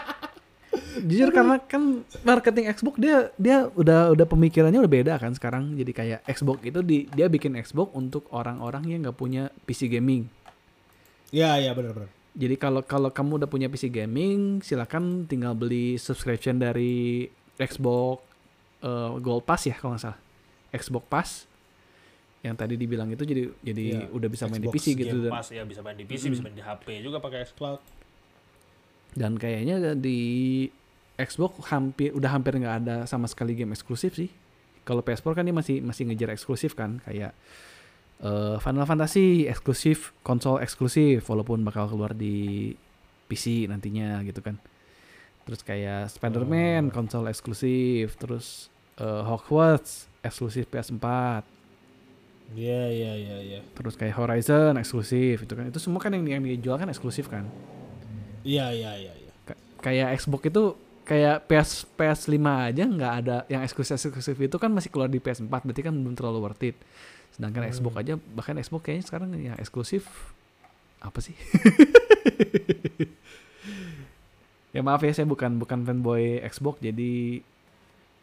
Jujur 1.05 1.29
karena 1.35 1.61
kan 1.61 2.07
marketing 2.25 2.73
Xbox 2.73 2.95
dia 2.97 3.29
dia 3.37 3.69
udah 3.77 4.17
udah 4.17 4.27
pemikirannya 4.27 4.81
udah 4.81 4.93
beda 4.93 5.15
kan 5.21 5.37
sekarang. 5.37 5.77
Jadi 5.77 5.93
kayak 5.93 6.21
Xbox 6.25 6.65
itu 6.65 6.81
di, 6.81 7.05
dia 7.13 7.29
bikin 7.29 7.59
Xbox 7.61 7.93
untuk 7.93 8.25
orang-orang 8.33 8.89
yang 8.89 9.05
nggak 9.05 9.19
punya 9.19 9.53
PC 9.69 9.93
gaming. 9.93 10.31
Iya 11.35 11.61
iya 11.61 11.73
benar 11.77 11.93
benar. 11.93 12.11
Jadi 12.37 12.55
kalau 12.61 12.81
kalau 12.85 13.09
kamu 13.13 13.45
udah 13.45 13.49
punya 13.49 13.69
PC 13.69 13.89
gaming, 13.89 14.61
silakan 14.61 15.25
tinggal 15.25 15.57
beli 15.57 15.97
subscription 15.97 16.61
dari 16.61 17.29
Xbox 17.57 18.21
eh, 18.85 19.13
Gold 19.21 19.45
Pass 19.45 19.69
ya 19.69 19.77
kalau 19.77 19.97
nggak 19.97 20.05
salah. 20.05 20.21
Xbox 20.73 21.05
Pass 21.09 21.31
yang 22.45 22.55
tadi 22.55 22.79
dibilang 22.79 23.11
itu 23.11 23.27
jadi 23.27 23.43
jadi 23.59 23.85
Iya, 24.07 24.15
udah 24.15 24.29
bisa 24.31 24.47
main 24.47 24.63
di 24.63 24.69
Xbox 24.71 24.77
PC 24.79 24.87
gitu 24.95 25.17
Game 25.19 25.25
dan, 25.27 25.33
Pass 25.35 25.49
ya 25.51 25.63
bisa 25.67 25.81
main 25.83 25.97
di 25.99 26.05
PC, 26.07 26.23
bisa 26.31 26.43
main 26.47 26.55
di 26.55 26.63
HP 26.63 26.87
juga 27.03 27.19
pakai 27.19 27.43
xCloud. 27.43 27.81
dan 29.17 29.33
kayaknya 29.41 29.97
di 29.97 30.21
Xbox 31.17 31.65
hampir 31.73 32.13
udah 32.13 32.31
hampir 32.31 32.57
nggak 32.57 32.77
ada 32.85 32.97
sama 33.09 33.25
sekali 33.25 33.57
game 33.57 33.73
eksklusif 33.73 34.13
sih. 34.15 34.29
Kalau 34.85 35.01
PS4 35.01 35.33
kan 35.33 35.45
dia 35.45 35.57
masih 35.57 35.81
masih 35.81 36.07
ngejar 36.07 36.31
eksklusif 36.31 36.77
kan 36.77 37.01
kayak 37.03 37.33
eh, 38.21 38.57
Final 38.61 38.87
Fantasy 38.87 39.49
eksklusif 39.49 40.13
konsol 40.21 40.61
eksklusif 40.61 41.25
walaupun 41.27 41.65
bakal 41.65 41.89
keluar 41.89 42.13
di 42.13 42.71
PC 43.27 43.67
nantinya 43.67 44.21
gitu 44.23 44.45
kan. 44.45 44.61
Terus 45.47 45.63
kayak 45.63 46.11
Spider-Man 46.11 46.91
konsol 46.91 47.27
eksklusif, 47.27 48.15
terus 48.21 48.69
eh, 48.99 49.23
Hogwarts 49.25 50.07
eksklusif 50.23 50.67
PS4, 50.69 51.07
Iya 52.55 52.83
iya 52.95 53.13
iya 53.19 53.37
iya. 53.43 53.61
terus 53.75 53.99
kayak 53.99 54.15
Horizon 54.23 54.79
eksklusif 54.79 55.43
itu 55.43 55.53
kan. 55.59 55.67
Itu 55.67 55.83
semua 55.83 55.99
kan 55.99 56.15
yang 56.15 56.23
yang 56.31 56.43
dijual 56.47 56.79
kan 56.79 56.87
eksklusif 56.87 57.27
kan. 57.27 57.43
Iya 58.47 58.71
iya 58.71 58.93
iya 58.95 59.13
iya. 59.19 59.33
Ka- 59.43 59.59
kayak 59.83 60.15
Xbox 60.23 60.47
itu 60.47 60.65
kayak 61.07 61.47
PS 61.47 61.87
PS5 61.95 62.35
aja 62.43 62.85
nggak 62.85 63.13
ada 63.23 63.37
yang 63.47 63.63
eksklusif 63.63 63.97
eksklusif 63.97 64.37
itu 64.37 64.57
kan 64.59 64.69
masih 64.75 64.91
keluar 64.91 65.07
di 65.07 65.23
PS4 65.23 65.49
berarti 65.49 65.81
kan 65.81 65.95
belum 65.95 66.19
terlalu 66.19 66.39
worth 66.43 66.67
it. 66.67 66.77
Sedangkan 67.31 67.69
Xbox 67.69 67.95
aja 68.01 68.15
bahkan 68.35 68.57
Xbox 68.59 68.81
kayaknya 68.83 69.05
sekarang 69.07 69.29
yang 69.37 69.57
eksklusif 69.57 70.05
apa 70.99 71.21
sih? 71.23 71.37
ya 74.75 74.85
maaf 74.85 75.01
ya 75.01 75.13
saya 75.15 75.25
bukan 75.25 75.57
bukan 75.57 75.87
fanboy 75.87 76.43
Xbox 76.45 76.83
jadi 76.85 77.41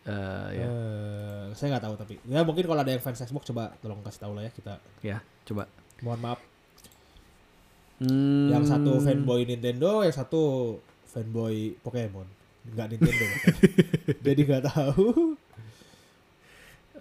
eh 0.04 0.48
ya 0.54 0.66
Eh, 0.68 1.46
saya 1.56 1.78
nggak 1.78 1.84
tahu 1.88 1.96
tapi 1.96 2.14
ya 2.28 2.44
mungkin 2.44 2.68
kalau 2.68 2.84
ada 2.84 2.92
yang 2.92 3.00
fans 3.00 3.24
Xbox 3.24 3.48
coba 3.48 3.72
tolong 3.80 4.04
kasih 4.04 4.28
tahu 4.28 4.36
lah 4.36 4.44
ya 4.44 4.52
kita. 4.52 4.74
ya 5.00 5.18
coba. 5.48 5.72
Mohon 6.04 6.20
maaf. 6.20 6.40
Hmm, 8.04 8.52
Yang 8.52 8.64
satu 8.68 9.00
fanboy 9.00 9.48
Nintendo, 9.48 10.04
yang 10.04 10.12
satu 10.12 10.42
fanboy 11.08 11.80
Pokemon. 11.80 12.28
Nggak 12.72 12.88
Nintendo. 12.96 13.26
jadi 14.26 14.42
nggak 14.48 14.64
tahu. 14.72 15.36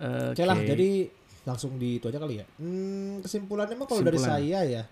Oke. 0.02 0.34
Oke 0.34 0.42
lah, 0.42 0.58
jadi 0.58 0.90
langsung 1.42 1.78
di 1.78 1.98
itu 1.98 2.06
aja 2.10 2.18
kali 2.18 2.42
ya. 2.42 2.46
Hmm, 2.58 3.22
kesimpulannya 3.22 3.74
mah 3.78 3.86
kalau 3.86 4.02
dari 4.02 4.18
saya 4.18 4.60
ya. 4.66 4.82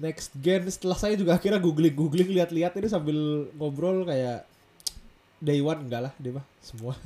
Next 0.00 0.32
gen 0.38 0.64
setelah 0.70 0.96
saya 0.96 1.14
juga 1.18 1.36
akhirnya 1.36 1.60
googling 1.60 1.92
googling 1.92 2.30
lihat-lihat 2.32 2.72
ini 2.80 2.88
sambil 2.88 3.50
ngobrol 3.58 4.08
kayak 4.08 4.48
day 5.42 5.60
one 5.60 5.88
enggak 5.88 6.08
lah 6.08 6.12
dia 6.16 6.32
mah 6.36 6.46
semua. 6.64 6.96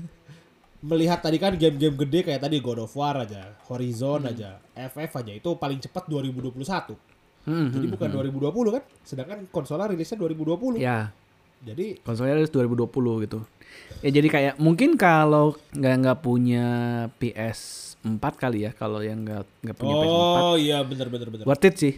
Melihat 0.84 1.24
tadi 1.24 1.40
kan 1.40 1.56
game-game 1.56 1.96
gede 1.96 2.28
kayak 2.28 2.44
tadi 2.44 2.60
God 2.60 2.84
of 2.84 2.92
War 2.92 3.24
aja, 3.24 3.56
Horizon 3.72 4.28
aja, 4.28 4.60
FF 4.76 5.10
aja 5.16 5.32
itu 5.32 5.48
paling 5.56 5.80
cepat 5.80 6.04
2021. 6.12 6.60
Hmm, 7.44 7.72
Jadi 7.72 7.86
hmm, 7.88 7.94
bukan 7.96 8.08
hmm. 8.12 8.52
2020 8.52 8.76
kan? 8.76 8.82
Sedangkan 9.00 9.38
konsolnya 9.48 9.88
rilisnya 9.88 10.20
2020. 10.20 10.76
Ya, 10.80 11.08
Jadi 11.64 11.98
konsolnya 12.00 12.36
dari 12.36 12.46
2020 12.46 13.24
gitu. 13.24 13.38
Ya 14.00 14.10
jadi 14.10 14.28
kayak 14.28 14.54
mungkin 14.56 14.94
kalau 14.94 15.56
nggak 15.72 15.94
nggak 15.98 16.18
punya 16.20 16.66
PS4 17.16 18.04
kali 18.34 18.58
ya, 18.62 18.70
kalau 18.70 19.00
yang 19.00 19.24
nggak 19.24 19.42
nggak 19.60 19.76
punya 19.76 19.94
PS4, 19.96 20.38
Oh 20.38 20.56
iya 20.56 20.78
bener 20.80 21.08
bener 21.08 21.28
bener. 21.28 21.44
worth 21.44 21.64
it 21.64 21.74
sih, 21.74 21.94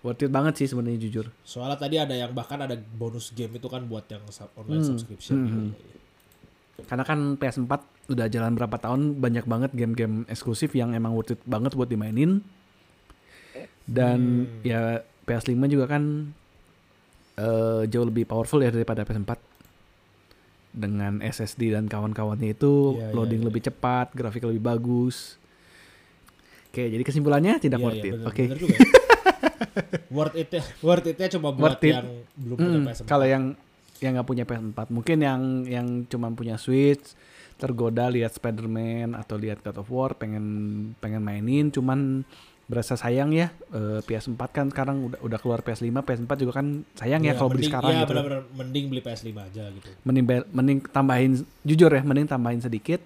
worth 0.00 0.18
it 0.18 0.28
banget 0.28 0.58
sih 0.58 0.66
sebenarnya 0.66 0.98
jujur. 1.00 1.26
Soalnya 1.42 1.78
tadi 1.78 1.96
ada 1.96 2.12
yang 2.12 2.30
bahkan 2.30 2.58
ada 2.58 2.74
bonus 2.74 3.30
game 3.30 3.54
itu 3.54 3.66
kan 3.66 3.84
buat 3.84 4.04
yang 4.04 4.22
sub- 4.28 4.50
online 4.54 4.82
Hmm, 4.82 4.90
subscription. 4.90 5.34
hmm, 5.34 5.46
gitu. 5.46 5.58
hmm. 5.62 5.72
Karena 6.84 7.04
kan 7.04 7.18
PS4 7.34 7.72
udah 8.10 8.26
jalan 8.26 8.52
berapa 8.52 8.76
tahun, 8.76 9.00
banyak 9.16 9.46
banget 9.46 9.70
game-game 9.72 10.26
eksklusif 10.26 10.74
yang 10.74 10.90
emang 10.90 11.14
worth 11.14 11.30
it 11.30 11.40
banget 11.44 11.72
buat 11.72 11.86
dimainin. 11.86 12.42
Dan 13.84 14.20
Hmm. 14.44 14.66
ya 14.66 14.80
PS5 15.22 15.54
juga 15.68 15.86
kan 15.88 16.34
eh, 17.36 17.82
jauh 17.86 18.04
lebih 18.04 18.24
powerful 18.24 18.58
ya 18.58 18.68
daripada 18.68 19.02
PS4. 19.02 19.36
Dengan 20.70 21.22
SSD 21.22 21.70
dan 21.70 21.86
kawan-kawannya 21.86 22.50
itu 22.50 22.98
Iya, 22.98 23.06
iya, 23.06 23.14
loading 23.14 23.40
iya. 23.40 23.46
lebih 23.46 23.62
cepat, 23.62 24.10
grafik 24.10 24.42
lebih 24.42 24.58
bagus. 24.60 25.38
Oke, 26.68 26.82
jadi 26.84 26.98
kesimpulannya 27.00 27.58
tidak 27.58 27.78
Iya, 27.78 27.84
worth 27.84 28.00
iya, 28.00 28.10
it. 28.10 28.14
Oke. 28.24 28.44
juga 28.50 28.74
ya. 28.74 28.80
worth 30.10 30.34
it 30.36 30.50
worth 30.80 31.06
it 31.06 31.18
cuma 31.30 31.50
buat 31.50 31.78
Worth 31.78 31.84
it. 31.84 31.94
yang 31.94 32.06
belum 32.36 32.56
punya 32.56 32.70
Hmm, 32.72 32.86
PS4. 32.88 33.06
kalau 33.06 33.22
yang 33.24 33.44
yang 33.96 34.12
nggak 34.12 34.26
punya 34.26 34.44
PS4, 34.44 34.78
mungkin 34.90 35.18
yang 35.20 35.40
yang 35.64 35.86
cuma 36.04 36.26
punya 36.30 36.58
Switch 36.58 37.14
tergoda 37.54 38.10
lihat 38.10 38.34
Spider-Man 38.34 39.14
atau 39.14 39.38
lihat 39.38 39.62
God 39.62 39.78
of 39.78 39.88
War 39.88 40.10
pengen 40.12 40.44
pengen 40.98 41.22
mainin 41.22 41.70
cuman 41.70 42.26
berasa 42.64 42.96
sayang 42.96 43.30
ya. 43.36 43.52
Eh, 43.72 44.00
PS4 44.02 44.40
kan 44.48 44.66
sekarang 44.72 45.12
udah 45.12 45.18
udah 45.20 45.38
keluar 45.40 45.60
PS5 45.60 45.92
PS4 46.00 46.32
juga 46.40 46.52
kan 46.60 46.80
sayang 46.96 47.20
ya 47.20 47.32
Iya, 47.32 47.38
kalau 47.38 47.50
beli 47.52 47.64
sekarang 47.68 47.90
iya, 47.92 48.00
gitu. 48.02 48.10
bener-bener 48.16 48.40
mending 48.56 48.84
beli 48.88 49.00
PS5 49.04 49.28
aja 49.36 49.64
gitu. 49.68 49.88
mending 50.04 50.24
mending 50.48 50.78
tambahin 50.88 51.32
jujur 51.60 51.90
ya 51.92 52.00
mending 52.00 52.24
tambahin 52.24 52.60
sedikit. 52.64 53.00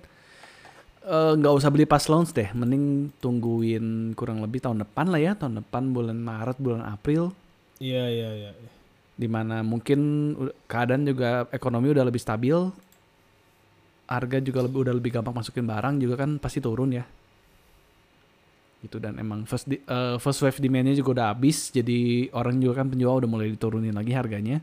Eh, 1.08 1.32
nggak 1.40 1.54
usah 1.56 1.72
beli 1.72 1.88
pas 1.88 2.04
launch 2.06 2.36
deh 2.36 2.52
mending 2.52 3.08
tungguin 3.18 4.12
kurang 4.12 4.44
lebih 4.44 4.60
tahun 4.60 4.84
depan 4.84 5.08
lah 5.08 5.20
ya 5.20 5.32
tahun 5.34 5.64
depan 5.64 5.90
bulan 5.90 6.18
Maret 6.20 6.56
bulan 6.60 6.84
April. 6.84 7.34
Iya 7.78 8.04
iya 8.10 8.30
iya. 8.34 8.50
di 9.18 9.26
mana 9.26 9.66
mungkin 9.66 9.98
keadaan 10.70 11.02
juga 11.02 11.50
ekonomi 11.50 11.90
udah 11.90 12.06
lebih 12.06 12.22
stabil. 12.22 12.54
Harga 14.08 14.38
juga 14.40 14.62
lebih 14.64 14.78
udah 14.86 14.94
lebih 14.94 15.10
gampang 15.10 15.34
masukin 15.36 15.66
barang 15.66 15.98
juga 15.98 16.22
kan 16.22 16.38
pasti 16.38 16.62
turun 16.62 16.94
ya 16.94 17.04
gitu 18.78 19.02
dan 19.02 19.18
emang 19.18 19.42
first 19.42 19.66
di- 19.66 19.82
eh, 19.82 20.16
first 20.22 20.38
wave 20.38 20.58
demandnya 20.62 20.94
juga 20.94 21.10
udah 21.18 21.26
habis 21.34 21.70
jadi 21.70 22.30
orang 22.30 22.62
juga 22.62 22.82
kan 22.82 22.86
penjual 22.86 23.18
udah 23.18 23.26
mulai 23.26 23.50
diturunin 23.50 23.90
lagi 23.90 24.14
harganya 24.14 24.62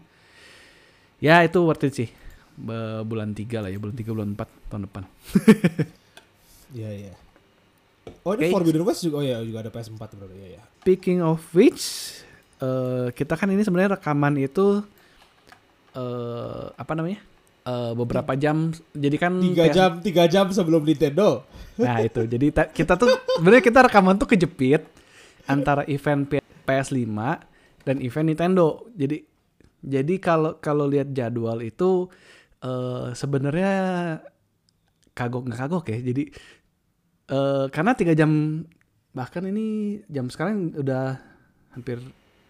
ya 1.20 1.43
itu 1.43 1.59
worth 1.59 1.84
it 1.84 1.93
sih 1.93 2.09
Be- 2.55 3.03
bulan 3.03 3.36
3 3.36 3.59
lah 3.59 3.68
ya 3.68 3.76
bulan 3.76 3.95
3 3.95 4.16
bulan 4.16 4.30
4 4.32 4.72
tahun 4.72 4.82
depan 4.88 5.03
Iya 6.76 6.91
iya. 6.91 7.13
Oh 8.28 8.36
ini 8.36 8.51
Oke. 8.51 8.53
Forbidden 8.53 8.84
West 8.84 8.99
juga, 8.99 9.22
oh 9.22 9.24
iya 9.24 9.39
juga 9.39 9.63
ada 9.63 9.72
PS4 9.72 9.95
bro. 10.11 10.28
Iya 10.28 10.59
iya. 10.59 10.61
Speaking 10.84 11.24
of 11.24 11.39
which, 11.55 12.11
eh, 12.59 13.16
kita 13.16 13.39
kan 13.39 13.47
ini 13.47 13.63
sebenarnya 13.63 13.95
rekaman 13.95 14.36
itu 14.36 14.84
eh 15.95 16.66
apa 16.76 16.91
namanya? 16.91 17.24
Eh, 17.66 17.93
beberapa 17.97 18.38
jam. 18.38 18.70
Jadi 18.93 19.18
kan 19.18 19.41
Tiga 19.41 19.66
jam 19.68 19.97
tiga 19.97 20.30
jam 20.30 20.53
sebelum 20.53 20.86
Nintendo. 20.86 21.49
Nah 21.76 21.97
itu, 21.99 22.22
jadi 22.24 22.53
ta- 22.53 22.70
kita 22.70 22.93
tuh 22.93 23.09
sebenarnya 23.36 23.63
kita 23.66 23.80
rekaman 23.89 24.16
tuh 24.16 24.30
kejepit 24.30 24.86
antara 25.43 25.82
event 25.86 26.30
P- 26.30 26.45
PS5 26.61 27.09
dan 27.82 27.95
event 27.99 28.28
Nintendo. 28.30 28.86
Jadi 28.93 29.18
jadi 29.82 30.13
kalau 30.20 30.61
kalau 30.61 30.86
lihat 30.86 31.09
jadwal 31.09 31.57
itu 31.59 32.05
eh 32.61 33.09
sebenarnya 33.11 33.74
kagok 35.11 35.49
nggak 35.49 35.59
kagok 35.59 35.86
ya. 35.89 35.97
Jadi 36.05 36.24
eh 37.26 37.66
karena 37.74 37.91
tiga 37.91 38.13
jam 38.13 38.61
bahkan 39.09 39.41
ini 39.41 39.66
jam 40.05 40.30
sekarang 40.30 40.70
udah 40.78 41.18
hampir 41.74 41.97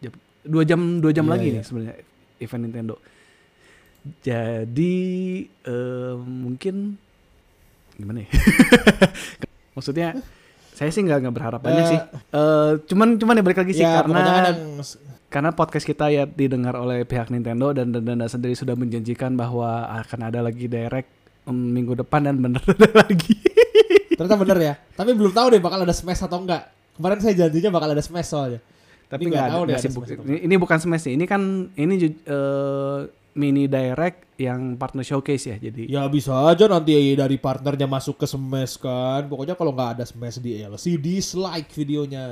jam 0.01 0.11
dua 0.43 0.67
jam 0.67 0.99
dua 0.99 1.15
jam 1.15 1.23
Iya, 1.23 1.31
lagi 1.31 1.47
iya. 1.47 1.55
nih 1.55 1.63
sebenarnya 1.63 1.95
event 2.43 2.63
Nintendo. 2.67 2.95
Jadi 4.21 4.95
eh, 5.63 6.13
mungkin 6.17 6.97
gimana 7.95 8.21
ya? 8.21 8.29
Maksudnya 9.75 10.15
saya 10.75 10.91
sih 10.91 11.01
nggak 11.01 11.23
nggak 11.23 11.35
berharap 11.35 11.61
banyak 11.63 11.83
Eh, 11.83 11.89
sih. 11.89 11.99
Eh, 12.31 12.71
cuman 12.85 13.15
cuman 13.15 13.39
ya 13.39 13.43
balik 13.43 13.59
lagi 13.63 13.73
sih 13.73 13.81
Ya, 13.81 14.03
karena 14.03 14.19
yang 14.51 14.83
karena 15.25 15.49
podcast 15.51 15.83
kita 15.83 16.07
ya 16.07 16.23
didengar 16.23 16.75
oleh 16.75 17.03
pihak 17.03 17.27
Nintendo 17.27 17.71
dan 17.71 17.91
dan 17.91 18.03
Danda 18.03 18.27
sendiri 18.27 18.53
sudah 18.53 18.71
menjanjikan 18.73 19.35
bahwa 19.35 19.83
akan 19.99 20.31
ada 20.31 20.39
lagi 20.39 20.67
direct 20.67 21.11
em, 21.43 21.55
minggu 21.75 21.97
depan 21.97 22.23
dan 22.23 22.39
bener 22.39 22.61
ada 22.61 22.89
lagi. 23.03 23.35
ternyata 24.15 24.37
bener 24.37 24.57
ya. 24.59 24.73
Tapi 24.95 25.11
belum 25.11 25.33
tahu 25.33 25.47
deh 25.51 25.59
bakal 25.59 25.83
ada 25.83 25.91
Smash 25.91 26.23
atau 26.23 26.39
enggak. 26.39 26.71
Kemarin 26.95 27.19
saya 27.19 27.35
janjinya 27.35 27.67
bakal 27.73 27.91
ada 27.91 27.99
Smash 27.99 28.31
soalnya. 28.31 28.59
Tapi 29.05 29.27
nggak 29.27 29.47
tahu 29.49 29.61
deh 29.67 29.75
ada 29.75 29.83
sibuk. 29.83 30.03
Smash 30.07 30.23
Ini, 30.23 30.37
ini 30.47 30.55
bukan 30.55 30.77
Smash 30.79 31.03
sih. 31.03 31.13
Ini 31.19 31.25
kan 31.27 31.41
ini 31.75 31.93
eh, 32.23 32.99
mini 33.35 33.67
direct 33.67 34.39
yang 34.39 34.79
partner 34.79 35.03
showcase 35.03 35.51
ya. 35.51 35.55
Jadi 35.59 35.91
Ya 35.91 36.07
bisa 36.07 36.31
aja 36.47 36.67
nanti 36.67 36.95
dari 37.13 37.35
partnernya 37.35 37.87
masuk 37.87 38.19
ke 38.19 38.25
Smash 38.25 38.79
kan. 38.79 39.27
Pokoknya 39.27 39.59
kalau 39.59 39.75
nggak 39.75 39.99
ada 39.99 40.03
Smash 40.07 40.39
di 40.39 40.59
LC 40.59 40.95
dislike 40.95 41.69
videonya. 41.75 42.25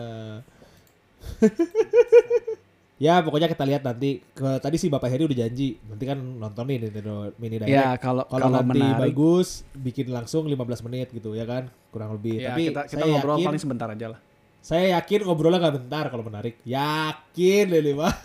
ya 3.04 3.20
pokoknya 3.20 3.47
kita 3.51 3.64
lihat 3.68 3.84
nanti. 3.84 4.24
Ke 4.32 4.60
tadi 4.64 4.76
sih 4.80 4.88
Bapak 4.88 5.12
Heri 5.12 5.28
udah 5.28 5.38
janji. 5.43 5.76
Nanti 5.84 6.04
kan 6.08 6.20
nonton 6.20 6.64
nih 6.68 6.78
Nintendo 6.88 7.32
Mini 7.36 7.56
Direct. 7.60 7.72
ya 7.76 7.95
kalau 7.99 8.24
kalau 8.28 8.47
nanti 8.51 8.80
menarik 8.80 9.12
bagus 9.12 9.68
bikin 9.76 10.08
langsung 10.12 10.47
15 10.47 10.86
menit 10.88 11.08
gitu 11.12 11.36
ya 11.36 11.43
kan 11.43 11.68
kurang 11.91 12.16
lebih. 12.16 12.39
ya, 12.39 12.56
Tapi 12.56 12.72
kita 12.72 12.82
kita 12.88 13.04
saya 13.04 13.12
ngobrol 13.12 13.36
yakin, 13.38 13.47
paling 13.51 13.62
sebentar 13.62 13.88
aja 13.91 14.08
lah. 14.16 14.20
saya 14.64 14.95
yakin 14.95 15.20
ngobrolnya 15.28 15.60
nggak 15.60 15.76
bentar 15.84 16.06
kalau 16.08 16.24
menarik. 16.24 16.56
Yakin 16.64 17.66
Lili 17.68 17.91
mah. 17.91 18.16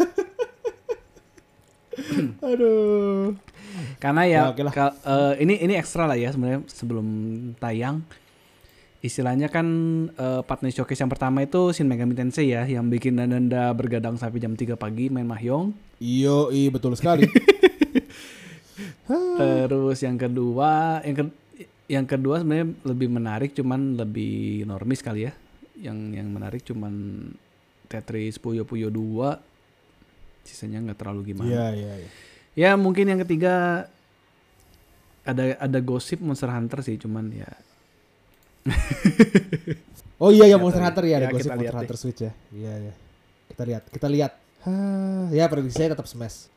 Aduh. 2.41 3.35
Karena 3.97 4.23
ya, 4.25 4.41
Ya, 4.41 4.51
oke 4.51 4.63
lah. 4.63 4.73
ka- 4.73 4.97
eh, 4.99 5.43
ini 5.43 5.59
ini 5.59 5.75
ekstra 5.75 6.05
lah 6.05 6.15
ya 6.15 6.29
sebenarnya 6.29 6.67
sebelum 6.67 7.07
tayang. 7.57 8.03
Istilahnya 8.99 9.47
kan 9.47 9.67
eh, 10.11 10.43
partner 10.43 10.69
showcase 10.69 10.99
yang 10.99 11.09
pertama 11.09 11.41
itu 11.41 11.71
Shin 11.71 11.87
Megami 11.87 12.13
Tensei 12.13 12.51
ya 12.51 12.65
yang 12.65 12.87
bikin 12.87 13.15
Nanda 13.15 13.71
bergadang 13.71 14.15
sampai 14.15 14.39
jam 14.39 14.53
3 14.53 14.75
pagi 14.75 15.07
main 15.07 15.23
mahjong. 15.25 15.71
Iyo, 15.99 16.51
iya 16.51 16.69
betul 16.69 16.95
sekali. 16.95 17.27
Terus 19.39 19.99
yang 19.99 20.17
kedua, 20.17 21.01
yang 21.03 21.17
ke- 21.17 21.37
yang 21.89 22.05
kedua 22.05 22.39
sebenarnya 22.39 22.69
lebih 22.85 23.09
menarik 23.09 23.51
cuman 23.53 23.97
lebih 23.97 24.63
normis 24.65 25.01
kali 25.01 25.25
ya. 25.25 25.33
Yang 25.75 25.99
yang 26.15 26.29
menarik 26.29 26.63
cuman 26.63 26.95
Tetris 27.87 28.37
Puyo 28.37 28.63
Puyo 28.63 28.91
2. 28.91 29.48
Sisanya 30.43 30.79
nggak 30.81 30.99
terlalu 30.99 31.33
gimana. 31.33 31.47
Iya, 31.47 31.67
iya, 31.73 31.93
iya. 31.99 32.11
Ya 32.55 32.71
mungkin 32.75 33.07
yang 33.07 33.23
ketiga 33.23 33.87
ada 35.23 35.45
ada 35.57 35.79
gosip 35.79 36.19
Monster 36.19 36.49
Hunter 36.49 36.81
sih 36.81 36.97
cuman 36.97 37.31
ya 37.31 37.51
Oh 40.19 40.29
iya 40.29 40.47
ya 40.47 40.57
Kita 40.57 40.59
Monster 40.59 40.81
lihat. 40.81 40.91
Hunter 40.91 41.05
ya, 41.05 41.15
ada 41.15 41.21
Ya, 41.21 41.31
gosip 41.31 41.39
kita 41.41 41.49
Monster 41.49 41.63
lihat 41.63 41.73
deh. 41.73 41.81
Hunter 41.81 41.97
Switch 41.97 42.21
ya. 42.21 42.33
Iya, 42.51 42.73
iya. 42.81 42.95
Kita 43.49 43.63
lihat, 43.65 43.83
kita 43.89 44.09
lihat. 44.09 44.33
Hah, 44.61 45.27
ya 45.31 45.45
prediksi 45.47 45.77
saya 45.77 45.95
tetap 45.95 46.05
Smash. 46.05 46.51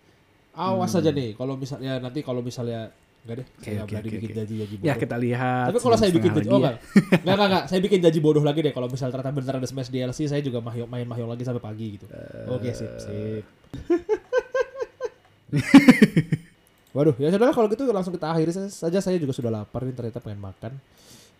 Awas 0.51 0.89
Hmm. 0.89 0.99
aja 0.99 1.11
nih 1.11 1.29
kalau 1.31 1.55
misalnya 1.55 1.93
nanti 1.97 2.19
kalau 2.19 2.41
misalnya 2.41 2.89
enggak 3.21 3.35
deh, 3.37 3.47
Oke, 3.47 3.61
saya 3.63 3.79
oke, 3.79 3.91
berani 3.93 4.09
bikin 4.09 4.17
oke. 4.25 4.33
janji-janji 4.33 4.75
bodoh. 4.75 4.87
ya 4.89 4.93
kita 4.97 5.15
lihat. 5.15 5.65
Tapi 5.69 5.79
kalau 5.79 5.95
saya 5.95 6.09
bikin 6.11 6.31
janji, 6.33 6.49
oh 6.49 6.57
enggak. 6.57 6.75
enggak, 6.81 7.21
enggak, 7.29 7.47
enggak. 7.47 7.63
Saya 7.69 7.79
bikin 7.79 7.99
janji 8.01 8.19
bodoh 8.19 8.41
lagi 8.41 8.59
deh 8.59 8.73
kalau 8.73 8.87
misal 8.87 9.07
ternyata 9.07 9.29
bener 9.31 9.53
ada 9.55 9.67
Smash 9.69 9.87
DLC, 9.87 10.19
saya 10.25 10.41
juga 10.41 10.57
mahyo- 10.59 10.89
main 10.89 11.05
mahjong 11.05 11.29
lagi 11.29 11.43
sampai 11.45 11.61
pagi 11.61 11.87
gitu. 11.95 12.05
Oke, 12.49 12.73
sip, 12.73 12.89
sip. 12.97 13.45
Waduh, 16.91 17.15
ya 17.15 17.31
sudah 17.31 17.55
kalau 17.55 17.71
gitu 17.71 17.87
langsung 17.87 18.11
kita 18.11 18.35
akhiri 18.35 18.51
saja. 18.67 18.99
Saya 18.99 19.15
juga 19.15 19.31
sudah 19.31 19.51
lapar 19.51 19.87
nih 19.87 19.95
ternyata 19.95 20.19
pengen 20.19 20.43
makan. 20.43 20.75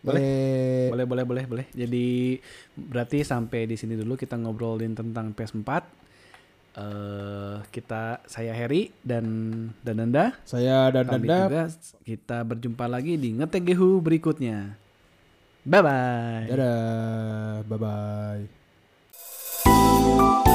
Boleh. 0.01 0.21
Eh, 0.23 0.88
Boleh 0.89 1.05
boleh 1.05 1.23
boleh 1.27 1.43
boleh. 1.45 1.65
Jadi 1.75 2.39
berarti 2.73 3.21
sampai 3.21 3.67
di 3.67 3.75
sini 3.75 3.99
dulu 3.99 4.15
kita 4.15 4.39
ngobrolin 4.39 4.95
tentang 4.95 5.36
PS4. 5.36 5.99
eh 6.71 7.59
kita 7.67 8.23
saya 8.23 8.55
Harry 8.55 8.95
dan 9.03 9.27
dan 9.84 9.99
Nanda. 9.99 10.39
Saya 10.47 10.88
dan 10.88 11.03
Kami 11.03 11.27
Nanda 11.27 11.51
juga 11.51 11.63
kita 12.07 12.47
berjumpa 12.47 12.88
lagi 12.88 13.19
di 13.19 13.36
Ngetegehu 13.36 13.99
berikutnya. 13.99 14.79
Bye 15.67 15.84
bye. 15.84 16.47
Dadah, 16.47 17.67
bye 17.67 17.79
bye. 19.67 20.47